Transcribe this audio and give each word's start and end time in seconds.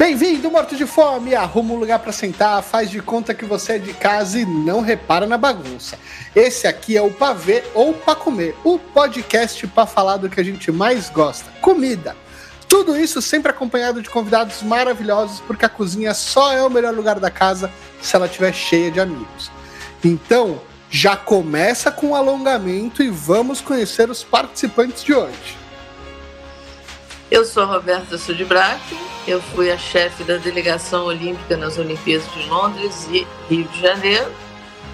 Bem-vindo, 0.00 0.50
morto 0.50 0.74
de 0.74 0.86
fome! 0.86 1.34
Arruma 1.34 1.74
um 1.74 1.78
lugar 1.78 1.98
para 1.98 2.10
sentar, 2.10 2.62
faz 2.62 2.88
de 2.88 3.02
conta 3.02 3.34
que 3.34 3.44
você 3.44 3.74
é 3.74 3.78
de 3.78 3.92
casa 3.92 4.40
e 4.40 4.46
não 4.46 4.80
repara 4.80 5.26
na 5.26 5.36
bagunça. 5.36 5.98
Esse 6.34 6.66
aqui 6.66 6.96
é 6.96 7.02
o 7.02 7.10
Pavê 7.10 7.62
ou 7.74 7.92
Pra 7.92 8.14
Comer, 8.14 8.56
o 8.64 8.78
podcast 8.78 9.66
para 9.66 9.86
falar 9.86 10.16
do 10.16 10.30
que 10.30 10.40
a 10.40 10.42
gente 10.42 10.72
mais 10.72 11.10
gosta: 11.10 11.50
comida. 11.60 12.16
Tudo 12.66 12.96
isso 12.96 13.20
sempre 13.20 13.50
acompanhado 13.50 14.00
de 14.00 14.08
convidados 14.08 14.62
maravilhosos, 14.62 15.40
porque 15.40 15.66
a 15.66 15.68
cozinha 15.68 16.14
só 16.14 16.50
é 16.50 16.62
o 16.62 16.70
melhor 16.70 16.94
lugar 16.94 17.20
da 17.20 17.30
casa 17.30 17.70
se 18.00 18.16
ela 18.16 18.24
estiver 18.24 18.54
cheia 18.54 18.90
de 18.90 19.00
amigos. 19.00 19.50
Então, 20.02 20.62
já 20.88 21.14
começa 21.14 21.92
com 21.92 22.12
o 22.12 22.14
alongamento 22.14 23.02
e 23.02 23.10
vamos 23.10 23.60
conhecer 23.60 24.08
os 24.08 24.24
participantes 24.24 25.04
de 25.04 25.12
hoje. 25.12 25.59
Eu 27.30 27.44
sou 27.44 27.64
Roberta 27.64 28.18
Sudbrack, 28.18 28.80
eu 29.24 29.40
fui 29.40 29.70
a 29.70 29.78
chefe 29.78 30.24
da 30.24 30.36
delegação 30.36 31.04
olímpica 31.04 31.56
nas 31.56 31.78
Olimpíadas 31.78 32.28
de 32.32 32.48
Londres 32.48 33.08
e 33.12 33.24
Rio 33.48 33.68
de 33.68 33.80
Janeiro. 33.80 34.32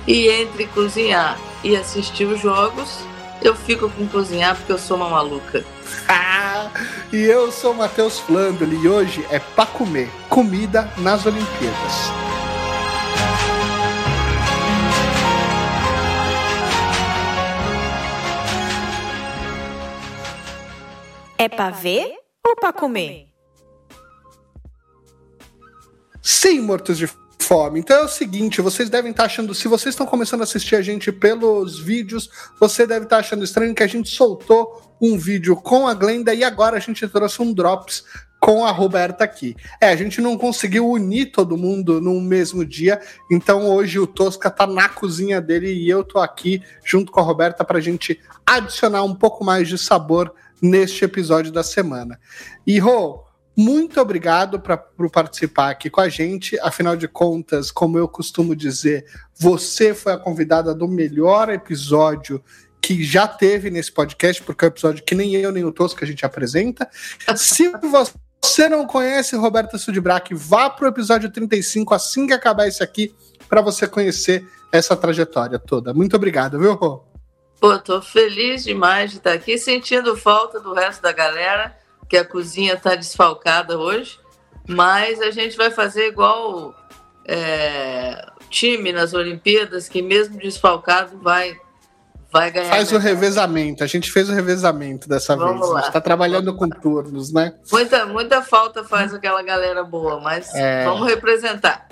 E 0.07 0.29
entre 0.29 0.67
cozinhar 0.67 1.39
e 1.65 1.75
assistir 1.75 2.27
os 2.27 2.39
jogos, 2.39 2.99
eu 3.41 3.55
fico 3.55 3.89
com 3.89 4.07
cozinhar 4.07 4.55
porque 4.55 4.71
eu 4.71 4.79
sou 4.79 4.99
uma 4.99 5.09
maluca. 5.09 5.65
Ah, 6.09 6.71
e 7.11 7.23
eu 7.23 7.51
sou 7.51 7.73
Matheus 7.73 8.19
Flandoli 8.19 8.77
e 8.77 8.87
hoje 8.87 9.25
é 9.31 9.39
para 9.39 9.65
comer 9.65 10.11
comida 10.29 10.91
nas 10.99 11.25
Olimpíadas. 11.25 11.93
É 21.39 21.49
para 21.49 21.71
ver 21.71 22.26
ou 22.47 22.57
para 22.57 22.73
comer? 22.73 23.27
Sim, 26.23 26.61
mortos 26.61 26.99
de 26.99 27.09
fome. 27.39 27.81
Então 27.81 27.99
é 27.99 28.03
o 28.05 28.09
seguinte, 28.09 28.61
vocês 28.61 28.91
devem 28.91 29.11
estar 29.11 29.25
achando, 29.25 29.55
se 29.55 29.69
vocês 29.69 29.93
estão 29.93 30.07
começando 30.07 30.41
a 30.41 30.45
assistir 30.45 30.75
a 30.75 30.83
gente 30.83 31.13
pelos 31.13 31.79
vídeos, 31.79 32.29
você 32.59 32.87
deve 32.87 33.05
estar 33.05 33.19
achando 33.19 33.45
estranho 33.45 33.75
que 33.75 33.83
a 33.83 33.87
gente 33.87 34.11
soltou 34.11 34.97
um 35.01 35.17
vídeo 35.17 35.55
com 35.57 35.87
a 35.87 35.95
Glenda 35.95 36.35
e 36.35 36.43
agora 36.43 36.77
a 36.77 36.81
gente 36.81 37.07
trouxe 37.09 37.41
um 37.43 37.53
drops 37.53 38.05
com 38.47 38.65
a 38.65 38.71
Roberta 38.71 39.25
aqui. 39.25 39.57
É, 39.81 39.89
a 39.89 39.97
gente 39.97 40.21
não 40.21 40.39
conseguiu 40.39 40.89
unir 40.89 41.33
todo 41.33 41.57
mundo 41.57 42.01
no 42.01 42.21
mesmo 42.21 42.65
dia, 42.65 43.01
então 43.29 43.69
hoje 43.69 43.99
o 43.99 44.07
Tosca 44.07 44.49
tá 44.49 44.69
na 44.69 44.89
cozinha 44.89 45.41
dele 45.41 45.73
e 45.73 45.91
eu 45.91 46.05
tô 46.05 46.21
aqui 46.21 46.63
junto 46.85 47.11
com 47.11 47.19
a 47.19 47.25
Roberta 47.25 47.65
pra 47.65 47.81
gente 47.81 48.21
adicionar 48.47 49.03
um 49.03 49.17
pouco 49.17 49.45
mais 49.45 49.67
de 49.67 49.77
sabor 49.77 50.33
neste 50.63 51.05
episódio 51.05 51.51
da 51.51 51.65
semana. 51.65 52.21
E 52.65 52.79
Rô, 52.79 53.25
muito 53.57 54.01
obrigado 54.01 54.61
pra, 54.61 54.77
por 54.77 55.11
participar 55.11 55.71
aqui 55.71 55.91
com 55.91 56.01
a 56.01 56.09
gente. 56.09 56.57
Afinal 56.61 56.97
de 56.97 57.09
contas, 57.09 57.73
como 57.73 57.99
eu 57.99 58.07
costumo 58.07 58.55
dizer, 58.55 59.07
você 59.37 59.93
foi 59.93 60.13
a 60.13 60.19
convidada 60.19 60.73
do 60.73 60.87
melhor 60.87 61.49
episódio 61.49 62.41
que 62.81 63.03
já 63.03 63.27
teve 63.27 63.71
nesse 63.71 63.91
podcast, 63.91 64.41
porque 64.45 64.65
é 64.65 64.69
um 64.69 64.71
episódio 64.71 65.03
que 65.03 65.17
nem 65.17 65.35
eu 65.35 65.51
nem 65.51 65.65
o 65.65 65.73
Tosco 65.73 66.05
a 66.05 66.07
gente 66.07 66.25
apresenta. 66.25 66.89
Se 67.35 67.69
você 67.71 68.13
não 68.69 68.87
conhece 68.87 69.37
Roberta 69.37 69.79
Sudbrack, 69.79 70.35
vá 70.35 70.71
para 70.71 70.87
o 70.87 70.89
episódio 70.89 71.31
35 71.31 71.95
assim 71.95 72.27
que 72.27 72.33
acabar 72.33 72.67
esse 72.67 72.83
aqui, 72.83 73.15
para 73.49 73.61
você 73.61 73.87
conhecer 73.87 74.47
essa 74.73 74.97
trajetória 74.97 75.59
toda. 75.59 75.95
Muito 75.95 76.17
obrigado, 76.17 76.59
viu, 76.59 76.75
Rô? 76.75 77.05
Pô, 77.61 77.79
tô 77.79 78.03
feliz 78.03 78.65
demais 78.65 79.11
de 79.11 79.17
estar 79.17 79.33
aqui, 79.33 79.57
sentindo 79.57 80.17
falta 80.17 80.61
do 80.61 80.75
resto 80.75 81.03
da 81.03 81.13
galera, 81.13 81.77
que 82.09 82.17
a 82.17 82.25
cozinha 82.25 82.75
está 82.75 82.95
desfalcada 82.95 83.79
hoje, 83.79 84.19
mas 84.69 85.21
a 85.21 85.31
gente 85.31 85.57
vai 85.57 85.71
fazer 85.71 86.09
igual 86.09 86.75
é, 87.27 88.27
time 88.51 88.93
nas 88.93 89.15
Olimpíadas, 89.15 89.89
que 89.89 90.03
mesmo 90.03 90.39
desfalcado 90.39 91.19
vai 91.19 91.59
vai 92.31 92.51
ganhar. 92.51 92.71
Faz 92.71 92.93
o 92.93 92.99
revezamento. 92.99 93.83
A 93.83 93.87
gente 93.87 94.11
fez 94.11 94.29
o 94.29 94.33
revezamento 94.33 95.09
dessa 95.09 95.37
Vamos 95.37 95.61
vez. 95.61 95.71
Lá. 95.71 95.75
A 95.75 95.81
gente 95.81 95.89
está 95.89 96.01
trabalhando 96.01 96.55
com 96.55 96.69
turnos, 96.69 97.33
né? 97.33 97.55
Muita, 97.71 98.07
muita 98.07 98.43
falta 98.43 98.85
faz 98.85 99.15
aquela 99.15 99.43
galera 99.43 99.85
boa, 99.85 100.21
mas 100.21 100.55
é... 100.55 100.85
vamos 100.85 101.07
representar. 101.07 101.86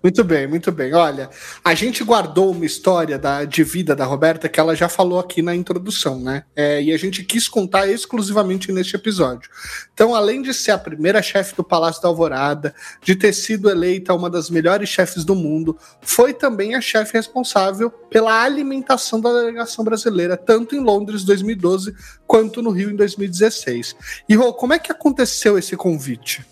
Muito 0.00 0.22
bem, 0.22 0.46
muito 0.46 0.70
bem. 0.70 0.94
Olha, 0.94 1.28
a 1.64 1.74
gente 1.74 2.04
guardou 2.04 2.52
uma 2.52 2.64
história 2.64 3.18
da, 3.18 3.44
de 3.44 3.64
vida 3.64 3.96
da 3.96 4.04
Roberta 4.04 4.48
que 4.48 4.60
ela 4.60 4.76
já 4.76 4.88
falou 4.88 5.18
aqui 5.18 5.42
na 5.42 5.56
introdução, 5.56 6.20
né? 6.20 6.44
É, 6.54 6.80
e 6.80 6.92
a 6.92 6.96
gente 6.96 7.24
quis 7.24 7.48
contar 7.48 7.88
exclusivamente 7.88 8.70
neste 8.70 8.94
episódio. 8.94 9.50
Então, 9.92 10.14
além 10.14 10.40
de 10.40 10.54
ser 10.54 10.70
a 10.70 10.78
primeira 10.78 11.20
chefe 11.20 11.56
do 11.56 11.64
Palácio 11.64 12.00
da 12.00 12.08
Alvorada, 12.08 12.72
de 13.02 13.16
ter 13.16 13.32
sido 13.32 13.68
eleita 13.68 14.14
uma 14.14 14.30
das 14.30 14.48
melhores 14.48 14.88
chefes 14.88 15.24
do 15.24 15.34
mundo, 15.34 15.76
foi 16.00 16.32
também 16.32 16.76
a 16.76 16.80
chefe 16.80 17.14
responsável 17.14 17.90
pela 17.90 18.42
alimentação 18.42 19.20
da 19.20 19.32
delegação 19.32 19.84
brasileira, 19.84 20.36
tanto 20.36 20.76
em 20.76 20.80
Londres 20.80 21.24
2012 21.24 21.92
quanto 22.24 22.62
no 22.62 22.70
Rio 22.70 22.90
em 22.90 22.96
2016. 22.96 23.96
E 24.28 24.36
Rô, 24.36 24.54
como 24.54 24.74
é 24.74 24.78
que 24.78 24.92
aconteceu 24.92 25.58
esse 25.58 25.76
convite? 25.76 26.46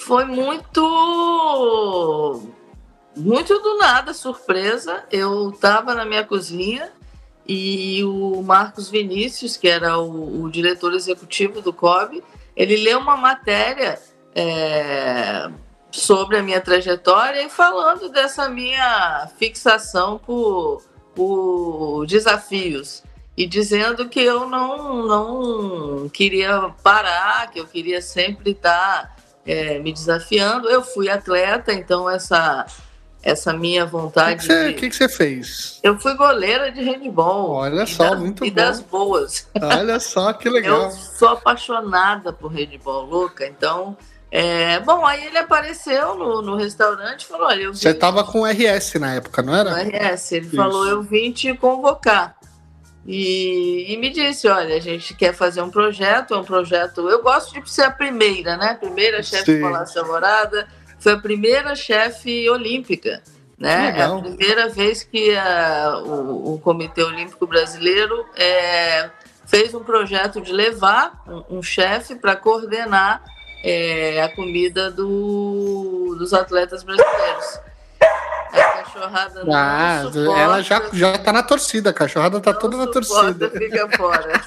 Foi 0.00 0.24
muito 0.24 0.80
muito 3.16 3.58
do 3.60 3.76
nada, 3.78 4.14
surpresa. 4.14 5.04
Eu 5.10 5.50
estava 5.50 5.94
na 5.94 6.04
minha 6.04 6.24
cozinha 6.24 6.90
e 7.46 8.02
o 8.04 8.42
Marcos 8.42 8.88
Vinícius, 8.88 9.56
que 9.56 9.68
era 9.68 9.98
o, 9.98 10.42
o 10.42 10.50
diretor 10.50 10.94
executivo 10.94 11.60
do 11.60 11.72
COB, 11.72 12.22
ele 12.56 12.76
leu 12.76 12.98
uma 12.98 13.16
matéria 13.16 14.00
é, 14.34 15.50
sobre 15.90 16.38
a 16.38 16.42
minha 16.42 16.60
trajetória 16.60 17.42
e 17.42 17.50
falando 17.50 18.08
dessa 18.08 18.48
minha 18.48 19.28
fixação 19.38 20.18
por, 20.18 20.82
por 21.14 22.06
desafios 22.06 23.02
e 23.36 23.46
dizendo 23.46 24.08
que 24.08 24.20
eu 24.20 24.48
não, 24.48 25.06
não 25.06 26.08
queria 26.08 26.72
parar, 26.82 27.50
que 27.50 27.58
eu 27.58 27.66
queria 27.66 28.00
sempre 28.02 28.50
estar 28.52 29.16
é, 29.46 29.78
me 29.78 29.92
desafiando. 29.92 30.68
Eu 30.68 30.82
fui 30.82 31.08
atleta, 31.08 31.72
então 31.72 32.08
essa 32.08 32.66
essa 33.22 33.52
minha 33.52 33.84
vontade. 33.84 34.46
O 34.46 34.74
que, 34.74 34.90
você 34.90 35.08
fez? 35.08 35.78
Eu 35.82 35.98
fui 35.98 36.14
goleira 36.14 36.72
de 36.72 36.80
handball. 36.82 37.50
Olha 37.50 37.86
só, 37.86 38.16
muito 38.16 38.44
e 38.44 38.50
bom. 38.50 38.52
E 38.52 38.64
das 38.64 38.80
boas. 38.80 39.46
Olha 39.60 40.00
só, 40.00 40.32
que 40.32 40.48
legal. 40.50 40.84
Eu 40.84 40.90
sou 40.90 41.28
apaixonada 41.28 42.32
por 42.32 42.50
handball, 42.50 43.04
louca. 43.04 43.46
Então, 43.46 43.96
é... 44.30 44.80
bom, 44.80 45.04
aí 45.04 45.26
ele 45.26 45.36
apareceu 45.36 46.14
no, 46.14 46.40
no 46.40 46.56
restaurante 46.56 47.22
e 47.22 47.26
falou: 47.26 47.46
olha, 47.46 47.62
eu 47.62 47.72
vim... 47.72 47.78
Você 47.78 47.90
estava 47.90 48.24
com 48.24 48.40
o 48.40 48.46
RS 48.46 48.94
na 48.94 49.14
época, 49.14 49.42
não 49.42 49.54
era? 49.54 49.70
No 49.70 49.76
RS. 49.76 50.32
Ele 50.32 50.46
Isso. 50.46 50.56
falou: 50.56 50.86
eu 50.86 51.02
vim 51.02 51.30
te 51.30 51.54
convocar. 51.54 52.39
E, 53.06 53.92
e, 53.92 53.96
me 53.96 54.10
disse: 54.10 54.46
olha, 54.48 54.76
a 54.76 54.80
gente 54.80 55.14
quer 55.14 55.32
fazer 55.34 55.62
um 55.62 55.70
projeto, 55.70 56.34
é 56.34 56.36
um 56.36 56.44
projeto. 56.44 57.08
Eu 57.08 57.22
gosto 57.22 57.60
de 57.60 57.70
ser 57.70 57.82
a 57.82 57.90
primeira, 57.90 58.56
né? 58.56 58.74
Primeira 58.74 59.22
chefe 59.22 59.56
do 59.56 59.62
Palácio 59.62 60.00
Alvorada, 60.00 60.68
foi 60.98 61.12
a 61.12 61.18
primeira 61.18 61.74
chefe 61.74 62.48
olímpica. 62.48 63.22
Né? 63.58 63.94
É 63.98 64.02
a 64.02 64.16
primeira 64.16 64.68
vez 64.70 65.02
que 65.02 65.36
a, 65.36 66.02
o, 66.02 66.54
o, 66.54 66.58
Comitê 66.60 67.02
Olímpico 67.02 67.46
Brasileiro 67.46 68.24
é, 68.34 69.10
fez 69.44 69.74
um 69.74 69.84
projeto 69.84 70.40
de 70.40 70.50
levar 70.50 71.22
um, 71.28 71.58
um 71.58 71.62
chefe 71.62 72.14
para 72.14 72.34
coordenar 72.36 73.22
é, 73.62 74.22
a 74.22 74.34
comida 74.34 74.90
do, 74.90 76.16
dos 76.18 76.32
atletas 76.32 76.82
brasileiros. 76.82 77.60
Cachorrada 78.92 79.44
não 79.44 79.54
ah, 79.54 80.10
suporta, 80.12 80.40
ela 80.40 80.62
já, 80.62 80.90
já 80.92 81.18
tá 81.18 81.32
na 81.32 81.42
torcida, 81.42 81.90
a 81.90 81.92
cachorrada 81.92 82.40
tá 82.40 82.52
toda 82.52 82.76
na 82.76 82.86
torcida. 82.86 83.50
Fica 83.50 83.88
fora. 83.96 84.42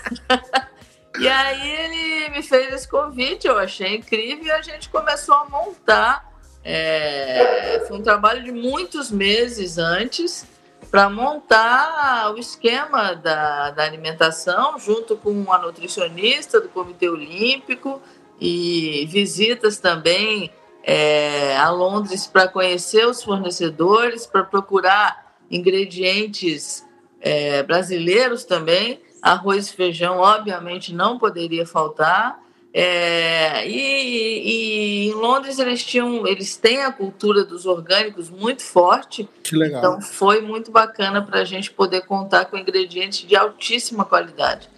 e 1.20 1.28
aí 1.28 1.72
ele 1.72 2.30
me 2.30 2.44
fez 2.44 2.74
esse 2.74 2.88
convite, 2.88 3.48
eu 3.48 3.58
achei 3.58 3.96
incrível, 3.96 4.46
e 4.46 4.52
a 4.52 4.62
gente 4.62 4.90
começou 4.90 5.36
a 5.36 5.46
montar. 5.46 6.32
É, 6.64 7.84
foi 7.88 7.98
um 7.98 8.02
trabalho 8.02 8.44
de 8.44 8.52
muitos 8.52 9.12
meses 9.12 9.78
antes 9.78 10.46
para 10.90 11.10
montar 11.10 12.32
o 12.34 12.38
esquema 12.38 13.14
da, 13.16 13.72
da 13.72 13.84
alimentação, 13.84 14.78
junto 14.78 15.18
com 15.18 15.52
a 15.52 15.58
nutricionista 15.58 16.62
do 16.62 16.70
Comitê 16.70 17.10
Olímpico 17.10 18.02
e 18.40 19.06
visitas 19.10 19.78
também 19.78 20.52
é, 20.84 21.56
a 21.58 21.70
Londres 21.70 22.28
para 22.28 22.48
conhecer 22.48 23.08
os 23.08 23.24
fornecedores, 23.24 24.28
para 24.28 24.44
procurar 24.44 25.34
ingredientes 25.50 26.86
é, 27.22 27.64
brasileiros 27.64 28.44
também. 28.44 29.02
Arroz 29.22 29.68
e 29.70 29.74
feijão, 29.74 30.18
obviamente, 30.18 30.94
não 30.94 31.18
poderia 31.18 31.66
faltar. 31.66 32.44
É, 32.76 33.68
e, 33.68 35.06
e, 35.06 35.08
em 35.08 35.14
Londres 35.14 35.60
eles 35.60 35.84
tinham, 35.84 36.26
eles 36.26 36.58
têm 36.58 36.82
a 36.82 36.92
cultura 36.92 37.46
dos 37.46 37.66
orgânicos 37.66 38.30
muito 38.30 38.64
forte. 38.64 39.30
Que 39.44 39.56
legal. 39.56 39.80
Então 39.80 40.02
foi 40.02 40.42
muito 40.42 40.72
bacana 40.72 41.22
para 41.22 41.42
a 41.42 41.46
gente 41.46 41.72
poder 41.72 42.02
contar 42.02 42.46
com 42.46 42.58
ingredientes 42.58 43.28
de 43.28 43.36
altíssima 43.36 44.04
qualidade. 44.04 44.70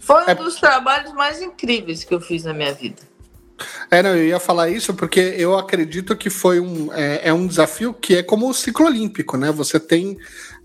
Foi 0.00 0.24
um 0.24 0.30
é... 0.30 0.34
dos 0.34 0.56
trabalhos 0.56 1.12
mais 1.12 1.42
incríveis 1.42 2.02
que 2.04 2.14
eu 2.14 2.20
fiz 2.20 2.42
na 2.44 2.54
minha 2.54 2.72
vida. 2.72 3.02
É, 3.90 4.02
não, 4.02 4.10
eu 4.10 4.26
ia 4.26 4.40
falar 4.40 4.70
isso 4.70 4.94
porque 4.94 5.20
eu 5.20 5.58
acredito 5.58 6.16
que 6.16 6.30
foi 6.30 6.60
um, 6.60 6.92
é, 6.92 7.28
é 7.28 7.32
um 7.32 7.46
desafio 7.46 7.92
que 7.94 8.16
é 8.16 8.22
como 8.22 8.48
o 8.48 8.54
ciclo 8.54 8.86
olímpico, 8.86 9.36
né? 9.36 9.52
Você 9.52 9.78
tem 9.78 10.16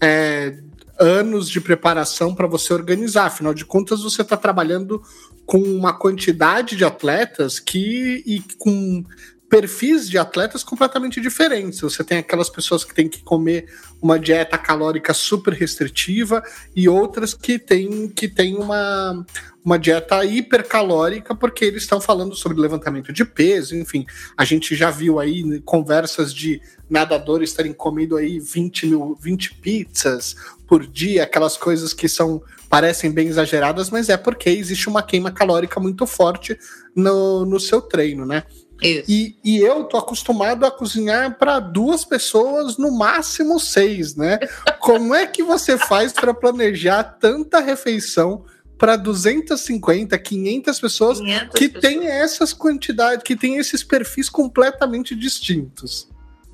é, 0.02 0.58
anos 1.00 1.50
de 1.50 1.62
preparação 1.62 2.34
para 2.34 2.48
você 2.48 2.74
organizar, 2.74 3.26
afinal 3.26 3.54
de 3.54 3.66
contas, 3.66 4.02
você 4.02 4.22
está 4.22 4.36
trabalhando 4.36 5.02
com 5.46 5.60
uma 5.60 5.94
quantidade 5.94 6.76
de 6.76 6.84
atletas 6.84 7.60
que 7.60 8.24
e 8.26 8.42
com 8.58 9.04
perfis 9.50 10.10
de 10.10 10.18
atletas 10.18 10.64
completamente 10.64 11.22
diferentes. 11.22 11.80
Você 11.80 12.04
tem 12.04 12.18
aquelas 12.18 12.50
pessoas 12.50 12.84
que 12.84 12.94
têm 12.94 13.08
que 13.08 13.22
comer 13.24 13.66
uma 14.02 14.20
dieta 14.20 14.58
calórica 14.58 15.14
super 15.14 15.54
restritiva 15.54 16.44
e 16.76 16.90
outras 16.90 17.34
que 17.34 17.58
têm 17.58 18.10
que 18.10 18.28
tem 18.28 18.56
uma, 18.56 19.26
uma 19.64 19.80
dieta 19.80 20.24
hipercalórica 20.26 21.34
porque 21.34 21.64
eles 21.66 21.84
estão 21.84 22.02
falando 22.02 22.36
sobre 22.36 22.60
levantamento 22.60 23.14
de 23.14 23.24
peso, 23.24 23.76
enfim. 23.76 24.06
A 24.36 24.44
gente 24.44 24.76
já 24.76 24.92
viu 24.92 25.20
aí 25.20 25.62
conversas 25.62 26.34
de 26.34 26.62
nadadores 26.90 27.54
terem 27.54 27.74
comido 27.74 28.18
aí 28.18 28.40
20 28.40 28.88
mil, 28.88 29.18
20 29.20 29.56
pizzas 29.56 30.36
por 30.68 30.86
dia, 30.86 31.24
aquelas 31.24 31.56
coisas 31.56 31.94
que 31.94 32.10
são 32.10 32.42
parecem 32.70 33.12
bem 33.12 33.30
exageradas, 33.30 33.90
mas 33.90 34.10
é 34.10 34.18
porque 34.18 34.50
existe 34.50 34.90
uma 34.90 35.02
queima 35.02 35.32
calórica 35.32 35.80
muito 35.80 36.06
forte 36.06 36.60
no, 36.94 37.46
no 37.46 37.62
seu 37.62 37.82
treino, 37.82 38.26
né? 38.26 38.44
E, 38.82 39.36
e 39.44 39.58
eu 39.58 39.84
tô 39.86 39.98
acostumado 39.98 40.66
a 40.66 40.72
cozinhar 40.72 41.38
para 41.38 41.60
duas 41.60 42.06
pessoas, 42.06 42.78
no 42.78 42.92
máximo 42.92 43.60
seis, 43.60 44.16
né? 44.16 44.40
Como 44.80 45.16
é 45.16 45.26
que 45.26 45.42
você 45.42 45.78
faz 45.78 46.14
para 46.14 46.34
planejar 46.34 47.04
tanta 47.04 47.60
refeição 47.60 48.46
para 48.78 48.96
250, 48.96 50.18
500 50.18 50.80
pessoas 50.80 51.20
500 51.20 51.60
que 51.60 51.70
pessoas. 51.70 51.82
tem 51.82 52.08
essas 52.08 52.54
quantidades, 52.54 53.24
que 53.24 53.36
tem 53.36 53.58
esses 53.58 53.84
perfis 53.84 54.30
completamente 54.30 55.16
distintos? 55.16 56.08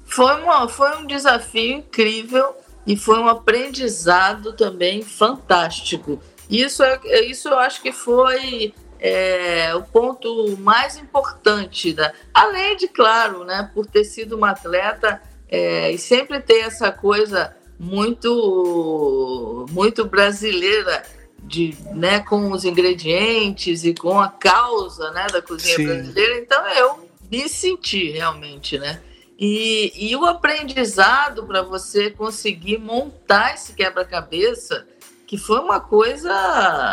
Foi, 0.06 0.42
uma, 0.42 0.68
foi 0.70 0.96
um 0.98 1.06
desafio 1.06 1.78
incrível 1.78 2.56
e 2.88 2.96
foi 2.96 3.20
um 3.20 3.28
aprendizado 3.28 4.54
também 4.54 5.02
fantástico. 5.02 6.22
Isso, 6.50 6.84
é, 6.84 7.26
isso 7.26 7.50
eu 7.50 7.58
acho 7.60 7.82
que 7.82 7.92
foi 7.92 8.74
é, 9.06 9.76
o 9.76 9.84
ponto 9.84 10.56
mais 10.60 10.96
importante, 10.96 11.92
da, 11.92 12.14
além 12.34 12.78
de, 12.78 12.88
claro, 12.88 13.44
né, 13.44 13.70
por 13.74 13.86
ter 13.86 14.06
sido 14.06 14.38
uma 14.38 14.52
atleta 14.52 15.22
é, 15.50 15.92
e 15.92 15.98
sempre 15.98 16.40
ter 16.40 16.60
essa 16.60 16.90
coisa 16.90 17.54
muito, 17.78 19.66
muito 19.72 20.06
brasileira 20.06 21.04
de, 21.38 21.76
né, 21.94 22.22
com 22.22 22.50
os 22.50 22.64
ingredientes 22.64 23.84
e 23.84 23.94
com 23.94 24.22
a 24.22 24.30
causa 24.30 25.12
né, 25.12 25.28
da 25.28 25.42
cozinha 25.42 25.76
Sim. 25.76 25.86
brasileira. 25.86 26.40
Então 26.40 26.66
eu 26.70 27.10
me 27.30 27.50
senti 27.50 28.10
realmente, 28.12 28.80
né? 28.80 29.02
E, 29.38 29.92
e 29.98 30.16
o 30.16 30.26
aprendizado 30.26 31.46
para 31.46 31.62
você 31.62 32.10
conseguir 32.10 32.78
montar 32.78 33.56
esse 33.56 33.74
quebra-cabeça 33.74 34.88
que 35.34 35.38
foi 35.40 35.60
uma 35.60 35.80
coisa, 35.80 36.32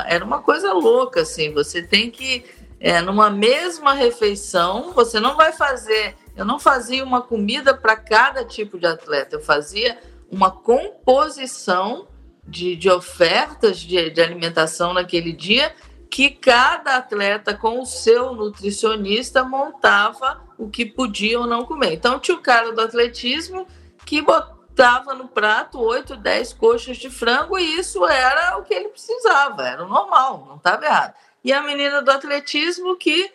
era 0.08 0.24
uma 0.24 0.40
coisa 0.40 0.72
louca, 0.72 1.20
assim, 1.20 1.52
você 1.52 1.82
tem 1.82 2.10
que, 2.10 2.42
é, 2.80 3.02
numa 3.02 3.28
mesma 3.28 3.92
refeição, 3.92 4.94
você 4.94 5.20
não 5.20 5.36
vai 5.36 5.52
fazer, 5.52 6.16
eu 6.34 6.42
não 6.42 6.58
fazia 6.58 7.04
uma 7.04 7.20
comida 7.20 7.76
para 7.76 7.96
cada 7.96 8.42
tipo 8.42 8.78
de 8.78 8.86
atleta, 8.86 9.36
eu 9.36 9.42
fazia 9.42 9.98
uma 10.30 10.50
composição 10.50 12.08
de, 12.42 12.76
de 12.76 12.88
ofertas 12.88 13.76
de, 13.76 14.08
de 14.08 14.22
alimentação 14.22 14.94
naquele 14.94 15.34
dia, 15.34 15.74
que 16.10 16.30
cada 16.30 16.96
atleta 16.96 17.52
com 17.52 17.78
o 17.78 17.84
seu 17.84 18.34
nutricionista 18.34 19.44
montava 19.44 20.40
o 20.56 20.70
que 20.70 20.86
podia 20.86 21.38
ou 21.38 21.46
não 21.46 21.66
comer. 21.66 21.92
Então 21.92 22.18
tinha 22.18 22.38
o 22.38 22.40
cara 22.40 22.72
do 22.72 22.80
atletismo 22.80 23.66
que 24.06 24.22
botava 24.22 24.59
dava 24.80 25.14
no 25.14 25.28
prato 25.28 25.78
8, 25.78 26.16
10 26.16 26.54
coxas 26.54 26.96
de 26.96 27.10
frango 27.10 27.58
e 27.58 27.78
isso 27.78 28.06
era 28.06 28.56
o 28.56 28.62
que 28.62 28.72
ele 28.72 28.88
precisava, 28.88 29.68
era 29.68 29.84
o 29.84 29.88
normal, 29.88 30.46
não 30.48 30.56
estava 30.56 30.86
errado. 30.86 31.14
E 31.44 31.52
a 31.52 31.62
menina 31.62 32.00
do 32.00 32.10
atletismo 32.10 32.96
que 32.96 33.30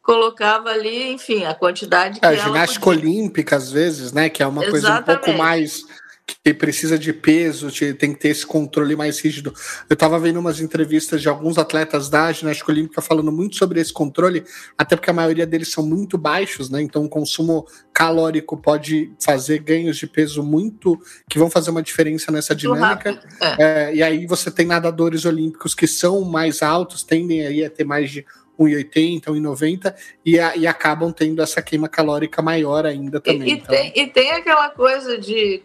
colocava 0.00 0.70
ali, 0.70 1.10
enfim, 1.10 1.44
a 1.44 1.54
quantidade 1.54 2.20
que 2.20 2.26
é, 2.26 2.36
ginástica 2.36 2.84
podia. 2.84 3.08
olímpica 3.08 3.56
às 3.56 3.72
vezes, 3.72 4.12
né, 4.12 4.28
que 4.28 4.40
é 4.40 4.46
uma 4.46 4.64
Exatamente. 4.64 4.82
coisa 4.82 5.00
um 5.00 5.02
pouco 5.02 5.38
mais 5.38 5.82
que 6.26 6.54
precisa 6.54 6.98
de 6.98 7.12
peso, 7.12 7.68
tem 7.94 8.12
que 8.12 8.18
ter 8.20 8.28
esse 8.28 8.46
controle 8.46 8.96
mais 8.96 9.20
rígido. 9.20 9.52
Eu 9.88 9.94
estava 9.94 10.18
vendo 10.18 10.38
umas 10.38 10.60
entrevistas 10.60 11.20
de 11.20 11.28
alguns 11.28 11.58
atletas 11.58 12.08
da 12.08 12.32
ginástica 12.32 12.70
olímpica 12.70 13.02
falando 13.02 13.30
muito 13.30 13.56
sobre 13.56 13.80
esse 13.80 13.92
controle, 13.92 14.44
até 14.76 14.96
porque 14.96 15.10
a 15.10 15.14
maioria 15.14 15.46
deles 15.46 15.70
são 15.70 15.86
muito 15.86 16.16
baixos, 16.16 16.70
né? 16.70 16.80
Então 16.80 17.04
o 17.04 17.08
consumo 17.08 17.66
calórico 17.92 18.56
pode 18.56 19.12
fazer 19.20 19.58
ganhos 19.60 19.96
de 19.96 20.06
peso 20.06 20.42
muito 20.42 20.98
que 21.28 21.38
vão 21.38 21.50
fazer 21.50 21.70
uma 21.70 21.82
diferença 21.82 22.32
nessa 22.32 22.54
dinâmica. 22.54 23.18
É. 23.40 23.62
É, 23.62 23.94
e 23.94 24.02
aí 24.02 24.26
você 24.26 24.50
tem 24.50 24.66
nadadores 24.66 25.24
olímpicos 25.24 25.74
que 25.74 25.86
são 25.86 26.22
mais 26.22 26.62
altos, 26.62 27.02
tendem 27.02 27.46
aí 27.46 27.64
a 27.64 27.70
ter 27.70 27.84
mais 27.84 28.10
de 28.10 28.24
1,80, 28.58 29.24
1,90 29.24 29.94
e, 30.24 30.36
e 30.36 30.66
acabam 30.66 31.12
tendo 31.12 31.42
essa 31.42 31.60
queima 31.60 31.88
calórica 31.88 32.40
maior 32.40 32.86
ainda 32.86 33.20
também. 33.20 33.48
E, 33.48 33.50
e, 33.50 33.54
então. 33.54 33.74
tem, 33.74 33.92
e 33.94 34.06
tem 34.06 34.32
aquela 34.32 34.70
coisa 34.70 35.18
de 35.18 35.62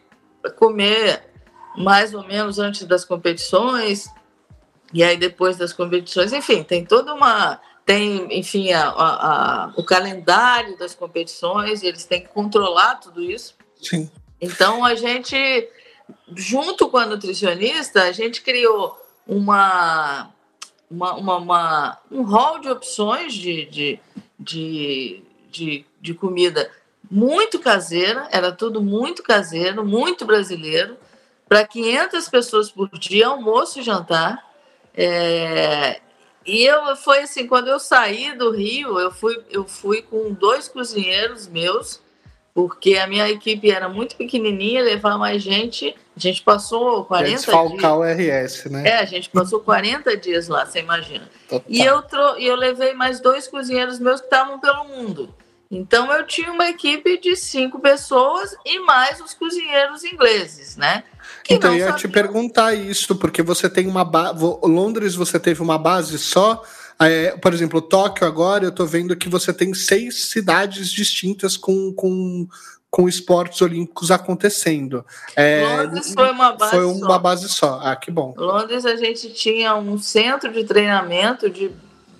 comer 0.57 1.23
mais 1.77 2.13
ou 2.13 2.23
menos 2.23 2.59
antes 2.59 2.85
das 2.85 3.05
competições 3.05 4.09
e 4.93 5.03
aí 5.03 5.17
depois 5.17 5.57
das 5.57 5.71
competições, 5.71 6.33
enfim, 6.33 6.63
tem 6.63 6.83
toda 6.83 7.13
uma 7.13 7.59
tem, 7.85 8.27
enfim, 8.37 8.71
a, 8.71 8.87
a, 8.89 9.63
a, 9.65 9.73
o 9.75 9.83
calendário 9.83 10.77
das 10.77 10.93
competições, 10.93 11.81
eles 11.81 12.05
têm 12.05 12.21
que 12.21 12.27
controlar 12.27 12.95
tudo 12.97 13.19
isso. 13.19 13.55
Sim. 13.81 14.11
Então 14.39 14.85
a 14.85 14.93
gente, 14.93 15.35
junto 16.35 16.87
com 16.87 16.97
a 16.97 17.07
nutricionista, 17.07 18.03
a 18.03 18.11
gente 18.11 18.43
criou 18.43 18.95
uma, 19.25 20.29
uma, 20.89 21.15
uma, 21.15 21.37
uma 21.37 21.97
um 22.11 22.21
hall 22.21 22.59
de 22.59 22.69
opções 22.69 23.33
de, 23.33 23.65
de, 23.65 23.99
de, 24.39 25.23
de, 25.49 25.85
de 25.99 26.13
comida 26.13 26.69
muito 27.09 27.59
caseira, 27.59 28.27
era 28.31 28.51
tudo 28.51 28.81
muito 28.81 29.21
caseiro, 29.23 29.85
muito 29.85 30.25
brasileiro, 30.25 30.97
para 31.47 31.65
500 31.65 32.29
pessoas 32.29 32.71
por 32.71 32.89
dia, 32.97 33.27
almoço 33.27 33.79
e 33.79 33.83
jantar. 33.83 34.47
É, 34.93 35.99
e 36.45 36.63
eu 36.63 36.95
foi 36.95 37.19
assim, 37.19 37.47
quando 37.47 37.67
eu 37.67 37.79
saí 37.79 38.35
do 38.35 38.51
Rio, 38.51 38.99
eu 38.99 39.11
fui, 39.11 39.39
eu 39.49 39.67
fui 39.67 40.01
com 40.01 40.33
dois 40.33 40.67
cozinheiros 40.67 41.47
meus, 41.47 41.99
porque 42.53 42.97
a 42.97 43.07
minha 43.07 43.29
equipe 43.29 43.69
era 43.69 43.87
muito 43.87 44.15
pequenininha, 44.15 44.83
levar 44.83 45.17
mais 45.17 45.41
gente. 45.41 45.95
A 46.15 46.19
gente 46.19 46.41
passou 46.41 47.05
40 47.05 47.29
dias. 47.29 47.45
o 47.93 48.03
RS, 48.03 48.65
né? 48.65 48.89
É, 48.89 48.99
a 48.99 49.05
gente 49.05 49.29
passou 49.29 49.59
40 49.59 50.17
dias 50.17 50.47
lá, 50.47 50.65
você 50.65 50.79
imagina. 50.79 51.29
Total. 51.47 51.65
E 51.67 51.81
eu, 51.81 52.01
tro... 52.01 52.19
eu 52.37 52.55
levei 52.55 52.93
mais 52.93 53.19
dois 53.19 53.47
cozinheiros 53.47 53.99
meus 53.99 54.19
que 54.19 54.27
estavam 54.27 54.59
pelo 54.59 54.85
mundo. 54.85 55.33
Então 55.71 56.11
eu 56.11 56.25
tinha 56.25 56.51
uma 56.51 56.67
equipe 56.67 57.19
de 57.19 57.35
cinco 57.35 57.79
pessoas 57.79 58.55
e 58.65 58.79
mais 58.79 59.21
os 59.21 59.35
cozinheiros 59.35 60.03
ingleses, 60.03 60.75
né? 60.75 61.03
então 61.47 61.71
eu 61.71 61.77
ia 61.77 61.83
sabiam. 61.85 61.97
te 61.97 62.07
perguntar 62.07 62.73
isso, 62.73 63.15
porque 63.15 63.43
você 63.43 63.69
tem 63.69 63.85
uma 63.87 64.03
base. 64.03 64.43
Londres 64.63 65.13
você 65.13 65.39
teve 65.39 65.61
uma 65.61 65.77
base 65.77 66.17
só. 66.17 66.63
É, 66.99 67.37
por 67.37 67.53
exemplo, 67.53 67.81
Tóquio 67.81 68.25
agora 68.27 68.65
eu 68.65 68.71
tô 68.71 68.85
vendo 68.85 69.15
que 69.15 69.29
você 69.29 69.53
tem 69.53 69.73
seis 69.73 70.25
cidades 70.25 70.89
distintas 70.89 71.55
com, 71.55 71.93
com, 71.93 72.47
com 72.89 73.07
esportes 73.07 73.61
olímpicos 73.61 74.09
acontecendo. 74.09 75.05
É, 75.35 75.83
Londres 75.83 76.13
foi 76.13 76.31
uma 76.31 76.51
base 76.53 76.71
Foi 76.71 76.85
uma 76.85 77.07
só. 77.07 77.19
base 77.19 77.49
só. 77.49 77.79
Ah, 77.83 77.95
que 77.95 78.09
bom. 78.09 78.33
Londres 78.35 78.85
a 78.85 78.95
gente 78.95 79.31
tinha 79.33 79.75
um 79.75 79.97
centro 79.99 80.51
de 80.51 80.63
treinamento 80.63 81.49
de, 81.49 81.71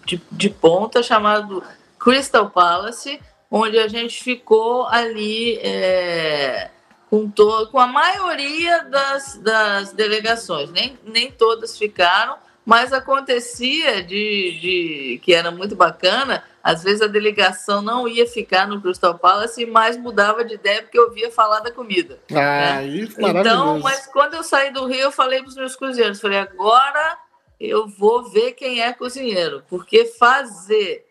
de, 0.05 0.21
de 0.31 0.49
ponta 0.49 1.01
chamado 1.03 1.63
Crystal 1.99 2.49
Palace, 2.49 3.19
onde 3.49 3.79
a 3.79 3.87
gente 3.87 4.23
ficou 4.23 4.85
ali 4.87 5.57
é, 5.57 6.69
com, 7.09 7.29
to 7.29 7.67
com 7.71 7.79
a 7.79 7.87
maioria 7.87 8.83
das, 8.83 9.37
das 9.37 9.91
delegações. 9.93 10.69
Nem, 10.71 10.97
nem 11.03 11.31
todas 11.31 11.77
ficaram, 11.77 12.37
mas 12.65 12.93
acontecia 12.93 14.03
de, 14.03 14.59
de 14.61 15.21
que 15.23 15.33
era 15.33 15.49
muito 15.49 15.75
bacana. 15.75 16.43
Às 16.61 16.83
vezes 16.83 17.01
a 17.01 17.07
delegação 17.07 17.81
não 17.81 18.07
ia 18.07 18.27
ficar 18.27 18.67
no 18.67 18.81
Crystal 18.81 19.17
Palace, 19.17 19.65
mas 19.65 19.97
mudava 19.97 20.43
de 20.43 20.53
ideia 20.53 20.83
porque 20.83 20.99
eu 20.99 21.11
via 21.11 21.31
falar 21.31 21.61
da 21.61 21.71
comida. 21.71 22.19
Ah, 22.31 22.35
né? 22.81 22.87
isso 22.87 23.19
Então, 23.19 23.79
mas 23.79 24.05
quando 24.07 24.35
eu 24.35 24.43
saí 24.43 24.71
do 24.71 24.85
Rio, 24.85 24.99
eu 24.99 25.11
falei 25.11 25.39
para 25.39 25.49
os 25.49 25.55
meus 25.55 25.75
cozinheiros, 25.75 26.21
falei, 26.21 26.37
agora 26.37 27.17
eu 27.59 27.87
vou 27.87 28.29
ver 28.29 28.51
quem 28.51 28.81
é 28.81 28.93
cozinheiro, 28.93 29.63
porque 29.67 30.05
fazer 30.05 31.08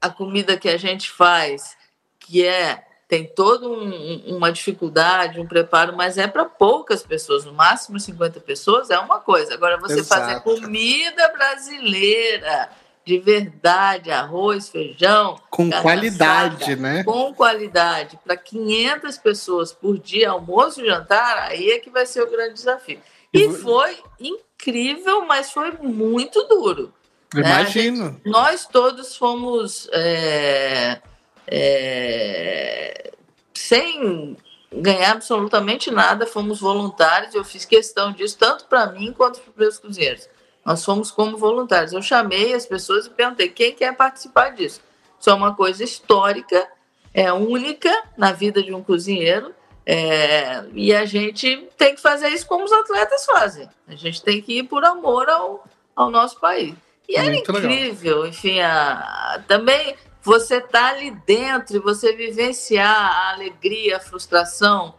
a 0.00 0.10
comida 0.10 0.56
que 0.56 0.68
a 0.68 0.76
gente 0.76 1.10
faz, 1.10 1.76
que 2.18 2.44
é 2.44 2.86
tem 3.08 3.24
toda 3.24 3.68
um, 3.68 4.36
uma 4.36 4.50
dificuldade, 4.50 5.38
um 5.38 5.46
preparo, 5.46 5.96
mas 5.96 6.18
é 6.18 6.26
para 6.26 6.44
poucas 6.44 7.04
pessoas, 7.04 7.44
no 7.44 7.52
máximo 7.52 8.00
50 8.00 8.40
pessoas, 8.40 8.90
é 8.90 8.98
uma 8.98 9.20
coisa. 9.20 9.54
Agora, 9.54 9.78
você 9.78 10.00
Exato. 10.00 10.20
fazer 10.20 10.40
comida 10.40 11.28
brasileira, 11.28 12.68
de 13.04 13.18
verdade, 13.20 14.10
arroz, 14.10 14.68
feijão. 14.68 15.40
Com 15.50 15.70
qualidade, 15.70 16.74
né? 16.74 17.04
Com 17.04 17.32
qualidade, 17.32 18.18
para 18.24 18.36
500 18.36 19.18
pessoas 19.18 19.72
por 19.72 19.98
dia, 19.98 20.30
almoço 20.30 20.80
e 20.80 20.86
jantar, 20.86 21.38
aí 21.38 21.70
é 21.70 21.78
que 21.78 21.90
vai 21.90 22.06
ser 22.06 22.22
o 22.22 22.30
grande 22.30 22.54
desafio. 22.54 23.00
E 23.32 23.52
foi 23.52 23.98
incrível, 24.18 25.24
mas 25.26 25.52
foi 25.52 25.70
muito 25.72 26.42
duro. 26.48 26.92
Né? 27.34 27.40
Imagino. 27.40 28.06
Gente, 28.12 28.28
nós 28.28 28.66
todos 28.66 29.16
fomos 29.16 29.88
é, 29.92 31.00
é, 31.46 33.12
sem 33.54 34.36
ganhar 34.72 35.12
absolutamente 35.12 35.90
nada, 35.90 36.26
fomos 36.26 36.60
voluntários. 36.60 37.34
Eu 37.34 37.44
fiz 37.44 37.64
questão 37.64 38.12
disso, 38.12 38.36
tanto 38.38 38.66
para 38.66 38.86
mim 38.86 39.12
quanto 39.12 39.40
para 39.40 39.50
os 39.50 39.56
meus 39.56 39.78
cozinheiros. 39.78 40.28
Nós 40.64 40.84
fomos 40.84 41.10
como 41.10 41.36
voluntários. 41.36 41.92
Eu 41.92 42.02
chamei 42.02 42.54
as 42.54 42.66
pessoas 42.66 43.06
e 43.06 43.10
perguntei 43.10 43.48
quem 43.48 43.74
quer 43.74 43.96
participar 43.96 44.50
disso. 44.50 44.80
Isso 45.18 45.30
é 45.30 45.34
uma 45.34 45.54
coisa 45.54 45.82
histórica, 45.82 46.68
é 47.14 47.32
única 47.32 47.90
na 48.16 48.32
vida 48.32 48.62
de 48.62 48.74
um 48.74 48.82
cozinheiro. 48.82 49.54
É, 49.88 50.64
e 50.74 50.92
a 50.92 51.04
gente 51.04 51.68
tem 51.78 51.94
que 51.94 52.00
fazer 52.00 52.28
isso 52.30 52.46
como 52.46 52.64
os 52.64 52.72
atletas 52.72 53.24
fazem. 53.24 53.68
A 53.86 53.94
gente 53.94 54.20
tem 54.20 54.42
que 54.42 54.58
ir 54.58 54.64
por 54.64 54.84
amor 54.84 55.28
ao, 55.28 55.64
ao 55.94 56.10
nosso 56.10 56.40
país. 56.40 56.74
E 57.08 57.16
era 57.16 57.34
incrível, 57.34 58.16
legal. 58.16 58.26
enfim, 58.26 58.60
a, 58.60 59.42
também 59.46 59.94
você 60.22 60.60
tá 60.60 60.88
ali 60.88 61.12
dentro 61.24 61.76
e 61.76 61.80
você 61.80 62.12
vivenciar 62.12 62.96
a 62.96 63.34
alegria, 63.34 63.98
a 63.98 64.00
frustração, 64.00 64.94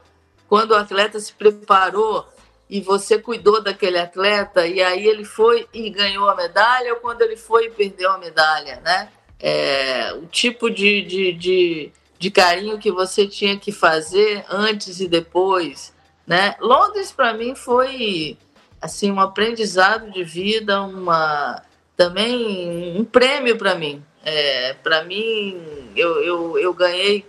quando 0.47 0.71
o 0.71 0.75
atleta 0.75 1.19
se 1.19 1.33
preparou 1.33 2.25
e 2.69 2.79
você 2.79 3.17
cuidou 3.19 3.61
daquele 3.61 3.97
atleta 3.97 4.65
e 4.65 4.81
aí 4.81 5.05
ele 5.05 5.25
foi 5.25 5.67
e 5.73 5.89
ganhou 5.89 6.29
a 6.29 6.35
medalha 6.35 6.93
ou 6.93 6.99
quando 6.99 7.21
ele 7.21 7.35
foi 7.35 7.65
e 7.65 7.71
perdeu 7.71 8.11
a 8.11 8.17
medalha, 8.17 8.81
né? 8.83 9.09
É, 9.39 10.13
o 10.13 10.25
tipo 10.27 10.69
de, 10.69 11.01
de, 11.01 11.33
de, 11.33 11.91
de 12.17 12.31
carinho 12.31 12.79
que 12.79 12.91
você 12.91 13.27
tinha 13.27 13.57
que 13.57 13.71
fazer 13.71 14.45
antes 14.49 14.99
e 14.99 15.07
depois, 15.09 15.93
né? 16.25 16.55
Londres 16.61 17.11
para 17.11 17.33
mim 17.33 17.53
foi 17.53 18.37
assim 18.81 19.11
um 19.11 19.19
aprendizado 19.19 20.09
de 20.11 20.23
vida, 20.23 20.81
uma 20.81 21.61
também 21.97 22.95
um 22.97 23.03
prêmio 23.03 23.57
para 23.57 23.75
mim. 23.75 24.01
É, 24.23 24.73
para 24.83 25.03
mim, 25.03 25.91
eu, 25.95 26.23
eu, 26.23 26.59
eu 26.59 26.73
ganhei 26.73 27.25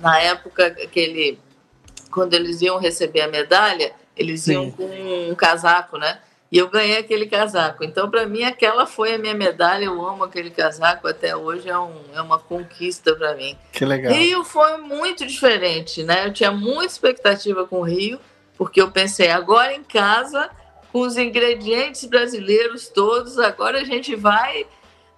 na 0.00 0.18
época 0.20 0.66
aquele 0.66 1.38
quando 2.10 2.32
eles 2.32 2.62
iam 2.62 2.78
receber 2.78 3.20
a 3.20 3.28
medalha, 3.28 3.92
eles 4.16 4.42
Sim. 4.42 4.52
iam 4.52 4.70
com 4.70 4.86
um 5.30 5.34
casaco, 5.34 5.98
né? 5.98 6.18
E 6.50 6.58
eu 6.58 6.70
ganhei 6.70 6.96
aquele 6.96 7.26
casaco. 7.26 7.84
Então, 7.84 8.08
para 8.08 8.24
mim, 8.24 8.44
aquela 8.44 8.86
foi 8.86 9.14
a 9.14 9.18
minha 9.18 9.34
medalha. 9.34 9.84
Eu 9.84 10.06
amo 10.06 10.24
aquele 10.24 10.50
casaco 10.50 11.06
até 11.08 11.36
hoje, 11.36 11.68
é, 11.68 11.78
um, 11.78 12.00
é 12.14 12.22
uma 12.22 12.38
conquista 12.38 13.14
para 13.14 13.34
mim. 13.34 13.58
Que 13.72 13.84
legal. 13.84 14.14
Rio 14.14 14.44
foi 14.44 14.78
muito 14.78 15.26
diferente, 15.26 16.02
né? 16.04 16.26
Eu 16.26 16.32
tinha 16.32 16.52
muita 16.52 16.86
expectativa 16.86 17.66
com 17.66 17.80
o 17.80 17.82
Rio, 17.82 18.18
porque 18.56 18.80
eu 18.80 18.90
pensei, 18.90 19.30
agora 19.30 19.74
em 19.74 19.82
casa, 19.82 20.48
com 20.96 21.02
os 21.02 21.18
ingredientes 21.18 22.06
brasileiros 22.06 22.88
todos, 22.88 23.38
agora 23.38 23.82
a 23.82 23.84
gente 23.84 24.16
vai. 24.16 24.66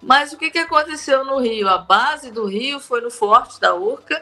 Mas 0.01 0.33
o 0.33 0.37
que, 0.37 0.51
que 0.51 0.57
aconteceu 0.57 1.23
no 1.23 1.39
Rio? 1.39 1.69
A 1.69 1.77
base 1.77 2.31
do 2.31 2.45
Rio 2.45 2.81
foi 2.81 2.99
no 2.99 3.09
Forte 3.09 3.61
da 3.61 3.73
Urca 3.73 4.21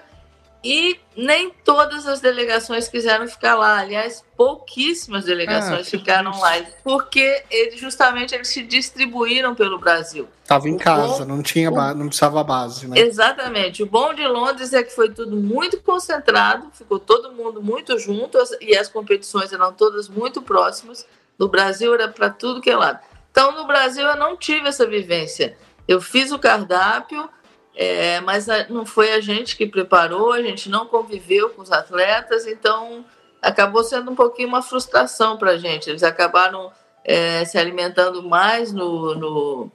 e 0.64 1.00
nem 1.16 1.50
todas 1.66 2.06
as 2.06 2.20
delegações 2.20 2.88
quiseram 2.88 3.28
ficar 3.28 3.56
lá. 3.56 3.80
Aliás, 3.80 4.24
pouquíssimas 4.36 5.26
delegações 5.26 5.88
ah, 5.88 5.90
ficaram 5.90 6.30
isso. 6.30 6.42
lá, 6.42 6.64
porque 6.84 7.44
eles 7.50 7.80
justamente 7.80 8.36
eles 8.36 8.50
se 8.50 8.62
distribuíram 8.62 9.56
pelo 9.56 9.80
Brasil. 9.80 10.28
Estava 10.44 10.70
em 10.70 10.76
o 10.76 10.78
casa, 10.78 11.26
bom, 11.26 11.38
não 11.38 11.42
tinha, 11.42 11.72
o, 11.72 11.94
não 11.96 12.06
precisava 12.06 12.44
base, 12.44 12.88
né? 12.88 13.00
Exatamente. 13.00 13.82
O 13.82 13.88
bom 13.88 14.14
de 14.14 14.28
Londres 14.28 14.74
é 14.74 14.84
que 14.84 14.94
foi 14.94 15.10
tudo 15.10 15.36
muito 15.36 15.82
concentrado, 15.82 16.70
ficou 16.72 17.00
todo 17.00 17.32
mundo 17.32 17.64
muito 17.64 17.98
junto 17.98 18.38
e 18.62 18.78
as 18.78 18.88
competições 18.88 19.52
eram 19.52 19.74
todas 19.74 20.08
muito 20.08 20.40
próximas. 20.40 21.04
No 21.38 21.48
Brasil 21.48 21.94
era 21.94 22.08
para 22.08 22.30
tudo 22.30 22.62
que 22.62 22.70
é 22.70 22.76
lado. 22.76 23.00
Então, 23.32 23.52
no 23.52 23.68
Brasil 23.68 24.06
eu 24.06 24.16
não 24.16 24.36
tive 24.36 24.68
essa 24.68 24.86
vivência. 24.86 25.56
Eu 25.88 26.02
fiz 26.02 26.32
o 26.32 26.40
cardápio, 26.40 27.30
é, 27.76 28.20
mas 28.22 28.48
não 28.70 28.86
foi 28.86 29.14
a 29.14 29.22
gente 29.22 29.56
que 29.56 29.68
preparou, 29.68 30.34
a 30.34 30.42
gente 30.42 30.70
não 30.70 30.88
conviveu 30.88 31.52
com 31.52 31.62
os 31.62 31.72
atletas, 31.72 32.48
então 32.48 33.06
acabou 33.42 33.84
sendo 33.84 34.12
um 34.12 34.16
pouquinho 34.16 34.48
uma 34.48 34.62
frustração 34.62 35.38
para 35.38 35.52
a 35.52 35.58
gente. 35.58 35.90
Eles 35.90 36.04
acabaram 36.04 36.72
é, 37.06 37.46
se 37.46 37.58
alimentando 37.58 38.24
mais 38.24 38.74
no, 38.74 39.16
no 39.16 39.72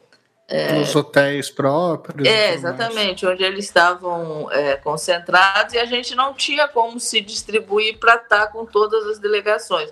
é, 0.49 0.73
nos 0.75 0.95
hotéis 0.95 1.49
próprios. 1.49 2.28
É, 2.28 2.52
exatamente, 2.52 3.25
mais. 3.25 3.35
onde 3.35 3.45
eles 3.45 3.64
estavam 3.64 4.50
é, 4.50 4.76
concentrados 4.76 5.73
e 5.73 5.78
a 5.78 5.87
gente 5.87 6.14
não 6.14 6.35
tinha 6.35 6.69
como 6.69 7.00
se 7.00 7.21
distribuir 7.23 7.99
para 7.99 8.16
estar 8.16 8.49
com 8.49 8.66
todas 8.66 9.07
as 9.07 9.19
delegações. 9.19 9.90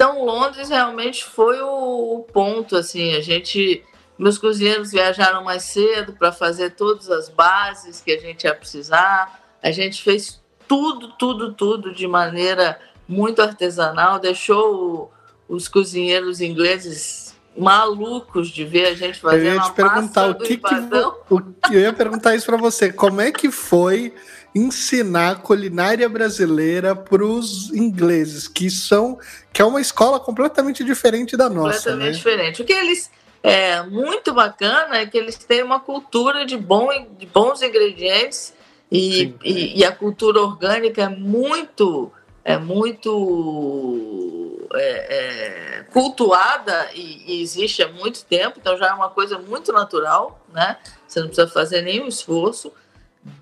Então, 0.00 0.24
Londres 0.24 0.70
realmente 0.70 1.22
foi 1.22 1.60
o, 1.60 2.14
o 2.14 2.20
ponto, 2.32 2.74
assim, 2.74 3.14
a 3.14 3.20
gente 3.20 3.84
meus 4.18 4.38
cozinheiros 4.38 4.92
viajaram 4.92 5.44
mais 5.44 5.64
cedo 5.64 6.14
para 6.14 6.32
fazer 6.32 6.70
todas 6.70 7.10
as 7.10 7.28
bases 7.28 8.00
que 8.00 8.10
a 8.10 8.18
gente 8.18 8.44
ia 8.44 8.54
precisar. 8.54 9.42
A 9.62 9.70
gente 9.70 10.02
fez 10.02 10.40
tudo, 10.66 11.08
tudo, 11.18 11.52
tudo 11.52 11.94
de 11.94 12.06
maneira 12.06 12.80
muito 13.06 13.42
artesanal, 13.42 14.18
deixou 14.18 15.10
o, 15.48 15.54
os 15.54 15.68
cozinheiros 15.68 16.40
ingleses 16.40 17.36
malucos 17.54 18.48
de 18.48 18.64
ver 18.64 18.86
a 18.86 18.94
gente 18.94 19.20
fazer 19.20 19.48
eu 19.48 19.54
ia 19.54 19.60
te 19.60 19.72
perguntar 19.72 20.30
o 20.30 20.34
que, 20.34 20.56
que 20.56 20.74
o, 21.28 21.42
eu 21.70 21.80
ia 21.80 21.92
perguntar 21.92 22.34
isso 22.34 22.46
para 22.46 22.56
você. 22.56 22.90
Como 22.90 23.20
é 23.20 23.30
que 23.30 23.50
foi 23.50 24.14
ensinar 24.54 25.42
culinária 25.42 26.08
brasileira 26.08 26.96
para 26.96 27.24
os 27.24 27.72
ingleses 27.72 28.48
que 28.48 28.70
são 28.70 29.18
que 29.52 29.62
é 29.62 29.64
uma 29.64 29.80
escola 29.80 30.18
completamente 30.18 30.82
diferente 30.82 31.36
da 31.36 31.48
nossa 31.48 31.78
completamente 31.78 32.06
né? 32.06 32.10
diferente 32.10 32.62
o 32.62 32.64
que 32.64 32.72
eles 32.72 33.10
é 33.42 33.82
muito 33.82 34.34
bacana 34.34 34.98
é 34.98 35.06
que 35.06 35.16
eles 35.16 35.36
têm 35.36 35.62
uma 35.62 35.80
cultura 35.80 36.44
de, 36.44 36.56
bom, 36.58 36.90
de 37.18 37.26
bons 37.26 37.62
ingredientes 37.62 38.52
e, 38.92 39.34
e, 39.42 39.78
e, 39.78 39.84
a 39.84 39.92
cultura 39.92 40.40
orgânica 40.42 41.02
é 41.02 41.08
muito 41.08 42.12
é 42.44 42.58
muito 42.58 43.08
é, 44.74 45.78
é, 45.78 45.82
cultuada 45.92 46.90
e, 46.94 47.22
e, 47.26 47.42
existe 47.42 47.82
há 47.82 47.88
muito 47.88 48.24
tempo, 48.24 48.58
então 48.60 48.76
já 48.76 48.88
é 48.88 48.92
uma 48.92 49.08
coisa 49.08 49.38
muito 49.38 49.72
natural, 49.72 50.40
né? 50.52 50.76
Você 51.06 51.20
não 51.20 51.26
precisa 51.28 51.48
fazer 51.48 51.82
nenhum 51.82 52.08
esforço. 52.08 52.72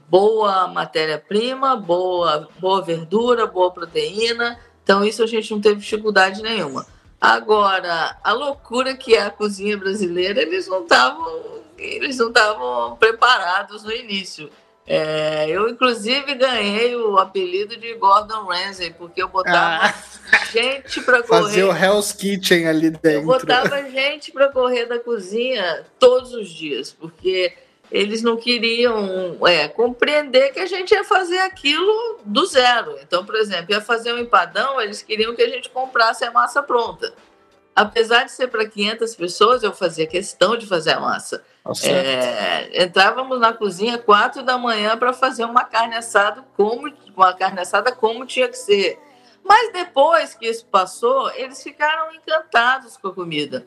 Boa 0.08 0.68
matéria-prima, 0.68 1.76
boa, 1.76 2.48
boa 2.58 2.82
verdura, 2.82 3.46
boa 3.46 3.70
proteína. 3.70 4.58
Então, 4.82 5.04
isso 5.04 5.22
a 5.22 5.26
gente 5.26 5.50
não 5.50 5.60
teve 5.60 5.80
dificuldade 5.80 6.42
nenhuma. 6.42 6.86
Agora, 7.20 8.16
a 8.22 8.32
loucura 8.32 8.94
que 8.94 9.14
é 9.14 9.22
a 9.22 9.30
cozinha 9.30 9.76
brasileira, 9.76 10.40
eles 10.40 10.66
não 10.66 10.82
estavam 10.82 11.58
eles 11.78 12.16
não 12.18 12.28
estavam 12.28 12.96
preparados 12.96 13.84
no 13.84 13.92
início. 13.92 14.50
É, 14.86 15.46
eu, 15.50 15.68
inclusive, 15.68 16.34
ganhei 16.34 16.96
o 16.96 17.18
apelido 17.18 17.76
de 17.76 17.94
Gordon 17.94 18.46
Ramsay, 18.46 18.90
porque 18.90 19.22
eu 19.22 19.28
botava 19.28 19.84
ah, 19.84 20.44
gente 20.50 21.02
para 21.02 21.22
correr. 21.22 21.42
Fazer 21.42 21.64
o 21.64 21.76
Hell's 21.76 22.12
Kitchen 22.12 22.66
ali 22.66 22.90
dentro. 22.90 23.10
Eu 23.10 23.24
botava 23.24 23.82
gente 23.90 24.32
para 24.32 24.48
correr 24.48 24.86
da 24.86 24.98
cozinha 24.98 25.84
todos 25.98 26.32
os 26.32 26.48
dias, 26.48 26.90
porque 26.90 27.52
eles 27.90 28.22
não 28.22 28.36
queriam 28.36 29.36
é, 29.46 29.66
compreender 29.68 30.52
que 30.52 30.60
a 30.60 30.66
gente 30.66 30.92
ia 30.92 31.04
fazer 31.04 31.38
aquilo 31.38 32.20
do 32.24 32.44
zero. 32.46 32.98
Então, 33.02 33.24
por 33.24 33.34
exemplo, 33.34 33.72
ia 33.72 33.80
fazer 33.80 34.12
um 34.12 34.18
empadão, 34.18 34.80
eles 34.80 35.02
queriam 35.02 35.34
que 35.34 35.42
a 35.42 35.48
gente 35.48 35.70
comprasse 35.70 36.24
a 36.24 36.30
massa 36.30 36.62
pronta. 36.62 37.12
Apesar 37.74 38.24
de 38.24 38.32
ser 38.32 38.48
para 38.48 38.66
500 38.68 39.14
pessoas, 39.14 39.62
eu 39.62 39.72
fazia 39.72 40.06
questão 40.06 40.56
de 40.56 40.66
fazer 40.66 40.92
a 40.92 41.00
massa. 41.00 41.44
É, 41.84 42.82
entrávamos 42.84 43.38
na 43.38 43.52
cozinha 43.52 43.98
quatro 43.98 44.42
da 44.42 44.58
manhã 44.58 44.96
para 44.96 45.12
fazer 45.12 45.44
uma 45.44 45.64
carne 45.64 45.94
assada 45.94 46.42
como 46.56 46.90
uma 47.14 47.32
carne 47.34 47.60
assada 47.60 47.92
como 47.92 48.26
tinha 48.26 48.48
que 48.48 48.58
ser. 48.58 48.98
Mas 49.44 49.72
depois 49.72 50.34
que 50.34 50.46
isso 50.46 50.66
passou, 50.66 51.30
eles 51.32 51.62
ficaram 51.62 52.12
encantados 52.14 52.96
com 52.96 53.08
a 53.08 53.14
comida. 53.14 53.66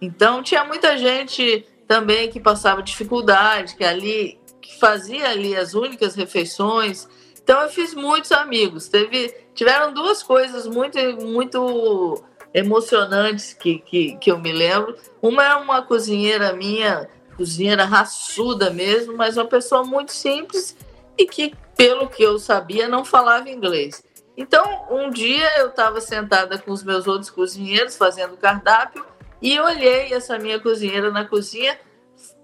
Então 0.00 0.42
tinha 0.42 0.64
muita 0.64 0.96
gente 0.96 1.66
também 1.90 2.30
que 2.30 2.38
passava 2.38 2.84
dificuldade, 2.84 3.74
que 3.74 3.82
ali 3.82 4.38
que 4.62 4.78
fazia 4.78 5.28
ali 5.28 5.56
as 5.56 5.74
únicas 5.74 6.14
refeições. 6.14 7.08
Então 7.42 7.60
eu 7.62 7.68
fiz 7.68 7.94
muitos 7.94 8.30
amigos. 8.30 8.86
Teve, 8.86 9.34
tiveram 9.56 9.92
duas 9.92 10.22
coisas 10.22 10.68
muito 10.68 10.96
muito 11.20 12.22
emocionantes 12.54 13.54
que, 13.54 13.80
que, 13.80 14.16
que 14.18 14.30
eu 14.30 14.38
me 14.38 14.52
lembro. 14.52 14.96
Uma 15.20 15.44
é 15.44 15.54
uma 15.56 15.82
cozinheira 15.82 16.52
minha, 16.52 17.10
cozinheira 17.36 17.84
raçuda 17.84 18.70
mesmo, 18.70 19.16
mas 19.16 19.36
uma 19.36 19.46
pessoa 19.46 19.82
muito 19.82 20.12
simples 20.12 20.76
e 21.18 21.26
que, 21.26 21.56
pelo 21.76 22.08
que 22.08 22.22
eu 22.22 22.38
sabia, 22.38 22.86
não 22.86 23.04
falava 23.04 23.50
inglês. 23.50 24.00
Então, 24.36 24.86
um 24.88 25.10
dia 25.10 25.58
eu 25.58 25.70
estava 25.70 26.00
sentada 26.00 26.56
com 26.56 26.70
os 26.70 26.84
meus 26.84 27.08
outros 27.08 27.30
cozinheiros 27.30 27.96
fazendo 27.96 28.36
cardápio 28.36 29.09
e 29.40 29.58
olhei 29.58 30.12
essa 30.12 30.38
minha 30.38 30.60
cozinheira 30.60 31.10
na 31.10 31.24
cozinha 31.24 31.78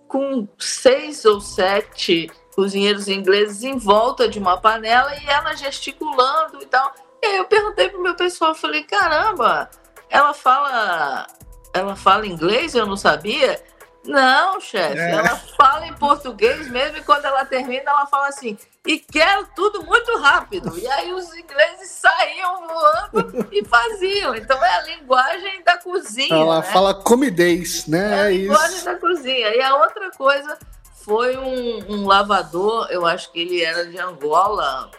com 0.09 0.49
seis 0.59 1.25
ou 1.25 1.41
sete 1.41 2.31
cozinheiros 2.55 3.07
ingleses 3.07 3.63
em 3.63 3.77
volta 3.77 4.29
de 4.29 4.39
uma 4.39 4.57
panela 4.57 5.15
e 5.17 5.27
ela 5.27 5.55
gesticulando 5.55 6.63
e 6.63 6.67
tal. 6.67 6.95
E 7.23 7.27
aí 7.27 7.37
eu 7.37 7.45
perguntei 7.45 7.89
pro 7.89 8.03
meu 8.03 8.15
pessoal, 8.15 8.55
falei, 8.55 8.83
caramba, 8.85 9.69
ela 10.09 10.33
fala, 10.33 11.27
ela 11.75 11.95
fala 11.95 12.27
inglês, 12.27 12.75
eu 12.75 12.87
não 12.87 12.97
sabia. 12.97 13.63
Não, 14.07 14.61
chefe, 14.61 14.99
é. 14.99 15.11
ela 15.13 15.37
fala 15.37 15.87
em 15.87 15.95
português 15.95 16.69
mesmo 16.71 16.99
e 16.99 17.03
quando 17.03 17.25
ela 17.25 17.45
termina, 17.45 17.91
ela 17.91 18.07
fala 18.07 18.29
assim: 18.29 18.57
e 18.87 18.99
quero 18.99 19.49
tudo 19.55 19.85
muito 19.85 20.17
rápido. 20.19 20.79
E 20.79 20.87
aí 20.87 21.13
os 21.13 21.35
ingleses 21.35 21.91
saíam 21.91 22.67
voando 22.67 23.49
e 23.51 23.65
faziam. 23.65 24.35
Então 24.35 24.63
é 24.65 24.77
a 24.77 24.83
linguagem 24.83 25.63
da 25.65 25.77
cozinha. 25.79 26.37
Ela 26.37 26.61
né? 26.61 26.63
fala 26.63 26.95
comidez, 26.95 27.87
né? 27.87 27.99
É 27.99 28.21
a 28.21 28.31
é 28.31 28.37
linguagem 28.37 28.77
isso. 28.77 28.85
da 28.85 28.95
cozinha. 28.95 29.49
E 29.55 29.61
a 29.61 29.75
outra 29.77 30.11
coisa 30.13 30.57
foi 31.05 31.37
um, 31.37 31.85
um, 31.89 32.07
lavador, 32.07 32.89
eu 32.91 33.07
acho 33.07 33.31
que 33.33 33.41
ele 33.41 33.63
era 33.63 33.87
de 33.87 33.97
Angola, 33.99 34.91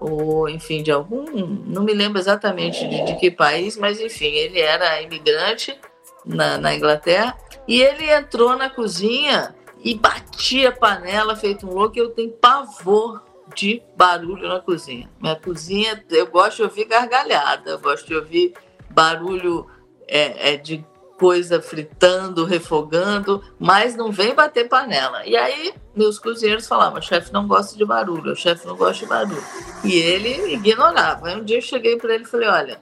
ou 0.00 0.48
enfim, 0.48 0.82
de 0.82 0.90
algum. 0.90 1.24
Não 1.66 1.82
me 1.82 1.92
lembro 1.92 2.18
exatamente 2.18 2.86
de, 2.86 3.04
de 3.04 3.16
que 3.16 3.30
país, 3.30 3.76
mas 3.76 4.00
enfim, 4.00 4.26
ele 4.26 4.60
era 4.60 5.00
imigrante 5.02 5.78
na, 6.24 6.58
na 6.58 6.74
Inglaterra. 6.74 7.36
E 7.68 7.82
ele 7.82 8.10
entrou 8.10 8.56
na 8.56 8.70
cozinha 8.70 9.54
e 9.84 9.94
batia 9.94 10.72
panela 10.72 11.36
feito 11.36 11.66
um 11.68 11.74
louco. 11.74 11.98
Eu 11.98 12.08
tenho 12.10 12.32
pavor 12.32 13.22
de 13.54 13.82
barulho 13.94 14.48
na 14.48 14.58
cozinha. 14.58 15.08
Minha 15.20 15.36
cozinha, 15.36 16.02
eu 16.10 16.26
gosto 16.26 16.56
de 16.56 16.62
ouvir 16.62 16.86
gargalhada, 16.86 17.70
eu 17.70 17.78
gosto 17.78 18.06
de 18.06 18.14
ouvir 18.14 18.54
barulho 18.90 19.66
é, 20.06 20.54
é, 20.54 20.56
de 20.56 20.84
coisa 21.18 21.60
fritando, 21.60 22.44
refogando, 22.44 23.42
mas 23.58 23.96
não 23.96 24.10
vem 24.10 24.34
bater 24.34 24.68
panela. 24.68 25.26
E 25.26 25.36
aí 25.36 25.74
meus 25.94 26.18
cozinheiros 26.18 26.66
falavam: 26.66 27.02
chefe 27.02 27.32
não 27.32 27.46
gosta 27.46 27.76
de 27.76 27.84
barulho, 27.84 28.32
o 28.32 28.36
chefe 28.36 28.66
não 28.66 28.76
gosta 28.76 29.04
de 29.04 29.10
barulho. 29.10 29.44
E 29.84 29.94
ele 29.94 30.54
ignorava. 30.54 31.28
Aí 31.28 31.36
um 31.36 31.44
dia 31.44 31.58
eu 31.58 31.62
cheguei 31.62 31.96
para 31.96 32.14
ele 32.14 32.24
e 32.24 32.28
falei: 32.28 32.48
olha, 32.48 32.80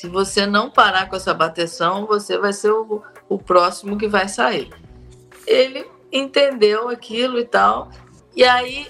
se 0.00 0.08
você 0.08 0.46
não 0.46 0.70
parar 0.70 1.08
com 1.08 1.16
essa 1.16 1.34
bateção, 1.34 2.06
você 2.06 2.38
vai 2.38 2.52
ser 2.52 2.70
o, 2.70 3.02
o 3.28 3.38
próximo 3.38 3.98
que 3.98 4.08
vai 4.08 4.28
sair 4.28 4.70
ele 5.50 5.84
entendeu 6.12 6.88
aquilo 6.88 7.38
e 7.38 7.44
tal. 7.44 7.90
E 8.34 8.44
aí 8.44 8.86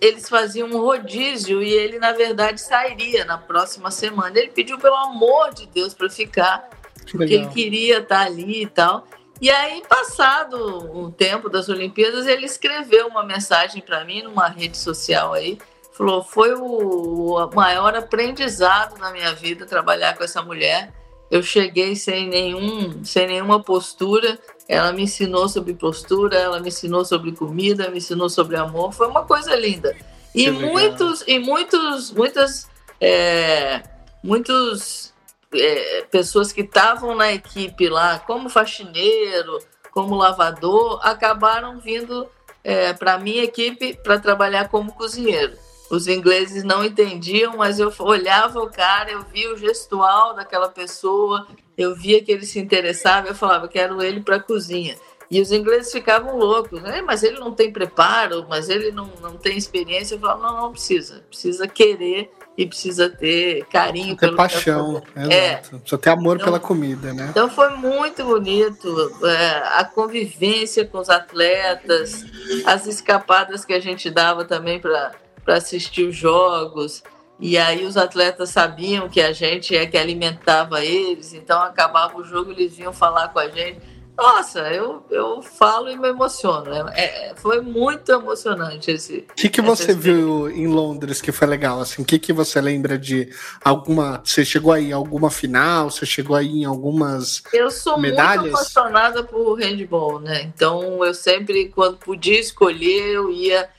eles 0.00 0.28
faziam 0.28 0.68
um 0.68 0.78
rodízio 0.78 1.62
e 1.62 1.72
ele, 1.72 1.98
na 1.98 2.12
verdade, 2.12 2.60
sairia 2.60 3.24
na 3.24 3.38
próxima 3.38 3.90
semana. 3.90 4.38
Ele 4.38 4.50
pediu, 4.50 4.78
pelo 4.78 4.96
amor 4.96 5.52
de 5.52 5.66
Deus, 5.66 5.94
para 5.94 6.08
ficar, 6.08 6.68
porque 7.12 7.34
ele 7.34 7.46
queria 7.48 7.98
estar 7.98 8.22
ali 8.22 8.62
e 8.62 8.66
tal. 8.66 9.06
E 9.40 9.50
aí, 9.50 9.82
passado 9.88 10.90
um 10.92 11.10
tempo 11.10 11.48
das 11.48 11.68
Olimpíadas, 11.68 12.26
ele 12.26 12.44
escreveu 12.44 13.06
uma 13.06 13.24
mensagem 13.24 13.80
para 13.80 14.04
mim 14.04 14.22
numa 14.22 14.48
rede 14.48 14.76
social 14.76 15.32
aí. 15.32 15.58
Falou: 16.00 16.24
foi 16.24 16.54
o 16.54 17.50
maior 17.54 17.94
aprendizado 17.94 18.98
na 18.98 19.12
minha 19.12 19.34
vida 19.34 19.66
trabalhar 19.66 20.16
com 20.16 20.24
essa 20.24 20.40
mulher. 20.40 20.90
Eu 21.30 21.42
cheguei 21.42 21.94
sem 21.94 22.26
nenhum, 22.26 23.04
sem 23.04 23.26
nenhuma 23.26 23.62
postura 23.62 24.38
ela 24.70 24.92
me 24.92 25.02
ensinou 25.02 25.48
sobre 25.48 25.74
postura, 25.74 26.38
ela 26.38 26.60
me 26.60 26.68
ensinou 26.68 27.04
sobre 27.04 27.32
comida, 27.32 27.90
me 27.90 27.98
ensinou 27.98 28.30
sobre 28.30 28.54
amor. 28.56 28.92
Foi 28.92 29.08
uma 29.08 29.24
coisa 29.24 29.52
linda. 29.56 29.96
E 30.32 30.44
que 30.44 30.50
muitos, 30.52 31.26
legal. 31.26 31.36
e 31.36 31.38
muitos, 31.44 32.12
muitas, 32.12 32.70
é, 33.00 33.82
muitos 34.22 35.12
é, 35.52 36.02
pessoas 36.02 36.52
que 36.52 36.60
estavam 36.60 37.16
na 37.16 37.32
equipe 37.32 37.88
lá, 37.88 38.20
como 38.20 38.48
faxineiro, 38.48 39.58
como 39.90 40.14
lavador, 40.14 41.00
acabaram 41.02 41.80
vindo 41.80 42.28
é, 42.62 42.92
para 42.92 43.14
a 43.14 43.18
minha 43.18 43.42
equipe 43.42 43.98
para 44.04 44.20
trabalhar 44.20 44.68
como 44.68 44.92
cozinheiro. 44.92 45.58
Os 45.90 46.06
ingleses 46.06 46.62
não 46.62 46.84
entendiam, 46.84 47.56
mas 47.56 47.80
eu 47.80 47.92
olhava 47.98 48.60
o 48.60 48.70
cara, 48.70 49.10
eu 49.10 49.22
via 49.22 49.52
o 49.52 49.56
gestual 49.56 50.34
daquela 50.34 50.68
pessoa, 50.68 51.48
eu 51.76 51.96
via 51.96 52.22
que 52.22 52.30
ele 52.30 52.46
se 52.46 52.60
interessava, 52.60 53.28
eu 53.28 53.34
falava, 53.34 53.66
quero 53.66 54.00
ele 54.00 54.20
para 54.20 54.36
a 54.36 54.40
cozinha. 54.40 54.96
E 55.30 55.40
os 55.40 55.52
ingleses 55.52 55.92
ficavam 55.92 56.36
loucos, 56.36 56.82
né? 56.82 57.02
Mas 57.02 57.22
ele 57.22 57.38
não 57.38 57.52
tem 57.52 57.72
preparo, 57.72 58.46
mas 58.48 58.68
ele 58.68 58.90
não, 58.90 59.08
não 59.22 59.36
tem 59.36 59.56
experiência. 59.56 60.16
Eu 60.16 60.18
falava, 60.18 60.42
não, 60.42 60.60
não 60.62 60.72
precisa. 60.72 61.22
Precisa 61.28 61.68
querer 61.68 62.32
e 62.58 62.66
precisa 62.66 63.08
ter 63.08 63.64
carinho 63.66 64.16
ter 64.16 64.34
paixão, 64.34 65.00
é. 65.16 65.56
Precisa 65.56 65.98
ter 65.98 66.10
amor 66.10 66.34
então, 66.34 66.46
pela 66.46 66.58
comida, 66.58 67.14
né? 67.14 67.28
Então 67.30 67.48
foi 67.48 67.70
muito 67.76 68.24
bonito 68.24 69.12
é, 69.24 69.78
a 69.78 69.84
convivência 69.84 70.84
com 70.84 70.98
os 70.98 71.08
atletas, 71.08 72.24
as 72.66 72.86
escapadas 72.86 73.64
que 73.64 73.72
a 73.72 73.80
gente 73.80 74.10
dava 74.10 74.44
também 74.44 74.80
para 74.80 75.12
assistir 75.46 76.04
os 76.04 76.16
jogos. 76.16 77.02
E 77.38 77.56
aí 77.56 77.86
os 77.86 77.96
atletas 77.96 78.50
sabiam 78.50 79.08
que 79.08 79.20
a 79.20 79.32
gente 79.32 79.74
é 79.74 79.86
que 79.86 79.96
alimentava 79.96 80.84
eles, 80.84 81.32
então 81.32 81.62
acabava 81.62 82.18
o 82.18 82.24
jogo, 82.24 82.50
eles 82.50 82.76
vinham 82.76 82.92
falar 82.92 83.28
com 83.28 83.38
a 83.38 83.48
gente. 83.48 83.80
Nossa, 84.20 84.58
eu, 84.70 85.02
eu 85.10 85.40
falo 85.40 85.88
e 85.88 85.96
me 85.96 86.08
emociono. 86.08 86.70
É, 86.90 87.30
é 87.30 87.34
foi 87.34 87.62
muito 87.62 88.12
emocionante 88.12 88.90
esse. 88.90 89.26
O 89.30 89.34
que, 89.34 89.48
que 89.48 89.62
você 89.62 89.94
viu 89.94 90.50
em 90.50 90.66
Londres 90.66 91.22
que 91.22 91.32
foi 91.32 91.46
legal? 91.46 91.80
Assim, 91.80 92.02
o 92.02 92.04
que, 92.04 92.18
que 92.18 92.30
você 92.30 92.60
lembra 92.60 92.98
de 92.98 93.30
alguma. 93.64 94.20
Você 94.22 94.44
chegou 94.44 94.72
aí 94.72 94.90
em 94.90 94.92
alguma 94.92 95.30
final? 95.30 95.90
Você 95.90 96.04
chegou 96.04 96.36
aí 96.36 96.60
em 96.60 96.64
algumas. 96.66 97.42
Eu 97.50 97.70
sou 97.70 97.98
medalhas? 97.98 98.42
muito 98.42 98.56
apaixonada 98.56 99.22
por 99.22 99.54
handball, 99.54 100.20
né? 100.20 100.42
Então 100.42 101.02
eu 101.02 101.14
sempre, 101.14 101.70
quando 101.70 101.96
podia 101.96 102.38
escolher, 102.38 103.14
eu 103.14 103.30
ia. 103.30 103.70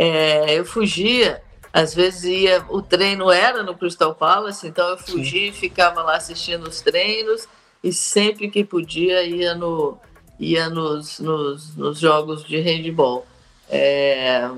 É, 0.00 0.56
eu 0.56 0.64
fugia 0.64 1.42
às 1.72 1.92
vezes 1.92 2.24
ia, 2.24 2.64
o 2.68 2.80
treino 2.80 3.30
era 3.30 3.62
no 3.62 3.76
Crystal 3.76 4.14
Palace, 4.14 4.66
então 4.66 4.88
eu 4.88 4.98
fugia 4.98 5.48
e 5.48 5.52
ficava 5.52 6.02
lá 6.02 6.16
assistindo 6.16 6.68
os 6.68 6.80
treinos 6.80 7.48
e 7.82 7.92
sempre 7.92 8.48
que 8.48 8.64
podia 8.64 9.22
ia, 9.24 9.54
no, 9.54 9.98
ia 10.38 10.70
nos, 10.70 11.18
nos, 11.18 11.76
nos 11.76 11.98
jogos 11.98 12.44
de 12.44 12.58
handball. 12.58 13.26
É, 13.68 14.48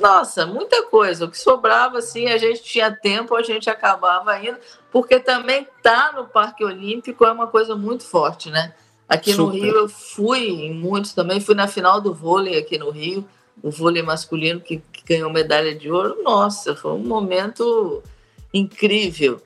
nossa, 0.00 0.46
muita 0.46 0.82
coisa. 0.84 1.24
O 1.26 1.30
que 1.30 1.38
sobrava, 1.38 1.98
assim, 1.98 2.26
a 2.26 2.36
gente 2.36 2.62
tinha 2.62 2.90
tempo, 2.90 3.34
a 3.34 3.42
gente 3.42 3.70
acabava 3.70 4.36
indo, 4.38 4.58
porque 4.90 5.18
também 5.18 5.66
tá 5.80 6.12
no 6.14 6.26
Parque 6.26 6.64
Olímpico 6.64 7.24
é 7.24 7.32
uma 7.32 7.46
coisa 7.46 7.74
muito 7.74 8.04
forte, 8.04 8.50
né? 8.50 8.74
Aqui 9.08 9.32
Super. 9.32 9.42
no 9.42 9.48
Rio 9.48 9.74
eu 9.74 9.88
fui 9.88 10.48
em 10.48 10.74
muitos 10.74 11.12
também, 11.12 11.40
fui 11.40 11.54
na 11.54 11.66
final 11.66 12.00
do 12.00 12.12
vôlei 12.12 12.58
aqui 12.58 12.78
no 12.78 12.90
Rio 12.90 13.26
o 13.62 13.70
vôlei 13.70 14.02
masculino 14.02 14.60
que, 14.60 14.82
que 14.92 15.04
ganhou 15.06 15.30
medalha 15.30 15.74
de 15.74 15.90
ouro, 15.90 16.22
nossa, 16.22 16.74
foi 16.74 16.92
um 16.92 16.98
momento 16.98 18.02
incrível. 18.52 19.40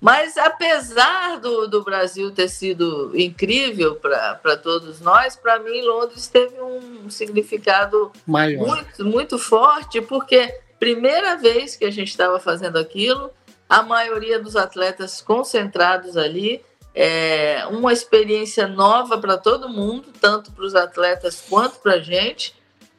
Mas 0.00 0.36
apesar 0.36 1.38
do, 1.38 1.68
do 1.68 1.82
Brasil 1.82 2.32
ter 2.32 2.48
sido 2.48 3.12
incrível 3.14 3.94
para 3.94 4.56
todos 4.56 5.00
nós, 5.00 5.36
para 5.36 5.60
mim 5.60 5.80
Londres 5.82 6.26
teve 6.26 6.60
um 6.60 7.08
significado 7.08 8.10
Maior. 8.26 8.66
muito, 8.66 9.04
muito 9.04 9.38
forte, 9.38 10.00
porque 10.00 10.52
primeira 10.78 11.36
vez 11.36 11.76
que 11.76 11.84
a 11.84 11.90
gente 11.90 12.08
estava 12.08 12.40
fazendo 12.40 12.78
aquilo, 12.78 13.30
a 13.68 13.82
maioria 13.82 14.40
dos 14.40 14.56
atletas 14.56 15.20
concentrados 15.20 16.16
ali, 16.16 16.60
é 16.94 17.64
uma 17.70 17.92
experiência 17.92 18.66
nova 18.66 19.16
para 19.16 19.38
todo 19.38 19.68
mundo, 19.68 20.08
tanto 20.20 20.50
para 20.52 20.64
os 20.64 20.74
atletas 20.74 21.44
quanto 21.48 21.78
para 21.78 21.94
a 21.94 22.00
gente 22.00 22.54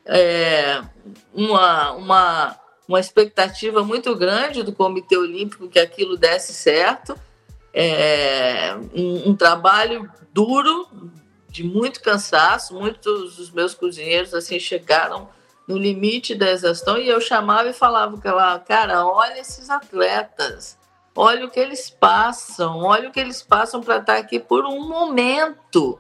é, 0.06 0.82
uma, 1.34 1.92
uma, 1.92 2.60
uma 2.88 3.00
expectativa 3.00 3.84
muito 3.84 4.16
grande 4.16 4.64
do 4.64 4.74
Comitê 4.74 5.18
Olímpico 5.18 5.70
que 5.70 5.80
aquilo 5.80 6.18
desse 6.18 6.54
certo. 6.54 7.16
É, 7.74 8.76
um, 8.94 9.30
um, 9.30 9.36
trabalho 9.36 10.10
duro, 10.32 10.88
de 11.50 11.64
muito 11.64 12.02
cansaço. 12.02 12.74
Muitos 12.76 13.38
dos 13.38 13.52
meus 13.52 13.74
cozinheiros 13.74 14.34
assim 14.34 14.60
chegaram 14.60 15.30
no 15.68 15.78
limite 15.78 16.36
da 16.36 16.52
exaustão 16.52 16.98
e 16.98 17.08
eu 17.08 17.22
chamava 17.22 17.70
e 17.70 17.74
falava 17.74 18.20
cara, 18.60 19.06
olha 19.06 19.40
esses 19.40 19.70
atletas, 19.70 20.78
olha 21.16 21.46
o 21.46 21.50
que 21.50 21.60
eles 21.60 21.90
passam, 21.90 22.80
olha 22.80 23.08
o 23.08 23.12
que 23.12 23.20
eles 23.20 23.42
passam 23.42 23.82
para 23.82 23.98
estar 23.98 24.18
aqui 24.18 24.40
por 24.40 24.66
um 24.66 24.88
momento. 24.88 26.00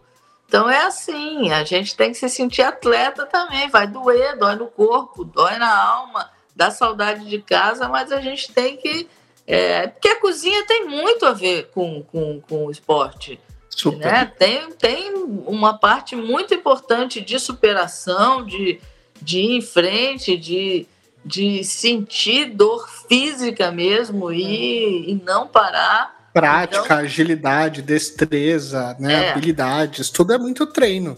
Então 0.53 0.69
é 0.69 0.85
assim, 0.85 1.49
a 1.49 1.63
gente 1.63 1.95
tem 1.95 2.11
que 2.11 2.17
se 2.19 2.29
sentir 2.29 2.61
atleta 2.61 3.25
também, 3.25 3.67
vai 3.69 3.87
doer, 3.87 4.37
dói 4.37 4.55
no 4.55 4.67
corpo, 4.67 5.23
dói 5.23 5.57
na 5.57 5.75
alma, 5.75 6.29
dá 6.55 6.69
saudade 6.69 7.27
de 7.27 7.41
casa, 7.41 7.89
mas 7.89 8.11
a 8.11 8.21
gente 8.21 8.53
tem 8.53 8.77
que. 8.77 9.09
É, 9.47 9.87
porque 9.87 10.09
a 10.09 10.21
cozinha 10.21 10.63
tem 10.67 10.85
muito 10.85 11.25
a 11.25 11.33
ver 11.33 11.71
com, 11.73 12.03
com, 12.03 12.39
com 12.39 12.67
o 12.67 12.69
esporte. 12.69 13.39
Super. 13.67 14.05
Né? 14.05 14.25
Tem, 14.37 14.69
tem 14.73 15.15
uma 15.47 15.75
parte 15.75 16.15
muito 16.15 16.53
importante 16.53 17.19
de 17.19 17.39
superação, 17.39 18.45
de, 18.45 18.79
de 19.19 19.39
ir 19.39 19.57
em 19.57 19.61
frente, 19.61 20.37
de, 20.37 20.85
de 21.25 21.63
sentir 21.63 22.51
dor 22.51 22.87
física 23.09 23.71
mesmo 23.71 24.31
e, 24.31 25.13
e 25.13 25.15
não 25.25 25.47
parar 25.47 26.22
Prática, 26.33 26.85
então, 26.85 26.97
agilidade, 26.97 27.81
destreza, 27.83 28.97
né, 28.99 29.27
é. 29.27 29.31
habilidades, 29.31 30.09
tudo 30.09 30.33
é 30.33 30.37
muito 30.37 30.65
treino. 30.65 31.17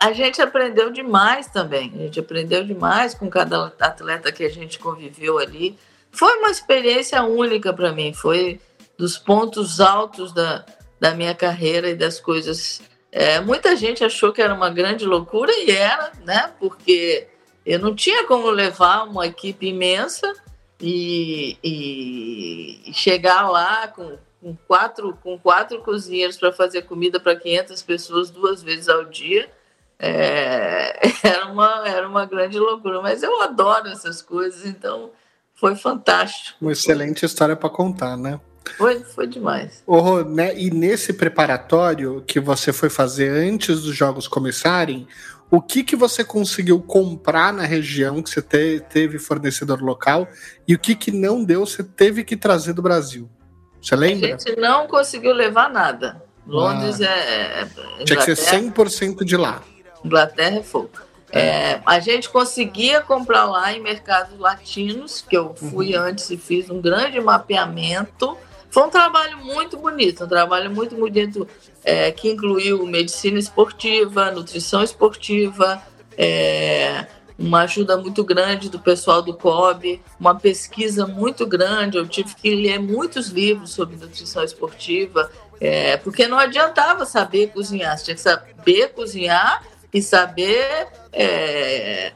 a 0.00 0.12
gente 0.12 0.40
aprendeu 0.40 0.90
demais 0.90 1.46
também. 1.48 1.92
A 1.94 1.98
gente 1.98 2.20
aprendeu 2.20 2.64
demais 2.64 3.14
com 3.14 3.28
cada 3.28 3.72
atleta 3.78 4.32
que 4.32 4.42
a 4.42 4.48
gente 4.48 4.78
conviveu 4.78 5.38
ali. 5.38 5.78
Foi 6.10 6.38
uma 6.38 6.50
experiência 6.50 7.22
única 7.22 7.72
para 7.72 7.92
mim. 7.92 8.12
Foi 8.12 8.60
dos 8.96 9.18
pontos 9.18 9.80
altos 9.80 10.32
da, 10.32 10.64
da 11.00 11.14
minha 11.14 11.34
carreira 11.34 11.90
e 11.90 11.94
das 11.94 12.20
coisas. 12.20 12.80
É, 13.10 13.40
muita 13.40 13.76
gente 13.76 14.04
achou 14.04 14.32
que 14.32 14.42
era 14.42 14.54
uma 14.54 14.70
grande 14.70 15.04
loucura 15.04 15.52
e 15.52 15.70
era, 15.70 16.12
né? 16.24 16.52
Porque 16.58 17.26
eu 17.64 17.78
não 17.78 17.94
tinha 17.94 18.26
como 18.26 18.50
levar 18.50 19.04
uma 19.04 19.26
equipe 19.26 19.66
imensa 19.66 20.32
e, 20.80 21.58
e 21.64 22.92
chegar 22.92 23.48
lá 23.48 23.88
com, 23.88 24.18
com, 24.44 24.54
quatro, 24.68 25.18
com 25.22 25.38
quatro 25.38 25.80
cozinheiros 25.80 26.36
para 26.36 26.52
fazer 26.52 26.82
comida 26.82 27.18
para 27.18 27.34
500 27.34 27.82
pessoas 27.82 28.30
duas 28.30 28.62
vezes 28.62 28.90
ao 28.90 29.06
dia. 29.06 29.50
É, 29.98 31.00
era, 31.26 31.46
uma, 31.46 31.88
era 31.88 32.06
uma 32.06 32.26
grande 32.26 32.58
loucura, 32.58 33.00
mas 33.00 33.22
eu 33.22 33.40
adoro 33.40 33.88
essas 33.88 34.20
coisas, 34.20 34.66
então 34.66 35.10
foi 35.54 35.74
fantástico. 35.74 36.58
Uma 36.60 36.72
excelente 36.72 37.24
história 37.24 37.56
para 37.56 37.70
contar, 37.70 38.18
né? 38.18 38.38
Foi, 38.76 39.00
foi 39.00 39.26
demais. 39.26 39.82
Oh, 39.86 40.22
né, 40.22 40.58
e 40.58 40.70
nesse 40.70 41.12
preparatório 41.14 42.22
que 42.26 42.38
você 42.38 42.72
foi 42.72 42.90
fazer 42.90 43.30
antes 43.30 43.82
dos 43.82 43.94
jogos 43.94 44.28
começarem, 44.28 45.06
o 45.50 45.60
que, 45.60 45.82
que 45.84 45.96
você 45.96 46.24
conseguiu 46.24 46.80
comprar 46.82 47.52
na 47.52 47.64
região 47.64 48.22
que 48.22 48.28
você 48.28 48.42
te, 48.42 48.80
teve 48.90 49.18
fornecedor 49.18 49.82
local 49.82 50.28
e 50.66 50.74
o 50.74 50.78
que, 50.78 50.94
que 50.94 51.10
não 51.10 51.44
deu, 51.44 51.64
você 51.64 51.82
teve 51.82 52.24
que 52.24 52.36
trazer 52.36 52.72
do 52.72 52.82
Brasil? 52.82 53.28
Você 53.84 53.96
lembra? 53.96 54.34
A 54.34 54.38
gente 54.38 54.56
não 54.56 54.86
conseguiu 54.86 55.32
levar 55.32 55.70
nada. 55.70 56.22
Londres 56.46 57.00
ah. 57.00 57.04
é, 57.04 57.68
é. 58.00 58.04
Tinha 58.04 58.18
que 58.18 58.34
ser 58.34 58.36
100% 58.36 59.24
de 59.24 59.36
lá. 59.36 59.62
Inglaterra 60.04 60.58
é 60.58 60.62
fogo. 60.62 60.90
É, 61.30 61.80
a 61.84 61.98
gente 61.98 62.28
conseguia 62.30 63.00
comprar 63.00 63.44
lá 63.44 63.72
em 63.72 63.80
mercados 63.80 64.38
latinos, 64.38 65.20
que 65.20 65.36
eu 65.36 65.52
fui 65.54 65.96
uhum. 65.96 66.02
antes 66.02 66.30
e 66.30 66.36
fiz 66.36 66.70
um 66.70 66.80
grande 66.80 67.20
mapeamento 67.20 68.36
foi 68.74 68.82
um 68.82 68.90
trabalho 68.90 69.38
muito 69.38 69.76
bonito, 69.76 70.24
um 70.24 70.26
trabalho 70.26 70.68
muito 70.68 70.96
bonito 70.96 71.46
é, 71.84 72.10
que 72.10 72.28
incluiu 72.28 72.84
medicina 72.84 73.38
esportiva, 73.38 74.32
nutrição 74.32 74.82
esportiva, 74.82 75.80
é, 76.18 77.06
uma 77.38 77.62
ajuda 77.62 77.96
muito 77.96 78.22
grande 78.22 78.68
do 78.68 78.78
pessoal 78.78 79.20
do 79.20 79.34
COB, 79.34 80.00
uma 80.18 80.34
pesquisa 80.34 81.06
muito 81.06 81.46
grande. 81.46 81.96
Eu 81.96 82.06
tive 82.06 82.34
que 82.34 82.54
ler 82.54 82.78
muitos 82.78 83.28
livros 83.28 83.70
sobre 83.70 83.96
nutrição 83.96 84.44
esportiva, 84.44 85.30
é, 85.60 85.96
porque 85.96 86.28
não 86.28 86.38
adiantava 86.38 87.04
saber 87.04 87.48
cozinhar, 87.48 87.96
você 87.96 88.04
tinha 88.04 88.14
que 88.14 88.20
saber 88.20 88.88
cozinhar 88.92 89.62
e 89.92 90.02
saber 90.02 90.88
é, 91.12 92.12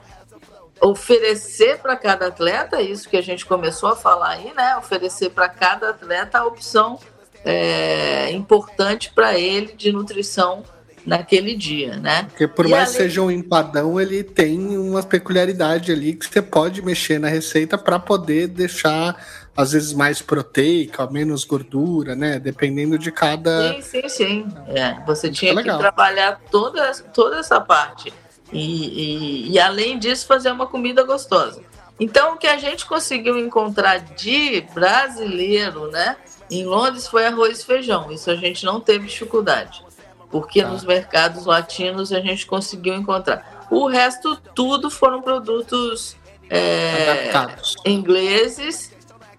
oferecer 0.80 1.78
para 1.78 1.96
cada 1.96 2.26
atleta, 2.26 2.80
isso 2.80 3.08
que 3.08 3.16
a 3.16 3.22
gente 3.22 3.44
começou 3.46 3.90
a 3.90 3.96
falar 3.96 4.30
aí, 4.30 4.52
né? 4.54 4.76
Oferecer 4.76 5.30
para 5.30 5.48
cada 5.48 5.90
atleta 5.90 6.38
a 6.38 6.44
opção 6.44 6.98
é, 7.44 8.30
importante 8.32 9.12
para 9.12 9.38
ele 9.38 9.72
de 9.72 9.92
nutrição 9.92 10.62
naquele 11.08 11.56
dia, 11.56 11.96
né? 11.96 12.24
Porque 12.24 12.46
por 12.46 12.66
e 12.66 12.70
mais 12.70 12.90
além... 12.90 12.96
seja 12.96 13.22
um 13.22 13.30
empadão, 13.30 13.98
ele 13.98 14.22
tem 14.22 14.76
uma 14.76 15.02
peculiaridade 15.02 15.90
ali 15.90 16.14
que 16.14 16.26
você 16.26 16.42
pode 16.42 16.82
mexer 16.82 17.18
na 17.18 17.28
receita 17.28 17.78
para 17.78 17.98
poder 17.98 18.46
deixar 18.48 19.16
às 19.56 19.72
vezes 19.72 19.92
mais 19.92 20.20
proteica, 20.22 21.10
menos 21.10 21.44
gordura, 21.44 22.14
né? 22.14 22.38
Dependendo 22.38 22.98
de 22.98 23.10
cada. 23.10 23.72
Sim, 23.74 23.82
sim, 23.82 24.08
sim. 24.08 24.48
É, 24.68 25.02
você 25.04 25.30
tinha 25.30 25.56
que 25.56 25.64
trabalhar 25.64 26.40
toda, 26.50 26.92
toda 27.12 27.38
essa 27.38 27.60
parte. 27.60 28.12
E, 28.52 29.48
e, 29.48 29.52
e, 29.52 29.58
além 29.58 29.98
disso, 29.98 30.26
fazer 30.26 30.50
uma 30.50 30.66
comida 30.66 31.02
gostosa. 31.02 31.62
Então, 31.98 32.34
o 32.34 32.36
que 32.36 32.46
a 32.46 32.56
gente 32.56 32.86
conseguiu 32.86 33.38
encontrar 33.38 33.98
de 33.98 34.60
brasileiro, 34.72 35.90
né, 35.90 36.16
em 36.50 36.64
Londres 36.64 37.08
foi 37.08 37.26
arroz 37.26 37.60
e 37.60 37.66
feijão. 37.66 38.12
Isso 38.12 38.30
a 38.30 38.36
gente 38.36 38.64
não 38.64 38.80
teve 38.80 39.06
dificuldade, 39.06 39.82
porque 40.30 40.60
ah. 40.60 40.68
nos 40.68 40.84
mercados 40.84 41.46
latinos 41.46 42.12
a 42.12 42.20
gente 42.20 42.46
conseguiu 42.46 42.94
encontrar. 42.94 43.66
O 43.70 43.86
resto, 43.86 44.36
tudo 44.54 44.90
foram 44.90 45.20
produtos 45.20 46.16
é, 46.48 47.30
ingleses 47.84 48.92